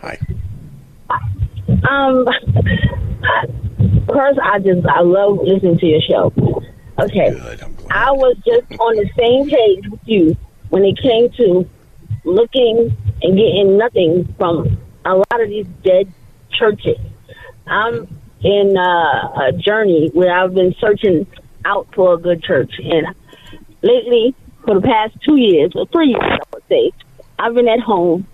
Hi. 0.01 0.19
um, 1.89 2.25
First, 4.07 4.39
I 4.43 4.59
just 4.59 4.85
I 4.87 5.01
love 5.01 5.37
listening 5.43 5.77
to 5.79 5.85
your 5.85 6.01
show. 6.01 6.33
Okay, 6.99 7.29
Good. 7.31 7.61
I'm 7.61 7.75
glad. 7.75 7.91
I 7.91 8.11
was 8.11 8.35
just 8.45 8.71
on 8.79 8.95
the 8.95 9.07
same 9.17 9.47
page 9.49 9.87
with 9.91 9.99
you 10.05 10.35
when 10.69 10.83
it 10.83 10.97
came 11.01 11.29
to 11.37 11.69
looking 12.23 12.95
and 13.21 13.37
getting 13.37 13.77
nothing 13.77 14.33
from 14.37 14.77
a 15.05 15.15
lot 15.15 15.41
of 15.41 15.49
these 15.49 15.67
dead 15.83 16.11
churches. 16.51 16.97
I'm 17.65 18.07
in 18.43 18.77
uh, 18.77 19.47
a 19.47 19.51
journey 19.53 20.09
where 20.13 20.33
I've 20.33 20.53
been 20.53 20.75
searching 20.79 21.27
out 21.65 21.87
for 21.93 22.13
a 22.13 22.17
good 22.17 22.43
church, 22.43 22.71
and 22.79 23.07
lately, 23.81 24.35
for 24.65 24.75
the 24.75 24.81
past 24.81 25.15
two 25.27 25.37
years 25.37 25.71
or 25.75 25.85
three 25.87 26.09
years, 26.09 26.21
I 26.21 26.39
would 26.53 26.63
say, 26.69 26.91
I've 27.39 27.53
been 27.53 27.67
at 27.67 27.79
home, 27.79 28.27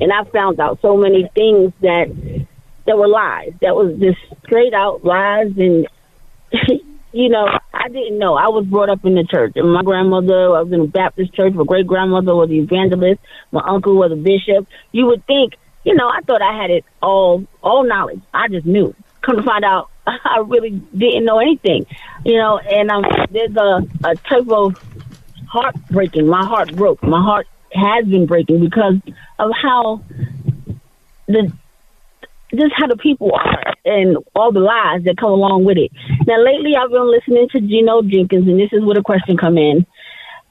and 0.00 0.12
I 0.12 0.24
found 0.24 0.60
out 0.60 0.78
so 0.82 0.96
many 0.96 1.28
things 1.34 1.72
that 1.80 2.08
that 2.86 2.98
were 2.98 3.08
lies. 3.08 3.52
That 3.62 3.74
was 3.74 3.98
just 3.98 4.18
straight 4.44 4.74
out 4.74 5.04
lies, 5.04 5.52
and 5.56 5.86
you 7.14 7.28
know, 7.28 7.46
I 7.72 7.88
didn't 7.88 8.18
know. 8.18 8.34
I 8.34 8.48
was 8.48 8.66
brought 8.66 8.90
up 8.90 9.04
in 9.04 9.14
the 9.14 9.22
church, 9.22 9.52
and 9.54 9.72
my 9.72 9.82
grandmother 9.82 10.56
I 10.56 10.62
was 10.62 10.72
in 10.72 10.80
a 10.80 10.86
Baptist 10.88 11.32
church. 11.32 11.54
My 11.54 11.64
great 11.64 11.86
grandmother 11.86 12.34
was 12.34 12.50
an 12.50 12.56
evangelist. 12.56 13.20
My 13.52 13.62
uncle 13.64 13.94
was 13.94 14.10
a 14.10 14.16
bishop. 14.16 14.66
You 14.90 15.06
would 15.06 15.24
think, 15.24 15.54
you 15.84 15.94
know, 15.94 16.08
I 16.08 16.22
thought 16.22 16.42
I 16.42 16.60
had 16.60 16.72
it 16.72 16.84
all, 17.00 17.46
all 17.62 17.84
knowledge. 17.84 18.20
I 18.34 18.48
just 18.48 18.66
knew. 18.66 18.96
Come 19.22 19.36
to 19.36 19.44
find 19.44 19.64
out, 19.64 19.90
I 20.06 20.42
really 20.44 20.70
didn't 20.70 21.24
know 21.24 21.38
anything. 21.38 21.86
You 22.24 22.36
know, 22.36 22.58
and 22.58 22.90
um, 22.90 23.04
there's 23.30 23.56
a 23.56 23.86
a 24.02 24.16
type 24.16 24.48
of 24.48 24.74
heartbreaking. 25.46 26.26
My 26.26 26.44
heart 26.44 26.74
broke. 26.74 27.00
My 27.04 27.22
heart 27.22 27.46
has 27.72 28.06
been 28.06 28.26
breaking 28.26 28.58
because 28.58 28.96
of 29.38 29.52
how 29.54 30.02
the 31.28 31.52
just 32.54 32.72
how 32.76 32.86
the 32.86 32.96
people 32.96 33.32
are 33.34 33.74
and 33.84 34.16
all 34.34 34.52
the 34.52 34.60
lies 34.60 35.04
that 35.04 35.16
come 35.18 35.30
along 35.30 35.64
with 35.64 35.76
it. 35.76 35.90
Now, 36.26 36.42
lately, 36.42 36.72
I've 36.76 36.90
been 36.90 37.10
listening 37.10 37.48
to 37.52 37.60
Gino 37.60 38.02
Jennings, 38.02 38.48
and 38.48 38.58
this 38.58 38.72
is 38.72 38.84
where 38.84 38.94
the 38.94 39.02
question 39.02 39.36
come 39.36 39.58
in. 39.58 39.86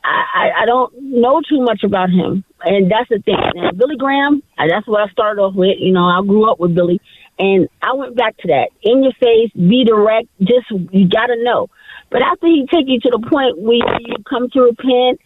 I, 0.03 0.23
I, 0.35 0.63
I 0.63 0.65
don't 0.65 0.93
know 1.01 1.41
too 1.47 1.61
much 1.61 1.83
about 1.83 2.09
him, 2.09 2.43
and 2.63 2.91
that's 2.91 3.09
the 3.09 3.19
thing. 3.19 3.39
Now, 3.55 3.71
Billy 3.71 3.95
Graham, 3.97 4.43
that's 4.57 4.87
what 4.87 5.01
I 5.01 5.11
started 5.11 5.41
off 5.41 5.55
with. 5.55 5.77
You 5.79 5.93
know, 5.93 6.03
I 6.03 6.21
grew 6.25 6.49
up 6.49 6.59
with 6.59 6.75
Billy, 6.75 6.99
and 7.39 7.67
I 7.81 7.93
went 7.93 8.15
back 8.15 8.37
to 8.37 8.47
that. 8.49 8.69
In 8.81 9.03
your 9.03 9.13
face, 9.13 9.51
be 9.53 9.83
direct. 9.85 10.27
Just 10.39 10.69
you 10.69 11.07
got 11.07 11.27
to 11.27 11.43
know. 11.43 11.69
But 12.09 12.21
after 12.21 12.47
he 12.47 12.67
take 12.71 12.85
you 12.87 12.99
to 12.99 13.09
the 13.09 13.27
point 13.27 13.57
where 13.57 13.99
you 13.99 14.15
come 14.29 14.49
to 14.51 14.61
repent, 14.61 15.19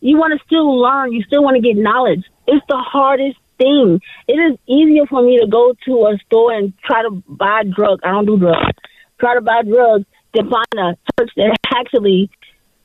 you 0.00 0.16
want 0.16 0.38
to 0.38 0.46
still 0.46 0.80
learn. 0.80 1.12
You 1.12 1.22
still 1.24 1.42
want 1.42 1.56
to 1.56 1.62
get 1.62 1.76
knowledge. 1.76 2.24
It's 2.46 2.64
the 2.68 2.78
hardest 2.78 3.36
thing. 3.60 4.00
It 4.26 4.32
is 4.32 4.58
easier 4.66 5.06
for 5.06 5.22
me 5.22 5.38
to 5.40 5.46
go 5.46 5.74
to 5.86 6.06
a 6.06 6.18
store 6.26 6.52
and 6.52 6.72
try 6.84 7.02
to 7.02 7.10
buy 7.28 7.62
drugs. 7.64 8.00
I 8.04 8.12
don't 8.12 8.26
do 8.26 8.38
drugs. 8.38 8.78
Try 9.18 9.34
to 9.34 9.40
buy 9.40 9.62
drugs 9.62 10.06
than 10.34 10.48
find 10.48 10.66
a 10.76 10.96
church 11.18 11.30
that 11.36 11.56
actually 11.76 12.30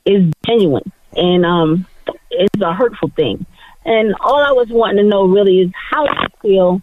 is 0.04 0.30
genuine 0.46 0.92
and 1.16 1.44
um, 1.44 1.86
it's 2.30 2.62
a 2.62 2.74
hurtful 2.74 3.10
thing. 3.16 3.46
And 3.84 4.14
all 4.20 4.42
I 4.42 4.52
was 4.52 4.68
wanting 4.68 4.98
to 4.98 5.04
know 5.04 5.24
really 5.26 5.60
is 5.60 5.70
how 5.90 6.06
do 6.06 6.12
you 6.20 6.28
feel? 6.42 6.82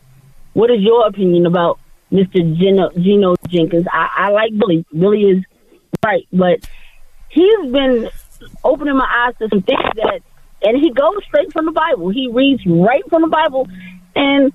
What 0.54 0.72
is 0.72 0.82
your 0.82 1.08
opinion 1.08 1.46
about 1.46 1.80
Mr. 2.12 2.56
Gino, 2.58 3.36
Jennings? 3.48 3.86
I, 3.92 4.10
I 4.16 4.30
like 4.30 4.58
Billy. 4.58 4.86
Billy 4.98 5.24
is 5.24 5.44
right, 6.04 6.28
but 6.32 6.68
he's 7.30 7.72
been 7.72 8.10
opening 8.64 8.96
my 8.96 9.28
eyes 9.28 9.36
to 9.40 9.50
some 9.50 9.62
things 9.64 9.82
that, 9.96 10.22
and 10.64 10.78
he 10.78 10.92
goes 10.92 11.24
straight 11.26 11.52
from 11.52 11.66
the 11.66 11.72
Bible. 11.72 12.10
He 12.10 12.30
reads 12.32 12.66
right 12.66 13.04
from 13.10 13.22
the 13.22 13.28
Bible, 13.28 13.68
and 14.16 14.52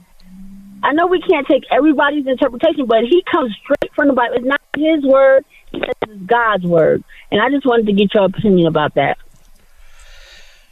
I 0.82 0.92
know 0.92 1.06
we 1.06 1.20
can't 1.20 1.46
take 1.46 1.64
everybody's 1.70 2.26
interpretation, 2.26 2.86
but 2.86 3.02
he 3.02 3.22
comes 3.30 3.54
straight 3.62 3.92
from 3.94 4.08
the 4.08 4.14
Bible. 4.14 4.36
It's 4.36 4.46
not 4.46 4.60
his 4.76 5.04
word; 5.04 5.44
it's 5.72 6.12
God's 6.26 6.64
word. 6.64 7.04
And 7.30 7.40
I 7.40 7.50
just 7.50 7.66
wanted 7.66 7.86
to 7.86 7.92
get 7.92 8.14
your 8.14 8.24
opinion 8.24 8.66
about 8.66 8.94
that. 8.94 9.18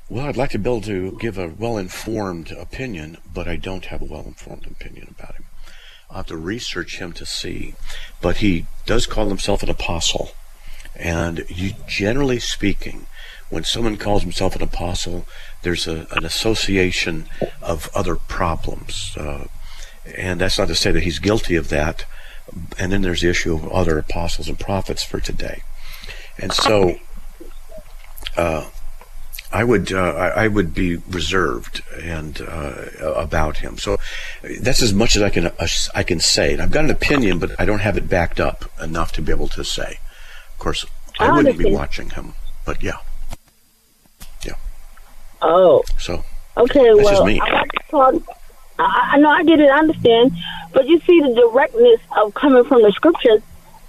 Well, 0.08 0.26
I'd 0.26 0.36
like 0.36 0.50
to 0.50 0.58
be 0.58 0.70
able 0.70 0.82
to 0.82 1.18
give 1.20 1.36
a 1.36 1.48
well 1.48 1.76
informed 1.76 2.52
opinion, 2.52 3.18
but 3.32 3.48
I 3.48 3.56
don't 3.56 3.86
have 3.86 4.02
a 4.02 4.04
well 4.04 4.24
informed 4.24 4.66
opinion 4.66 5.14
about 5.18 5.34
him. 5.34 5.46
I'll 6.08 6.18
have 6.18 6.26
to 6.26 6.36
research 6.36 6.98
him 6.98 7.12
to 7.14 7.26
see. 7.26 7.74
But 8.20 8.36
he 8.36 8.66
does 8.86 9.06
call 9.06 9.28
himself 9.28 9.64
an 9.64 9.70
apostle. 9.70 10.30
And 10.94 11.44
you, 11.48 11.72
generally 11.88 12.38
speaking, 12.38 13.06
when 13.50 13.64
someone 13.64 13.96
calls 13.96 14.22
himself 14.22 14.56
an 14.56 14.62
apostle, 14.62 15.26
there's 15.62 15.86
a, 15.86 16.06
an 16.12 16.24
association 16.24 17.28
of 17.62 17.88
other 17.94 18.16
problems. 18.16 19.16
Uh, 19.16 19.46
and 20.16 20.40
that's 20.40 20.58
not 20.58 20.68
to 20.68 20.74
say 20.74 20.90
that 20.92 21.02
he's 21.02 21.18
guilty 21.18 21.56
of 21.56 21.68
that. 21.68 22.04
And 22.78 22.92
then 22.92 23.02
there's 23.02 23.22
the 23.22 23.30
issue 23.30 23.54
of 23.54 23.68
other 23.68 23.98
apostles 23.98 24.48
and 24.48 24.58
prophets 24.58 25.02
for 25.02 25.20
today. 25.20 25.62
And 26.38 26.52
so, 26.52 26.96
uh, 28.36 28.68
I 29.52 29.64
would 29.64 29.92
uh, 29.92 30.32
I, 30.36 30.48
would 30.48 30.74
be 30.74 30.96
reserved 30.96 31.82
and 32.02 32.40
uh, 32.40 32.86
about 33.00 33.58
him. 33.58 33.78
So 33.78 33.96
that's 34.60 34.82
as 34.82 34.92
much 34.92 35.16
as 35.16 35.22
I 35.22 35.30
can 35.30 35.46
uh, 35.46 35.68
I 35.94 36.02
can 36.02 36.20
say. 36.20 36.52
And 36.52 36.60
I've 36.60 36.72
got 36.72 36.84
an 36.84 36.90
opinion, 36.90 37.38
but 37.38 37.52
I 37.58 37.64
don't 37.64 37.78
have 37.78 37.96
it 37.96 38.08
backed 38.08 38.40
up 38.40 38.70
enough 38.82 39.12
to 39.12 39.22
be 39.22 39.32
able 39.32 39.48
to 39.48 39.64
say. 39.64 39.98
Of 40.52 40.58
course, 40.58 40.84
I, 41.18 41.28
I 41.28 41.32
wouldn't 41.32 41.58
be 41.58 41.72
watching 41.72 42.10
him, 42.10 42.34
but 42.64 42.82
yeah. 42.82 42.98
Oh, 45.42 45.82
So 45.98 46.24
okay. 46.56 46.94
Well. 46.94 47.22
I 47.24 47.52
like 47.52 47.72
to 47.72 47.78
talk. 47.90 48.14
I, 48.78 49.10
I 49.12 49.18
know 49.18 49.30
I 49.30 49.42
get 49.44 49.60
it. 49.60 49.70
I 49.70 49.78
understand, 49.78 50.32
but 50.72 50.86
you 50.86 51.00
see 51.00 51.20
the 51.20 51.34
directness 51.34 52.00
of 52.16 52.34
coming 52.34 52.64
from 52.64 52.82
the 52.82 52.92
scriptures, 52.92 53.42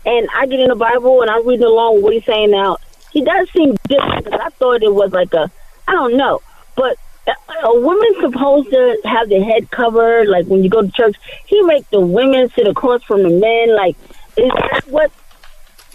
and 0.06 0.28
I 0.36 0.46
get 0.48 0.60
in 0.60 0.70
the 0.70 0.76
Bible 0.76 1.22
and 1.22 1.30
I'm 1.30 1.46
reading 1.48 1.66
along 1.66 1.96
with 1.96 2.04
what 2.04 2.14
he's 2.14 2.26
saying 2.26 2.52
now. 2.52 2.78
He 3.12 3.24
does 3.24 3.50
seem 3.52 3.76
different 3.88 4.26
because 4.26 4.40
I 4.44 4.50
thought 4.52 4.84
it 4.84 4.94
was 4.94 5.12
like 5.12 5.34
a, 5.34 5.52
I 5.88 5.92
don't 5.94 6.18
know, 6.18 6.42
but 6.76 6.98
a- 7.28 7.80
woman 7.80 8.10
supposed 8.22 8.70
to 8.70 8.98
have 9.06 9.28
their 9.30 9.44
head 9.44 9.70
covered. 9.72 10.28
Like 10.28 10.46
when 10.46 10.64
you 10.64 10.70
go 10.70 10.82
to 10.82 10.92
church, 10.92 11.16
he 11.46 11.62
make 11.64 11.90
the 11.90 12.00
women 12.00 12.50
sit 12.56 12.68
across 12.68 13.04
from 13.04 13.24
the 13.24 13.30
men. 13.30 13.76
Like 13.76 13.98
is 14.38 14.52
that 14.52 14.82
what 14.88 15.12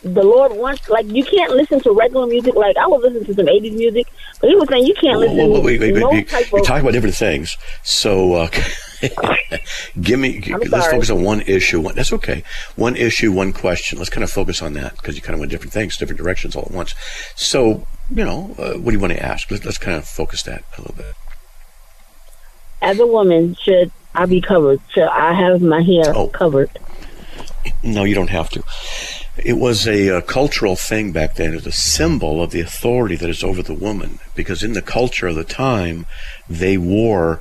the 0.03 0.23
Lord 0.23 0.53
wants? 0.53 0.89
Like 0.89 1.07
you 1.07 1.25
can't 1.25 1.53
listen 1.53 1.81
to 1.81 1.93
regular 1.93 2.27
music. 2.27 2.55
Like 2.55 2.77
I 2.77 2.87
was 2.87 3.03
listening 3.03 3.25
to 3.27 3.35
some 3.35 3.47
'80s 3.47 3.75
music, 3.77 4.07
but 4.41 4.51
he 4.51 4.57
was 4.57 4.69
saying 4.69 4.87
you 4.87 4.95
can't 4.95 5.19
listen 5.21 5.37
whoa, 5.37 5.47
whoa, 5.49 5.57
to 5.61 5.61
wait, 5.67 5.81
wait, 5.81 5.93
wait, 5.95 6.01
no 6.01 6.11
wait. 6.11 6.29
type 6.29 6.51
You're 6.53 6.63
talking 6.63 6.83
about 6.83 6.93
different 6.93 7.15
things. 7.15 7.57
So 7.83 8.35
uh, 8.35 8.49
give 10.01 10.19
me. 10.19 10.43
I'm 10.53 10.61
let's 10.61 10.71
sorry. 10.71 10.93
focus 10.93 11.11
on 11.11 11.23
one 11.23 11.41
issue. 11.43 11.81
One, 11.81 11.95
that's 11.95 12.13
okay. 12.13 12.43
One 12.77 12.97
issue, 12.97 13.33
one 13.33 13.53
question. 13.53 13.99
Let's 13.99 14.11
kind 14.11 14.25
of 14.25 14.31
focus 14.31 14.61
on 14.63 14.73
that 14.75 14.97
because 14.97 15.17
you 15.17 15.23
kind 15.23 15.35
of 15.35 15.41
went 15.41 15.51
different 15.53 15.73
things, 15.73 15.97
different 15.97 16.19
directions 16.19 16.57
all 16.57 16.65
at 16.65 16.71
once. 16.73 16.95
So 17.37 17.87
you 18.11 18.25
know, 18.25 18.55
uh, 18.59 18.75
what 18.75 18.87
do 18.87 18.93
you 18.93 19.01
want 19.01 19.13
to 19.13 19.23
ask? 19.23 19.51
Let's, 19.51 19.65
let's 19.65 19.79
kind 19.79 19.97
of 19.97 20.05
focus 20.07 20.43
that 20.45 20.65
a 20.77 20.81
little 20.83 20.97
bit. 20.97 21.15
as 22.83 22.99
a 22.99 23.07
woman, 23.07 23.57
should 23.63 23.91
I 24.15 24.27
be 24.27 24.41
covered? 24.41 24.81
Should 24.93 25.05
I 25.09 25.33
have 25.33 25.63
my 25.63 25.81
hair 25.83 26.13
Oh. 26.15 26.29
covered? 26.29 26.71
No, 27.83 28.05
you 28.05 28.15
don't 28.15 28.31
have 28.31 28.49
to. 28.51 28.63
It 29.37 29.55
was 29.55 29.87
a, 29.89 30.19
uh 30.19 30.21
cultural 30.21 30.77
thing 30.77 31.13
back 31.13 31.37
then. 31.37 31.53
It 31.53 31.57
was 31.57 31.67
a 31.67 31.73
symbol 31.73 32.43
of 32.43 32.51
the 32.51 32.61
authority 32.61 33.17
that 33.17 33.31
is 33.31 33.43
over 33.43 33.63
the 33.63 33.75
woman, 33.75 34.19
because 34.35 34.63
in 34.63 34.75
the 34.75 34.83
culture 34.83 35.29
of 35.29 35.37
the 35.37 35.45
time, 35.45 36.07
they 36.49 36.77
wore 36.77 37.41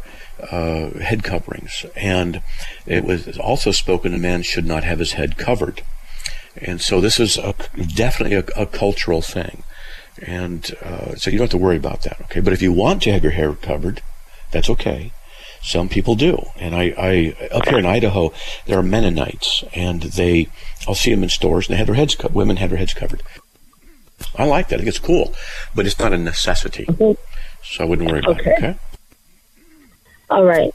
uh, 0.51 0.89
head 0.99 1.23
coverings, 1.23 1.85
and 1.95 2.41
it 2.87 3.03
was 3.03 3.37
also 3.37 3.71
spoken 3.71 4.13
a 4.13 4.17
man 4.17 4.41
should 4.41 4.65
not 4.65 4.83
have 4.83 4.99
his 4.99 5.13
head 5.13 5.37
covered, 5.37 5.83
and 6.55 6.81
so 6.81 6.99
this 6.99 7.19
is 7.19 7.37
a, 7.37 7.53
definitely 7.95 8.35
a, 8.35 8.45
a 8.59 8.65
cultural 8.65 9.21
thing, 9.21 9.63
and 10.25 10.75
uh, 10.81 11.13
so 11.15 11.29
you 11.29 11.37
don't 11.37 11.45
have 11.45 11.51
to 11.51 11.57
worry 11.57 11.77
about 11.77 12.01
that. 12.03 12.19
Okay, 12.21 12.39
but 12.39 12.53
if 12.53 12.61
you 12.61 12.73
want 12.73 13.03
to 13.03 13.11
have 13.11 13.21
your 13.21 13.33
hair 13.33 13.53
covered, 13.53 14.01
that's 14.49 14.69
okay. 14.69 15.11
Some 15.63 15.89
people 15.89 16.15
do, 16.15 16.43
and 16.57 16.75
I, 16.75 16.93
I 16.97 17.47
up 17.51 17.67
here 17.67 17.77
in 17.77 17.85
Idaho, 17.85 18.33
there 18.65 18.79
are 18.79 18.83
Mennonites, 18.83 19.63
and 19.73 20.01
they, 20.01 20.47
I'll 20.87 20.95
see 20.95 21.11
them 21.11 21.21
in 21.21 21.29
stores, 21.29 21.67
and 21.67 21.73
they 21.73 21.77
have 21.77 21.87
their 21.87 21.95
heads 21.95 22.15
cut. 22.15 22.33
Women 22.33 22.57
have 22.57 22.71
their 22.71 22.79
heads 22.79 22.95
covered. 22.95 23.21
I 24.37 24.45
like 24.45 24.69
that. 24.69 24.75
I 24.75 24.77
think 24.79 24.89
it's 24.89 24.99
cool, 24.99 25.33
but 25.75 25.85
it's 25.85 25.99
not 25.99 26.13
a 26.13 26.17
necessity, 26.17 26.87
so 27.63 27.83
I 27.83 27.85
wouldn't 27.85 28.09
worry 28.09 28.19
about 28.19 28.39
it. 28.39 28.41
Okay. 28.41 28.55
Okay. 28.57 28.75
All 30.31 30.45
right. 30.45 30.73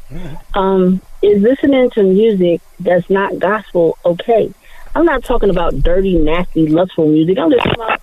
Um, 0.55 1.01
is 1.23 1.43
listening 1.43 1.91
to 1.91 2.03
music 2.03 2.61
that's 2.79 3.09
not 3.09 3.39
gospel 3.39 3.97
okay? 4.05 4.53
I'm 4.95 5.05
not 5.05 5.25
talking 5.25 5.51
about 5.51 5.83
dirty, 5.83 6.19
nasty, 6.19 6.69
lustful 6.69 7.09
music. 7.09 7.39
I'm 7.39 7.51
just 7.51 7.65
talking 7.65 7.83
about, 7.83 8.01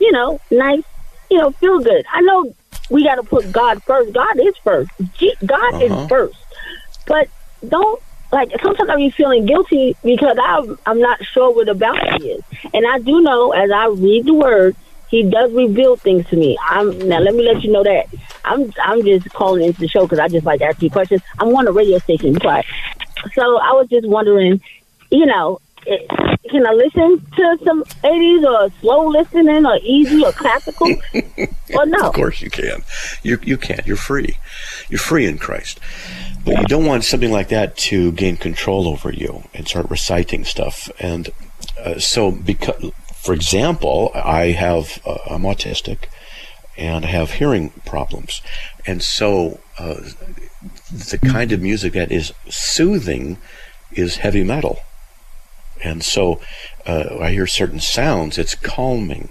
you 0.00 0.12
know, 0.12 0.40
nice, 0.50 0.82
you 1.30 1.38
know, 1.38 1.50
feel 1.52 1.78
good. 1.80 2.04
I 2.12 2.20
know 2.20 2.54
we 2.90 3.04
got 3.04 3.16
to 3.16 3.22
put 3.24 3.50
God 3.52 3.78
first. 3.86 4.12
God 4.14 4.36
is 4.38 4.54
first. 4.64 4.90
G- 5.18 5.36
God 5.44 5.74
Uh-huh. 5.74 5.84
is 5.84 6.08
first. 6.08 6.38
But 7.06 7.28
don't 7.66 8.00
like 8.32 8.48
sometimes 8.62 8.90
I 8.90 8.96
be 8.96 9.12
feeling 9.16 9.46
guilty 9.46 9.96
because 10.02 10.36
I'm 10.42 10.76
I'm 10.86 11.00
not 11.00 11.18
sure 11.32 11.54
where 11.54 11.64
the 11.64 11.74
boundary 11.74 12.28
is, 12.30 12.42
and 12.72 12.84
I 12.86 12.98
do 12.98 13.20
know 13.20 13.52
as 13.52 13.70
I 13.74 13.86
read 13.88 14.26
the 14.26 14.34
Word, 14.34 14.76
He 15.08 15.22
does 15.22 15.52
reveal 15.54 15.96
things 16.02 16.26
to 16.30 16.36
me. 16.36 16.56
I'm 16.68 17.08
now. 17.08 17.20
Let 17.20 17.34
me 17.34 17.44
let 17.44 17.62
you 17.62 17.72
know 17.72 17.84
that 17.84 18.06
I'm 18.44 18.70
I'm 18.84 19.04
just 19.04 19.30
calling 19.32 19.64
into 19.64 19.78
the 19.80 19.88
show 19.88 20.02
because 20.06 20.18
I 20.18 20.28
just 20.28 20.44
like 20.44 20.60
to 20.60 20.66
ask 20.66 20.82
you 20.82 20.90
questions. 20.90 21.22
I'm 21.38 21.48
on 21.48 21.68
a 21.68 21.72
radio 21.72 21.98
station, 22.00 22.34
but 22.42 22.64
so 23.34 23.42
I 23.58 23.72
was 23.72 23.86
just 23.90 24.06
wondering, 24.08 24.60
you 25.10 25.26
know, 25.26 25.58
can 26.50 26.66
I 26.66 26.72
listen 26.72 27.26
to 27.36 27.58
some 27.64 27.84
80s 28.02 28.44
or 28.44 28.70
slow 28.80 29.08
listening 29.08 29.66
or 29.66 29.78
easy 29.82 30.24
or 30.24 30.32
classical? 30.32 30.88
or 31.74 31.86
no? 31.86 32.08
Of 32.08 32.14
course 32.14 32.40
you 32.40 32.50
can. 32.50 32.82
You 33.22 33.38
you 33.42 33.56
can. 33.56 33.80
You're 33.86 33.96
free. 33.96 34.36
You're 34.88 34.98
free 34.98 35.26
in 35.26 35.38
Christ. 35.38 35.80
But 36.44 36.58
you 36.58 36.64
don't 36.66 36.86
want 36.86 37.04
something 37.04 37.32
like 37.32 37.48
that 37.48 37.76
to 37.76 38.12
gain 38.12 38.36
control 38.36 38.86
over 38.86 39.12
you 39.12 39.44
and 39.52 39.66
start 39.66 39.90
reciting 39.90 40.44
stuff. 40.44 40.88
And 41.00 41.30
uh, 41.82 41.98
so, 41.98 42.30
because, 42.30 42.92
for 43.14 43.34
example, 43.34 44.12
I 44.14 44.52
have 44.52 45.00
uh, 45.04 45.18
I'm 45.28 45.42
autistic 45.42 46.06
and 46.76 47.04
I 47.04 47.08
have 47.08 47.32
hearing 47.32 47.70
problems, 47.84 48.42
and 48.86 49.02
so 49.02 49.60
uh, 49.78 49.94
the 50.90 51.18
kind 51.18 51.50
of 51.52 51.62
music 51.62 51.94
that 51.94 52.12
is 52.12 52.32
soothing 52.48 53.38
is 53.92 54.16
heavy 54.16 54.44
metal. 54.44 54.80
And 55.82 56.04
so 56.04 56.40
uh, 56.86 57.18
I 57.20 57.30
hear 57.30 57.46
certain 57.46 57.80
sounds, 57.80 58.38
it's 58.38 58.54
calming. 58.54 59.30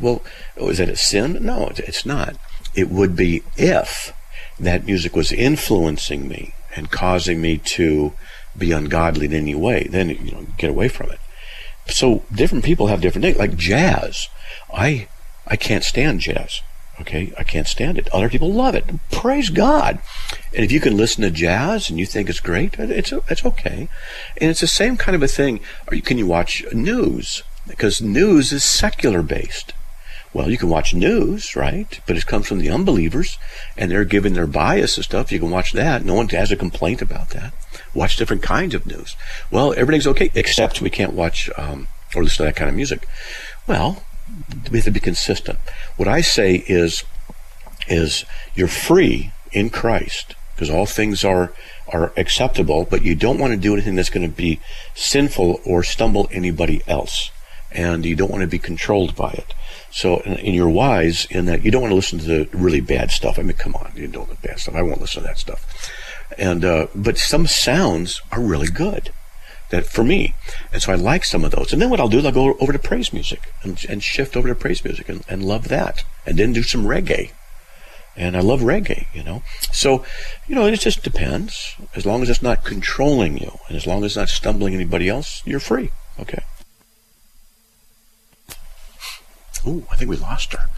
Well, 0.00 0.22
is 0.56 0.78
that 0.78 0.88
a 0.88 0.96
sin? 0.96 1.38
No, 1.40 1.72
it's 1.76 2.06
not. 2.06 2.36
It 2.74 2.88
would 2.88 3.16
be 3.16 3.42
if 3.56 4.12
that 4.58 4.86
music 4.86 5.16
was 5.16 5.32
influencing 5.32 6.28
me 6.28 6.54
and 6.76 6.90
causing 6.90 7.40
me 7.40 7.58
to 7.58 8.12
be 8.56 8.72
ungodly 8.72 9.26
in 9.26 9.34
any 9.34 9.54
way, 9.54 9.86
then 9.90 10.08
you 10.10 10.32
know, 10.32 10.46
get 10.56 10.70
away 10.70 10.88
from 10.88 11.10
it. 11.10 11.18
So 11.88 12.24
different 12.32 12.64
people 12.64 12.88
have 12.88 13.00
different 13.00 13.24
things. 13.24 13.38
Like 13.38 13.56
jazz, 13.56 14.28
I 14.72 15.08
I 15.46 15.56
can't 15.56 15.84
stand 15.84 16.20
jazz. 16.20 16.60
Okay, 17.00 17.32
I 17.38 17.44
can't 17.44 17.66
stand 17.66 17.96
it. 17.96 18.08
Other 18.12 18.28
people 18.28 18.52
love 18.52 18.74
it. 18.74 18.84
Praise 19.10 19.50
God. 19.50 20.00
And 20.54 20.64
if 20.64 20.72
you 20.72 20.80
can 20.80 20.96
listen 20.96 21.22
to 21.22 21.30
jazz 21.30 21.88
and 21.88 21.98
you 21.98 22.06
think 22.06 22.28
it's 22.28 22.40
great, 22.40 22.74
it's 22.78 23.12
it's 23.28 23.44
okay. 23.44 23.88
And 24.40 24.50
it's 24.50 24.60
the 24.60 24.66
same 24.66 24.96
kind 24.96 25.14
of 25.14 25.22
a 25.22 25.28
thing. 25.28 25.60
Or 25.90 25.96
can 25.98 26.18
you 26.18 26.26
watch 26.26 26.64
news? 26.72 27.42
Because 27.68 28.02
news 28.02 28.52
is 28.52 28.64
secular 28.64 29.22
based. 29.22 29.74
Well, 30.32 30.50
you 30.50 30.58
can 30.58 30.68
watch 30.68 30.92
news, 30.92 31.56
right? 31.56 32.00
But 32.06 32.16
it 32.16 32.26
comes 32.26 32.46
from 32.46 32.58
the 32.58 32.68
unbelievers, 32.68 33.38
and 33.76 33.90
they're 33.90 34.04
giving 34.04 34.34
their 34.34 34.46
bias 34.46 34.96
and 34.96 35.04
stuff. 35.04 35.32
You 35.32 35.38
can 35.38 35.50
watch 35.50 35.72
that. 35.72 36.04
No 36.04 36.14
one 36.14 36.28
has 36.28 36.52
a 36.52 36.56
complaint 36.56 37.00
about 37.00 37.30
that. 37.30 37.54
Watch 37.94 38.16
different 38.16 38.42
kinds 38.42 38.74
of 38.74 38.86
news. 38.86 39.16
Well, 39.50 39.72
everything's 39.76 40.06
okay, 40.06 40.30
except 40.34 40.82
we 40.82 40.90
can't 40.90 41.14
watch 41.14 41.48
um, 41.56 41.88
or 42.14 42.22
listen 42.22 42.44
to 42.44 42.50
that 42.50 42.56
kind 42.56 42.68
of 42.68 42.76
music. 42.76 43.06
Well, 43.66 44.02
we 44.70 44.78
have 44.78 44.84
to 44.84 44.90
be 44.90 45.00
consistent. 45.00 45.58
What 45.96 46.08
I 46.08 46.20
say 46.20 46.64
is, 46.66 47.04
is 47.88 48.24
you're 48.54 48.68
free 48.68 49.32
in 49.52 49.70
Christ 49.70 50.34
because 50.54 50.70
all 50.70 50.86
things 50.86 51.24
are 51.24 51.52
are 51.90 52.12
acceptable, 52.18 52.84
but 52.84 53.02
you 53.02 53.14
don't 53.14 53.38
want 53.38 53.52
to 53.52 53.56
do 53.56 53.72
anything 53.72 53.94
that's 53.94 54.10
going 54.10 54.28
to 54.28 54.36
be 54.36 54.60
sinful 54.94 55.60
or 55.64 55.82
stumble 55.82 56.28
anybody 56.30 56.82
else, 56.86 57.30
and 57.72 58.04
you 58.04 58.14
don't 58.14 58.30
want 58.30 58.42
to 58.42 58.46
be 58.46 58.58
controlled 58.58 59.16
by 59.16 59.30
it. 59.30 59.54
So, 59.90 60.18
and, 60.18 60.38
and 60.38 60.54
you're 60.54 60.68
wise 60.68 61.26
in 61.30 61.46
that 61.46 61.62
you 61.64 61.70
don't 61.70 61.80
want 61.82 61.92
to 61.92 61.96
listen 61.96 62.18
to 62.18 62.24
the 62.26 62.48
really 62.52 62.80
bad 62.80 63.10
stuff. 63.10 63.38
I 63.38 63.42
mean, 63.42 63.56
come 63.56 63.74
on, 63.74 63.92
you 63.94 64.06
don't 64.06 64.28
the 64.28 64.48
bad 64.48 64.58
stuff. 64.58 64.74
I 64.74 64.82
won't 64.82 65.00
listen 65.00 65.22
to 65.22 65.28
that 65.28 65.38
stuff. 65.38 65.64
And 66.36 66.64
uh, 66.64 66.88
but 66.94 67.16
some 67.16 67.46
sounds 67.46 68.20
are 68.32 68.40
really 68.40 68.68
good 68.68 69.10
that 69.70 69.86
for 69.86 70.04
me. 70.04 70.34
And 70.72 70.82
so 70.82 70.92
I 70.92 70.96
like 70.96 71.24
some 71.24 71.44
of 71.44 71.50
those. 71.50 71.72
And 71.72 71.80
then 71.80 71.90
what 71.90 72.00
I'll 72.00 72.08
do 72.08 72.18
is 72.18 72.24
I'll 72.24 72.32
go 72.32 72.56
over 72.60 72.72
to 72.72 72.78
praise 72.78 73.12
music 73.12 73.52
and, 73.62 73.84
and 73.88 74.02
shift 74.02 74.36
over 74.36 74.48
to 74.48 74.54
praise 74.54 74.84
music 74.84 75.08
and, 75.08 75.24
and 75.28 75.44
love 75.44 75.68
that. 75.68 76.04
And 76.26 76.38
then 76.38 76.52
do 76.52 76.62
some 76.62 76.84
reggae. 76.84 77.32
And 78.16 78.36
I 78.36 78.40
love 78.40 78.60
reggae, 78.60 79.06
you 79.14 79.22
know. 79.22 79.42
So, 79.72 80.04
you 80.48 80.54
know, 80.54 80.66
it 80.66 80.80
just 80.80 81.02
depends. 81.02 81.76
As 81.94 82.04
long 82.04 82.22
as 82.22 82.30
it's 82.30 82.42
not 82.42 82.64
controlling 82.64 83.38
you 83.38 83.58
and 83.68 83.76
as 83.76 83.86
long 83.86 83.98
as 83.98 84.12
it's 84.12 84.16
not 84.16 84.28
stumbling 84.28 84.74
anybody 84.74 85.08
else, 85.08 85.42
you're 85.44 85.60
free. 85.60 85.90
Okay. 86.18 86.42
Ooh, 89.66 89.86
I 89.90 89.96
think 89.96 90.10
we 90.10 90.16
lost 90.16 90.52
her. 90.52 90.68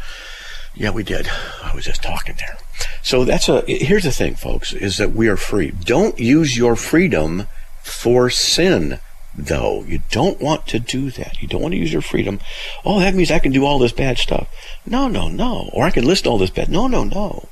Yeah, 0.74 0.90
we 0.90 1.02
did. 1.02 1.28
I 1.62 1.72
was 1.74 1.84
just 1.84 2.02
talking 2.02 2.36
there. 2.38 2.58
So 3.02 3.24
that's 3.24 3.48
a, 3.48 3.62
here's 3.66 4.04
the 4.04 4.12
thing, 4.12 4.34
folks, 4.34 4.72
is 4.72 4.98
that 4.98 5.12
we 5.12 5.28
are 5.28 5.36
free. 5.36 5.70
Don't 5.70 6.18
use 6.18 6.56
your 6.56 6.76
freedom 6.76 7.46
for 7.82 8.30
sin, 8.30 9.00
though. 9.34 9.84
You 9.84 10.00
don't 10.10 10.40
want 10.40 10.66
to 10.68 10.78
do 10.78 11.10
that. 11.12 11.40
You 11.40 11.48
don't 11.48 11.62
want 11.62 11.72
to 11.72 11.78
use 11.78 11.92
your 11.92 12.02
freedom. 12.02 12.40
Oh, 12.84 13.00
that 13.00 13.14
means 13.14 13.30
I 13.30 13.38
can 13.38 13.52
do 13.52 13.64
all 13.64 13.78
this 13.78 13.92
bad 13.92 14.18
stuff. 14.18 14.48
No, 14.86 15.08
no, 15.08 15.28
no. 15.28 15.70
Or 15.72 15.84
I 15.84 15.90
can 15.90 16.04
list 16.04 16.26
all 16.26 16.38
this 16.38 16.50
bad. 16.50 16.68
No, 16.68 16.86
no, 16.86 17.04
no. 17.04 17.48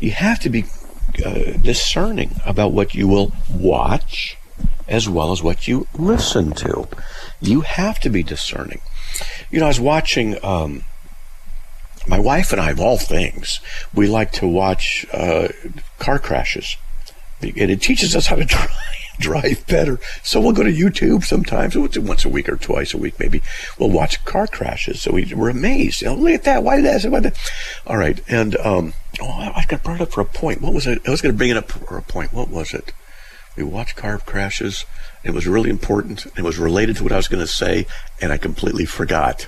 You 0.00 0.12
have 0.12 0.40
to 0.40 0.50
be 0.50 0.64
uh, 1.24 1.52
discerning 1.62 2.36
about 2.44 2.72
what 2.72 2.94
you 2.94 3.08
will 3.08 3.32
watch 3.52 4.36
as 4.88 5.08
well 5.08 5.32
as 5.32 5.42
what 5.42 5.68
you 5.68 5.86
listen 5.98 6.52
to. 6.52 6.88
You 7.40 7.62
have 7.62 7.98
to 8.00 8.10
be 8.10 8.22
discerning. 8.22 8.80
You 9.50 9.60
know, 9.60 9.66
I 9.66 9.68
was 9.68 9.80
watching. 9.80 10.42
Um, 10.44 10.84
my 12.06 12.18
wife 12.18 12.52
and 12.52 12.60
I, 12.60 12.70
of 12.70 12.80
all 12.80 12.98
things, 12.98 13.60
we 13.94 14.08
like 14.08 14.32
to 14.32 14.48
watch 14.48 15.06
uh, 15.12 15.48
car 15.98 16.18
crashes. 16.18 16.76
And 17.40 17.70
it 17.70 17.80
teaches 17.80 18.16
us 18.16 18.26
how 18.26 18.36
to 18.36 18.44
drive 18.44 18.70
drive 19.22 19.66
better. 19.66 19.98
So 20.22 20.40
we'll 20.40 20.52
go 20.52 20.62
to 20.62 20.72
YouTube 20.72 21.24
sometimes, 21.24 21.76
once 21.76 22.24
a 22.24 22.28
week 22.28 22.48
or 22.48 22.56
twice 22.56 22.92
a 22.92 22.98
week, 22.98 23.18
maybe. 23.18 23.40
We'll 23.78 23.90
watch 23.90 24.24
car 24.24 24.46
crashes. 24.46 25.00
So 25.00 25.12
we, 25.12 25.32
we're 25.34 25.50
amazed. 25.50 26.04
Know, 26.04 26.14
look 26.14 26.32
at 26.32 26.44
that. 26.44 26.62
Why 26.62 26.76
did 26.76 26.84
that? 26.84 27.10
Why 27.10 27.20
that? 27.20 27.38
All 27.86 27.96
right. 27.96 28.20
And, 28.28 28.56
um, 28.58 28.94
oh, 29.20 29.52
I 29.54 29.64
got 29.68 29.82
brought 29.82 30.00
up 30.00 30.12
for 30.12 30.20
a 30.20 30.26
point. 30.26 30.60
What 30.60 30.74
was 30.74 30.86
it? 30.86 31.00
I 31.06 31.10
was 31.10 31.22
going 31.22 31.34
to 31.34 31.38
bring 31.38 31.50
it 31.50 31.56
up 31.56 31.70
for 31.70 31.96
a 31.96 32.02
point. 32.02 32.32
What 32.32 32.48
was 32.48 32.74
it? 32.74 32.92
We 33.56 33.62
watched 33.62 33.96
car 33.96 34.18
crashes. 34.18 34.84
It 35.24 35.32
was 35.32 35.46
really 35.46 35.70
important. 35.70 36.26
It 36.36 36.42
was 36.42 36.58
related 36.58 36.96
to 36.96 37.02
what 37.02 37.12
I 37.12 37.16
was 37.16 37.28
going 37.28 37.42
to 37.42 37.46
say, 37.46 37.86
and 38.20 38.32
I 38.32 38.38
completely 38.38 38.86
forgot. 38.86 39.46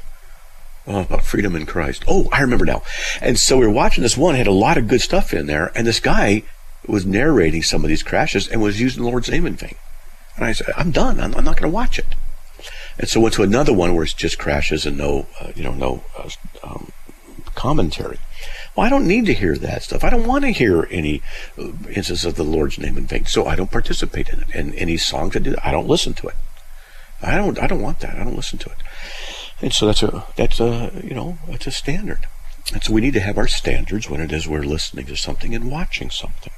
Oh, 0.86 1.00
about 1.00 1.24
freedom 1.24 1.56
in 1.56 1.64
Christ. 1.64 2.04
Oh, 2.06 2.28
I 2.30 2.42
remember 2.42 2.66
now. 2.66 2.82
And 3.22 3.38
so 3.38 3.56
we 3.56 3.66
were 3.66 3.72
watching 3.72 4.02
this 4.02 4.18
one, 4.18 4.34
had 4.34 4.46
a 4.46 4.52
lot 4.52 4.76
of 4.76 4.86
good 4.86 5.00
stuff 5.00 5.32
in 5.32 5.46
there, 5.46 5.72
and 5.74 5.86
this 5.86 5.98
guy 5.98 6.42
was 6.86 7.06
narrating 7.06 7.62
some 7.62 7.84
of 7.84 7.88
these 7.88 8.02
crashes 8.02 8.48
and 8.48 8.60
was 8.60 8.80
using 8.80 9.02
the 9.02 9.08
Lord's 9.08 9.30
name 9.30 9.46
in 9.46 9.54
vain. 9.54 9.76
And 10.36 10.44
I 10.44 10.52
said, 10.52 10.68
I'm 10.76 10.90
done. 10.90 11.20
I'm, 11.20 11.34
I'm 11.34 11.44
not 11.44 11.58
going 11.58 11.70
to 11.70 11.74
watch 11.74 11.98
it. 11.98 12.06
And 12.98 13.08
so 13.08 13.20
went 13.20 13.34
to 13.34 13.42
another 13.42 13.72
one 13.72 13.94
where 13.94 14.04
it's 14.04 14.12
just 14.12 14.38
crashes 14.38 14.86
and 14.86 14.96
no, 14.96 15.26
uh, 15.40 15.52
you 15.54 15.62
know, 15.62 15.74
no 15.74 16.04
uh, 16.16 16.28
um, 16.62 16.92
commentary. 17.54 18.18
Well, 18.74 18.86
I 18.86 18.90
don't 18.90 19.06
need 19.06 19.26
to 19.26 19.34
hear 19.34 19.56
that 19.56 19.82
stuff. 19.82 20.04
I 20.04 20.10
don't 20.10 20.26
want 20.26 20.44
to 20.44 20.50
hear 20.50 20.88
any 20.90 21.22
uh, 21.58 21.72
instances 21.88 22.24
of 22.24 22.36
the 22.36 22.44
Lord's 22.44 22.78
name 22.78 22.96
in 22.96 23.06
vain. 23.06 23.26
So 23.26 23.46
I 23.46 23.56
don't 23.56 23.70
participate 23.70 24.28
in 24.28 24.40
it. 24.40 24.54
And 24.54 24.74
any 24.74 24.96
songs 24.96 25.34
that 25.34 25.42
do, 25.42 25.54
I 25.62 25.72
don't 25.72 25.88
listen 25.88 26.14
to 26.14 26.28
it. 26.28 26.34
I 27.22 27.36
don't. 27.36 27.58
I 27.58 27.66
don't 27.66 27.80
want 27.80 28.00
that. 28.00 28.16
I 28.16 28.24
don't 28.24 28.36
listen 28.36 28.58
to 28.58 28.70
it. 28.70 28.76
And 29.62 29.72
so 29.72 29.86
that's 29.86 30.02
a 30.02 30.26
that's 30.36 30.60
a 30.60 30.92
you 31.02 31.14
know 31.14 31.38
that's 31.48 31.66
a 31.66 31.70
standard. 31.70 32.26
And 32.72 32.82
so 32.82 32.92
we 32.92 33.00
need 33.00 33.14
to 33.14 33.20
have 33.20 33.38
our 33.38 33.48
standards 33.48 34.10
when 34.10 34.20
it 34.20 34.32
is 34.32 34.48
we're 34.48 34.62
listening 34.62 35.06
to 35.06 35.16
something 35.16 35.54
and 35.54 35.70
watching 35.70 36.10
something. 36.10 36.52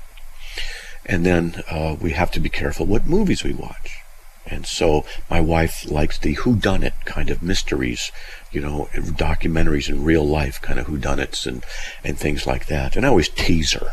And 1.07 1.24
then 1.24 1.62
uh, 1.70 1.96
we 2.00 2.11
have 2.12 2.30
to 2.32 2.40
be 2.40 2.48
careful 2.48 2.86
what 2.86 3.07
movies 3.07 3.44
we 3.44 3.52
watch. 3.52 4.00
And 4.46 4.66
so 4.66 5.04
my 5.28 5.40
wife 5.40 5.90
likes 5.90 6.18
the 6.18 6.36
whodunit 6.36 7.04
kind 7.04 7.30
of 7.30 7.42
mysteries, 7.42 8.12
you 8.52 8.61
know, 8.61 8.88
documentaries 8.94 9.88
in 9.88 10.04
real 10.04 10.26
life, 10.26 10.61
kind 10.61 10.78
of 10.78 10.86
whodunits 10.86 11.46
and, 11.46 11.64
and 12.04 12.18
things 12.18 12.46
like 12.46 12.66
that. 12.66 12.96
And 12.96 13.04
I 13.04 13.09
always 13.09 13.28
tease 13.28 13.72
her. 13.72 13.88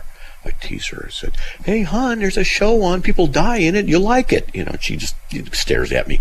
I 0.46 0.52
tease 0.52 0.88
her. 0.88 1.06
I 1.08 1.10
said, 1.10 1.36
"Hey, 1.64 1.84
hon, 1.84 2.20
there's 2.20 2.36
a 2.36 2.44
show 2.44 2.84
on. 2.84 3.02
People 3.02 3.28
die 3.28 3.58
in 3.58 3.76
it. 3.76 3.88
You 3.88 3.98
like 3.98 4.34
it?" 4.34 4.50
You 4.54 4.66
know. 4.66 4.76
She 4.82 4.98
just 4.98 5.16
stares 5.54 5.94
at 5.94 6.08
me, 6.08 6.20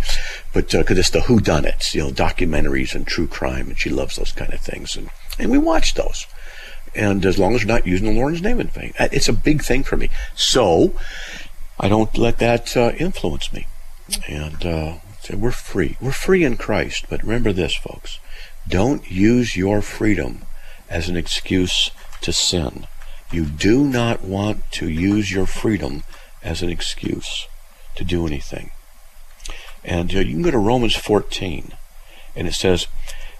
but 0.52 0.70
because 0.70 0.96
uh, 0.96 1.00
it's 1.00 1.10
the 1.10 1.20
whodunits, 1.20 1.92
you 1.92 2.02
know, 2.02 2.10
documentaries 2.10 2.94
and 2.94 3.04
true 3.04 3.26
crime, 3.26 3.66
and 3.66 3.78
she 3.78 3.90
loves 3.90 4.14
those 4.14 4.30
kind 4.30 4.52
of 4.52 4.60
things, 4.60 4.96
and 4.96 5.10
and 5.40 5.50
we 5.50 5.58
watch 5.58 5.94
those 5.94 6.28
and 6.94 7.24
as 7.24 7.38
long 7.38 7.54
as 7.54 7.62
you're 7.62 7.68
not 7.68 7.86
using 7.86 8.06
the 8.06 8.20
Lord's 8.20 8.42
name 8.42 8.60
in 8.60 8.68
vain, 8.68 8.92
it's 8.98 9.28
a 9.28 9.32
big 9.32 9.62
thing 9.62 9.82
for 9.82 9.96
me. 9.96 10.10
So 10.34 10.94
I 11.80 11.88
don't 11.88 12.16
let 12.16 12.38
that 12.38 12.76
uh, 12.76 12.92
influence 12.98 13.52
me, 13.52 13.66
and 14.28 14.64
uh, 14.64 14.94
we're 15.32 15.50
free. 15.50 15.96
We're 16.00 16.12
free 16.12 16.44
in 16.44 16.56
Christ. 16.56 17.06
But 17.08 17.22
remember 17.22 17.52
this, 17.52 17.74
folks: 17.74 18.18
don't 18.68 19.10
use 19.10 19.56
your 19.56 19.82
freedom 19.82 20.44
as 20.88 21.08
an 21.08 21.16
excuse 21.16 21.90
to 22.20 22.32
sin. 22.32 22.86
You 23.30 23.46
do 23.46 23.84
not 23.84 24.22
want 24.22 24.70
to 24.72 24.88
use 24.88 25.32
your 25.32 25.46
freedom 25.46 26.04
as 26.42 26.62
an 26.62 26.68
excuse 26.68 27.48
to 27.96 28.04
do 28.04 28.26
anything. 28.26 28.70
And 29.84 30.14
uh, 30.14 30.20
you 30.20 30.34
can 30.34 30.42
go 30.42 30.50
to 30.50 30.58
Romans 30.58 30.94
14, 30.94 31.72
and 32.36 32.46
it 32.46 32.54
says, 32.54 32.86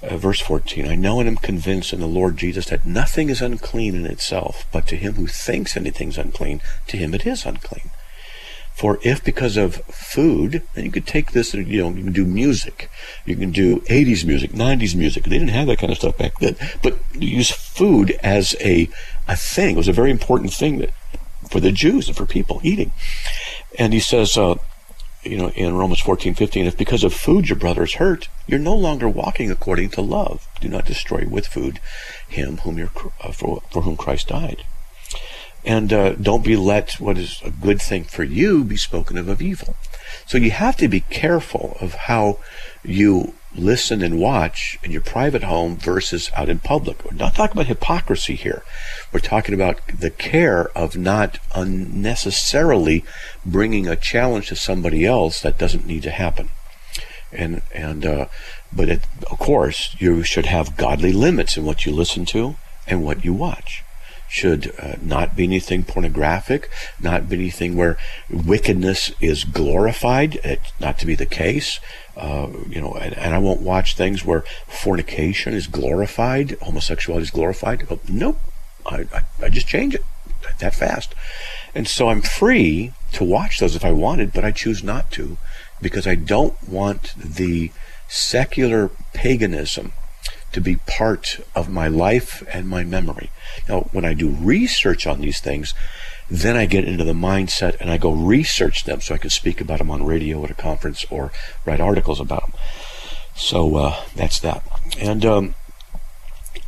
uh, 0.03 0.16
verse 0.16 0.40
14 0.40 0.86
I 0.86 0.94
know 0.94 1.20
and 1.20 1.28
am 1.28 1.36
convinced 1.36 1.92
in 1.92 2.00
the 2.00 2.07
Lord 2.07 2.36
Jesus 2.36 2.66
that 2.66 2.86
nothing 2.86 3.28
is 3.28 3.40
unclean 3.40 3.94
in 3.94 4.07
itself, 4.07 4.66
but 4.72 4.86
to 4.88 4.96
him 4.96 5.14
who 5.14 5.26
thinks 5.26 5.76
anything's 5.76 6.18
unclean, 6.18 6.61
to 6.88 6.96
him 6.96 7.14
it 7.14 7.26
is 7.26 7.46
unclean. 7.46 7.90
For 8.74 8.98
if 9.03 9.22
because 9.22 9.57
of 9.57 9.76
food, 9.86 10.62
and 10.74 10.84
you 10.84 10.90
could 10.90 11.07
take 11.07 11.32
this, 11.32 11.53
you 11.53 11.82
know, 11.82 11.90
you 11.90 12.05
can 12.05 12.12
do 12.12 12.24
music, 12.24 12.90
you 13.26 13.36
can 13.36 13.50
do 13.53 13.80
80s 13.80 14.24
music, 14.24 14.53
90s 14.53 14.94
music. 14.94 15.24
They 15.24 15.38
didn't 15.38 15.48
have 15.48 15.66
that 15.66 15.78
kind 15.78 15.92
of 15.92 15.98
stuff 15.98 16.16
back 16.16 16.38
then, 16.38 16.57
but 16.82 16.98
use 17.12 17.50
food 17.50 18.18
as 18.22 18.57
a 18.61 18.88
a 19.28 19.36
thing. 19.36 19.74
It 19.74 19.78
was 19.78 19.88
a 19.88 19.92
very 19.92 20.11
important 20.11 20.53
thing 20.53 20.78
that, 20.78 20.90
for 21.50 21.61
the 21.61 21.70
Jews 21.70 22.09
and 22.09 22.16
for 22.16 22.26
people 22.26 22.61
eating. 22.64 22.92
And 23.78 23.92
he 23.92 24.00
says, 24.00 24.36
uh, 24.36 24.57
you 25.23 25.37
know, 25.37 25.51
in 25.51 25.75
Romans 25.75 26.01
14, 26.01 26.35
15, 26.35 26.66
if 26.66 26.77
because 26.77 27.05
of 27.05 27.14
food 27.14 27.49
your 27.49 27.59
brother 27.59 27.85
is 27.85 27.95
hurt, 27.95 28.29
you're 28.47 28.59
no 28.59 28.75
longer 28.75 29.09
walking 29.09 29.51
according 29.51 29.91
to 29.91 30.01
love. 30.01 30.49
Do 30.61 30.68
not 30.68 30.85
destroy 30.85 31.27
with 31.29 31.47
food 31.47 31.81
him 32.29 32.59
whom 32.59 32.79
you're, 32.79 32.91
uh, 33.20 33.33
for, 33.33 33.62
for 33.70 33.83
whom 33.83 33.97
Christ 33.97 34.29
died. 34.29 34.64
And 35.64 35.93
uh, 35.93 36.14
don't 36.14 36.45
be 36.45 36.57
let 36.57 36.95
what 36.95 37.16
is 37.16 37.41
a 37.45 37.51
good 37.51 37.81
thing 37.81 38.05
for 38.05 38.25
you 38.25 38.64
be 38.64 38.77
spoken 38.77 39.16
of 39.16 39.29
of 39.29 39.41
evil. 39.41 39.77
So 40.27 40.39
you 40.39 40.51
have 40.51 40.77
to 40.79 40.89
be 40.89 41.01
careful 41.01 41.77
of 41.81 41.95
how 41.95 42.39
you 42.85 43.35
listen 43.55 44.03
and 44.03 44.18
watch 44.18 44.78
in 44.82 44.90
your 44.90 45.03
private 45.03 45.44
home 45.44 45.76
versus 45.76 46.30
out 46.36 46.48
in 46.48 46.59
public. 46.59 47.05
We're 47.05 47.16
not 47.16 47.34
talking 47.34 47.53
about 47.53 47.66
hypocrisy 47.66 48.34
here. 48.34 48.62
We're 49.12 49.20
talking 49.20 49.55
about 49.55 49.80
the 49.86 50.11
care 50.11 50.68
of 50.76 50.96
not 50.96 51.38
unnecessarily 51.55 53.05
bringing 53.44 53.86
a 53.86 53.96
challenge 53.96 54.48
to 54.48 54.57
somebody 54.57 55.05
else 55.05 55.40
that 55.42 55.59
doesn't 55.59 55.86
need 55.86 56.03
to 56.05 56.11
happen. 56.11 56.48
And 57.30 57.62
and 57.74 58.05
uh, 58.05 58.26
but 58.72 58.88
it, 58.88 59.00
of 59.30 59.38
course 59.38 59.96
you 59.98 60.22
should 60.22 60.46
have 60.46 60.76
godly 60.76 61.12
limits 61.12 61.57
in 61.57 61.64
what 61.64 61.86
you 61.86 61.92
listen 61.92 62.24
to 62.26 62.57
and 62.86 63.05
what 63.05 63.24
you 63.24 63.32
watch 63.32 63.82
should 64.33 64.74
uh, 64.78 64.95
not 65.03 65.37
be 65.37 65.45
anything 65.45 65.85
pornographic, 65.85 66.70
not 66.99 67.28
be 67.28 67.37
anything 67.37 67.76
where 67.76 67.99
wickedness 68.30 69.12
is 69.20 69.45
glorified. 69.45 70.37
It's 70.43 70.72
not 70.80 70.99
to 71.01 71.07
be 71.07 71.14
the 71.14 71.26
case. 71.26 71.80
Uh, 72.16 72.49
you 72.66 72.80
know, 72.80 72.95
and, 72.95 73.12
and, 73.18 73.35
I 73.35 73.39
won't 73.39 73.61
watch 73.61 73.95
things 73.95 74.24
where 74.24 74.45
fornication 74.66 75.53
is 75.53 75.66
glorified, 75.66 76.57
homosexuality 76.62 77.24
is 77.24 77.30
glorified. 77.30 77.87
Go, 77.87 78.01
nope, 78.09 78.39
I, 78.87 79.05
I, 79.12 79.20
I 79.43 79.49
just 79.51 79.66
change 79.66 79.95
it 79.95 80.05
that 80.61 80.74
fast. 80.74 81.14
And 81.74 81.87
so 81.87 82.09
I'm 82.09 82.22
free 82.22 82.93
to 83.12 83.24
watch 83.24 83.59
those 83.59 83.76
if 83.76 83.85
I 83.85 83.93
wanted, 83.93 84.33
but 84.33 84.45
I 84.45 84.51
choose 84.51 84.83
not 84.83 85.11
to 85.12 85.37
because 85.80 86.07
I 86.07 86.14
don't 86.14 86.57
want 86.66 87.14
the 87.16 87.70
secular 88.09 88.91
paganism 89.12 89.93
to 90.53 90.61
be 90.61 90.76
part 90.86 91.40
of 91.55 91.68
my 91.68 91.88
life 91.88 92.42
and 92.53 92.68
my 92.68 92.84
memory. 92.84 93.30
Now, 93.68 93.88
when 93.92 94.05
I 94.05 94.14
do 94.14 94.30
research 94.30 95.07
on 95.07 95.20
these 95.20 95.40
things, 95.40 95.74
then 96.30 96.57
I 96.57 96.66
get 96.66 96.84
into 96.84 97.05
the 97.05 97.12
mindset 97.12 97.80
and 97.80 97.90
I 97.90 97.98
go 97.98 98.12
research 98.12 98.84
them 98.84 99.00
so 99.00 99.14
I 99.14 99.18
can 99.18 99.30
speak 99.30 99.61
about 99.61 99.78
them 99.78 99.90
on 99.90 100.05
radio 100.05 100.42
at 100.44 100.50
a 100.50 100.55
conference 100.55 101.05
or 101.11 101.32
write 101.66 101.80
articles 101.80 102.20
about 102.20 102.42
them. 102.42 102.61
So 103.34 103.76
uh, 103.76 104.05
that's 104.14 104.38
that. 104.40 104.64
And 104.98 105.24
um, 105.24 105.55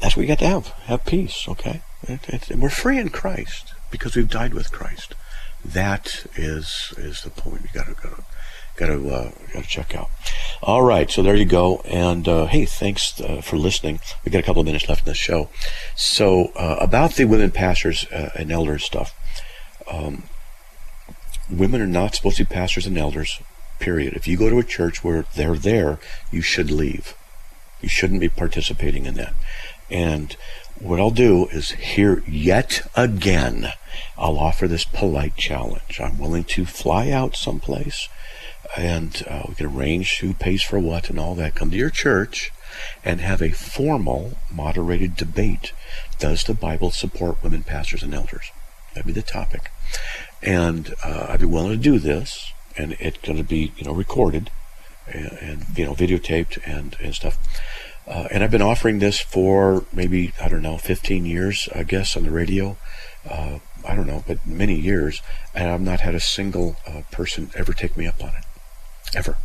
that's 0.01 0.17
what 0.17 0.23
you 0.23 0.29
got 0.29 0.41
to 0.41 0.47
have. 0.47 0.69
Have 0.87 1.05
peace, 1.05 1.47
okay? 1.49 1.83
It, 2.03 2.51
it, 2.51 2.59
we're 2.59 2.69
free 2.69 2.99
in 2.99 3.11
Christ 3.11 3.73
because 3.91 4.17
we've 4.17 4.29
died 4.29 4.55
with 4.55 4.73
Christ. 4.73 5.15
That 5.65 6.27
is 6.37 6.93
is 6.99 7.23
the 7.23 7.31
point. 7.31 7.63
You 7.63 7.69
got 7.73 7.87
to 7.87 7.95
go 7.95 8.25
got 8.77 8.87
to 8.87 9.11
uh, 9.11 9.31
got 9.53 9.63
to 9.63 9.69
check 9.69 9.95
out. 9.95 10.11
All 10.63 10.83
right, 10.83 11.11
so 11.11 11.23
there 11.23 11.37
you 11.37 11.45
go. 11.45 11.83
And 11.85 12.27
uh, 12.27 12.47
hey, 12.47 12.65
thanks 12.65 13.21
uh, 13.21 13.41
for 13.41 13.57
listening. 13.57 14.01
We 14.25 14.33
got 14.33 14.41
a 14.41 14.43
couple 14.43 14.61
of 14.61 14.67
minutes 14.67 14.89
left 14.89 15.03
in 15.03 15.11
the 15.11 15.15
show. 15.15 15.49
So 15.97 16.53
uh, 16.57 16.79
about 16.81 17.15
the 17.15 17.25
women 17.25 17.51
pastors 17.51 18.07
uh, 18.07 18.31
and 18.35 18.51
elders 18.51 18.85
stuff, 18.85 19.15
um, 19.91 20.25
women 21.51 21.81
are 21.81 21.87
not 21.87 22.15
supposed 22.15 22.39
to 22.39 22.45
be 22.45 22.55
pastors 22.55 22.87
and 22.87 22.99
elders. 22.99 23.41
Period. 23.81 24.15
If 24.15 24.27
you 24.27 24.37
go 24.37 24.49
to 24.49 24.59
a 24.59 24.65
church 24.65 25.03
where 25.03 25.27
they're 25.35 25.57
there, 25.57 25.99
you 26.31 26.41
should 26.41 26.71
leave. 26.71 27.15
You 27.83 27.89
shouldn't 27.89 28.21
be 28.21 28.29
participating 28.29 29.05
in 29.05 29.15
that. 29.15 29.35
And 29.91 30.37
what 30.79 31.01
I'll 31.01 31.11
do 31.11 31.47
is 31.49 31.73
here 31.73 32.23
yet 32.27 32.91
again, 32.97 33.73
I'll 34.17 34.39
offer 34.39 34.67
this 34.67 34.85
polite 34.85 35.37
challenge. 35.37 36.01
I'm 36.01 36.19
willing 36.19 36.45
to 36.45 36.65
fly 36.65 37.11
out 37.11 37.37
someplace 37.37 38.09
and 38.77 39.23
uh, 39.29 39.43
we 39.49 39.55
can 39.55 39.67
arrange 39.67 40.19
who 40.19 40.35
pays 40.35 40.63
for 40.63 40.79
what 40.79 41.11
and 41.11 41.19
all 41.19 41.35
that. 41.37 41.55
Come 41.55 41.71
to 41.71 41.77
your 41.77 41.91
church 41.91 42.53
and 43.05 43.21
have 43.21 43.41
a 43.41 43.51
formal, 43.51 44.39
moderated 44.51 45.17
debate. 45.17 45.73
Does 46.19 46.45
the 46.45 46.55
Bible 46.55 46.91
support 46.91 47.43
women 47.43 47.63
pastors 47.63 48.03
and 48.03 48.15
elders? 48.15 48.51
That'd 48.95 49.07
be 49.07 49.13
the 49.13 49.23
topic. 49.23 49.71
And 50.43 50.95
uh, 51.05 51.27
I'd 51.31 51.41
be 51.41 51.47
willing 51.47 51.71
to 51.71 51.77
do 51.77 51.99
this, 51.99 52.53
and 52.77 52.97
it's 52.99 53.19
going 53.19 53.39
to 53.39 53.45
be, 53.45 53.73
you 53.77 53.85
know, 53.85 53.95
recorded 53.95 54.51
and, 55.07 55.33
and 55.41 55.67
you 55.77 55.85
know, 55.85 55.95
videotaped 55.95 56.59
and, 56.67 56.97
and 57.01 57.15
stuff. 57.15 57.39
Uh, 58.07 58.29
and 58.31 58.45
I've 58.45 58.51
been 58.51 58.63
offering 58.63 58.99
this 58.99 59.21
for 59.21 59.87
maybe, 59.93 60.33
I 60.41 60.49
don't 60.49 60.63
know, 60.63 60.77
15 60.77 61.25
years, 61.25 61.69
I 61.75 61.85
guess, 61.85 62.17
on 62.17 62.25
the 62.25 62.31
radio. 62.31 62.77
Uh, 63.29 63.61
I 63.87 63.95
don't 63.95 64.07
know, 64.07 64.25
but 64.27 64.47
many 64.47 64.75
years. 64.75 65.23
And 65.55 65.71
I've 65.71 65.81
not 65.81 66.01
had 66.01 66.15
a 66.15 66.21
single 66.21 66.77
uh, 66.87 67.03
person 67.11 67.51
ever 67.55 67.73
take 67.73 67.97
me 67.97 68.07
up 68.07 68.23
on 68.23 68.31
it 68.31 68.44
ever. 69.17 69.37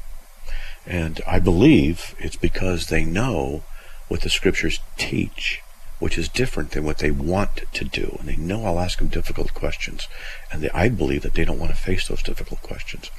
And 0.86 1.22
I 1.28 1.39
believe 1.39 2.15
it's 2.20 2.36
because 2.36 2.88
they 2.88 3.05
know 3.05 3.63
what 4.07 4.22
the 4.22 4.30
scriptures 4.30 4.80
teach, 4.97 5.61
which 5.99 6.17
is 6.17 6.28
different 6.30 6.72
than 6.72 6.84
what 6.84 6.97
they 6.97 7.11
want 7.11 7.63
to 7.74 7.86
do. 7.86 8.17
And 8.20 8.28
they 8.28 8.36
know 8.36 8.65
I'll 8.65 8.80
ask 8.80 8.97
them 8.97 9.07
difficult 9.07 9.53
questions. 9.53 10.07
And 10.51 10.63
they, 10.63 10.70
I 10.72 10.89
believe 10.89 11.22
that 11.22 11.34
they 11.34 11.45
don't 11.45 11.59
want 11.59 11.72
to 11.72 11.78
face 11.78 12.07
those 12.07 12.24
difficult 12.24 12.61
questions. 12.61 13.11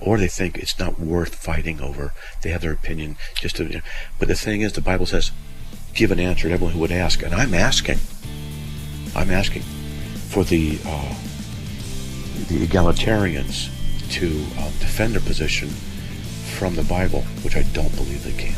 Or 0.00 0.18
they 0.18 0.28
think 0.28 0.58
it's 0.58 0.78
not 0.78 1.00
worth 1.00 1.34
fighting 1.34 1.80
over. 1.80 2.12
They 2.42 2.50
have 2.50 2.62
their 2.62 2.72
opinion. 2.72 3.16
Just 3.34 3.56
to. 3.56 3.82
But 4.18 4.28
the 4.28 4.34
thing 4.34 4.60
is, 4.60 4.72
the 4.72 4.80
Bible 4.80 5.06
says, 5.06 5.32
give 5.94 6.10
an 6.10 6.20
answer 6.20 6.48
to 6.48 6.54
everyone 6.54 6.74
who 6.74 6.80
would 6.80 6.92
ask. 6.92 7.22
And 7.22 7.34
I'm 7.34 7.54
asking. 7.54 7.98
I'm 9.14 9.30
asking 9.30 9.62
for 9.62 10.44
the 10.44 10.78
uh, 10.86 11.14
the 12.48 12.66
egalitarians 12.66 13.68
to 14.12 14.46
uh, 14.58 14.70
defend 14.78 15.14
their 15.14 15.20
position 15.20 15.68
from 16.58 16.76
the 16.76 16.84
Bible, 16.84 17.22
which 17.42 17.56
I 17.56 17.62
don't 17.72 17.94
believe 17.96 18.24
they 18.24 18.32
can. 18.32 18.56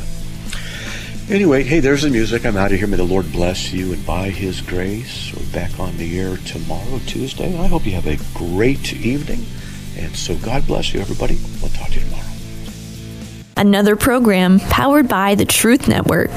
Anyway, 1.30 1.62
hey, 1.62 1.80
there's 1.80 2.02
the 2.02 2.10
music. 2.10 2.44
I'm 2.44 2.56
out 2.56 2.70
of 2.70 2.78
here. 2.78 2.86
May 2.86 2.98
the 2.98 3.04
Lord 3.04 3.32
bless 3.32 3.72
you, 3.72 3.94
and 3.94 4.04
by 4.04 4.28
His 4.28 4.60
grace, 4.60 5.32
we're 5.34 5.52
back 5.52 5.80
on 5.80 5.96
the 5.96 6.18
air 6.18 6.36
tomorrow, 6.36 7.00
Tuesday. 7.06 7.58
I 7.58 7.66
hope 7.66 7.86
you 7.86 7.92
have 7.92 8.06
a 8.06 8.18
great 8.34 8.92
evening. 8.92 9.46
And 9.96 10.14
so 10.14 10.36
God 10.36 10.66
bless 10.66 10.92
you, 10.92 11.00
everybody. 11.00 11.38
We'll 11.62 11.70
talk 11.70 11.88
to 11.88 11.94
you 11.94 12.04
tomorrow. 12.04 12.24
Another 13.56 13.96
program 13.96 14.58
powered 14.58 15.08
by 15.08 15.34
the 15.34 15.46
Truth 15.46 15.88
Network. 15.88 16.30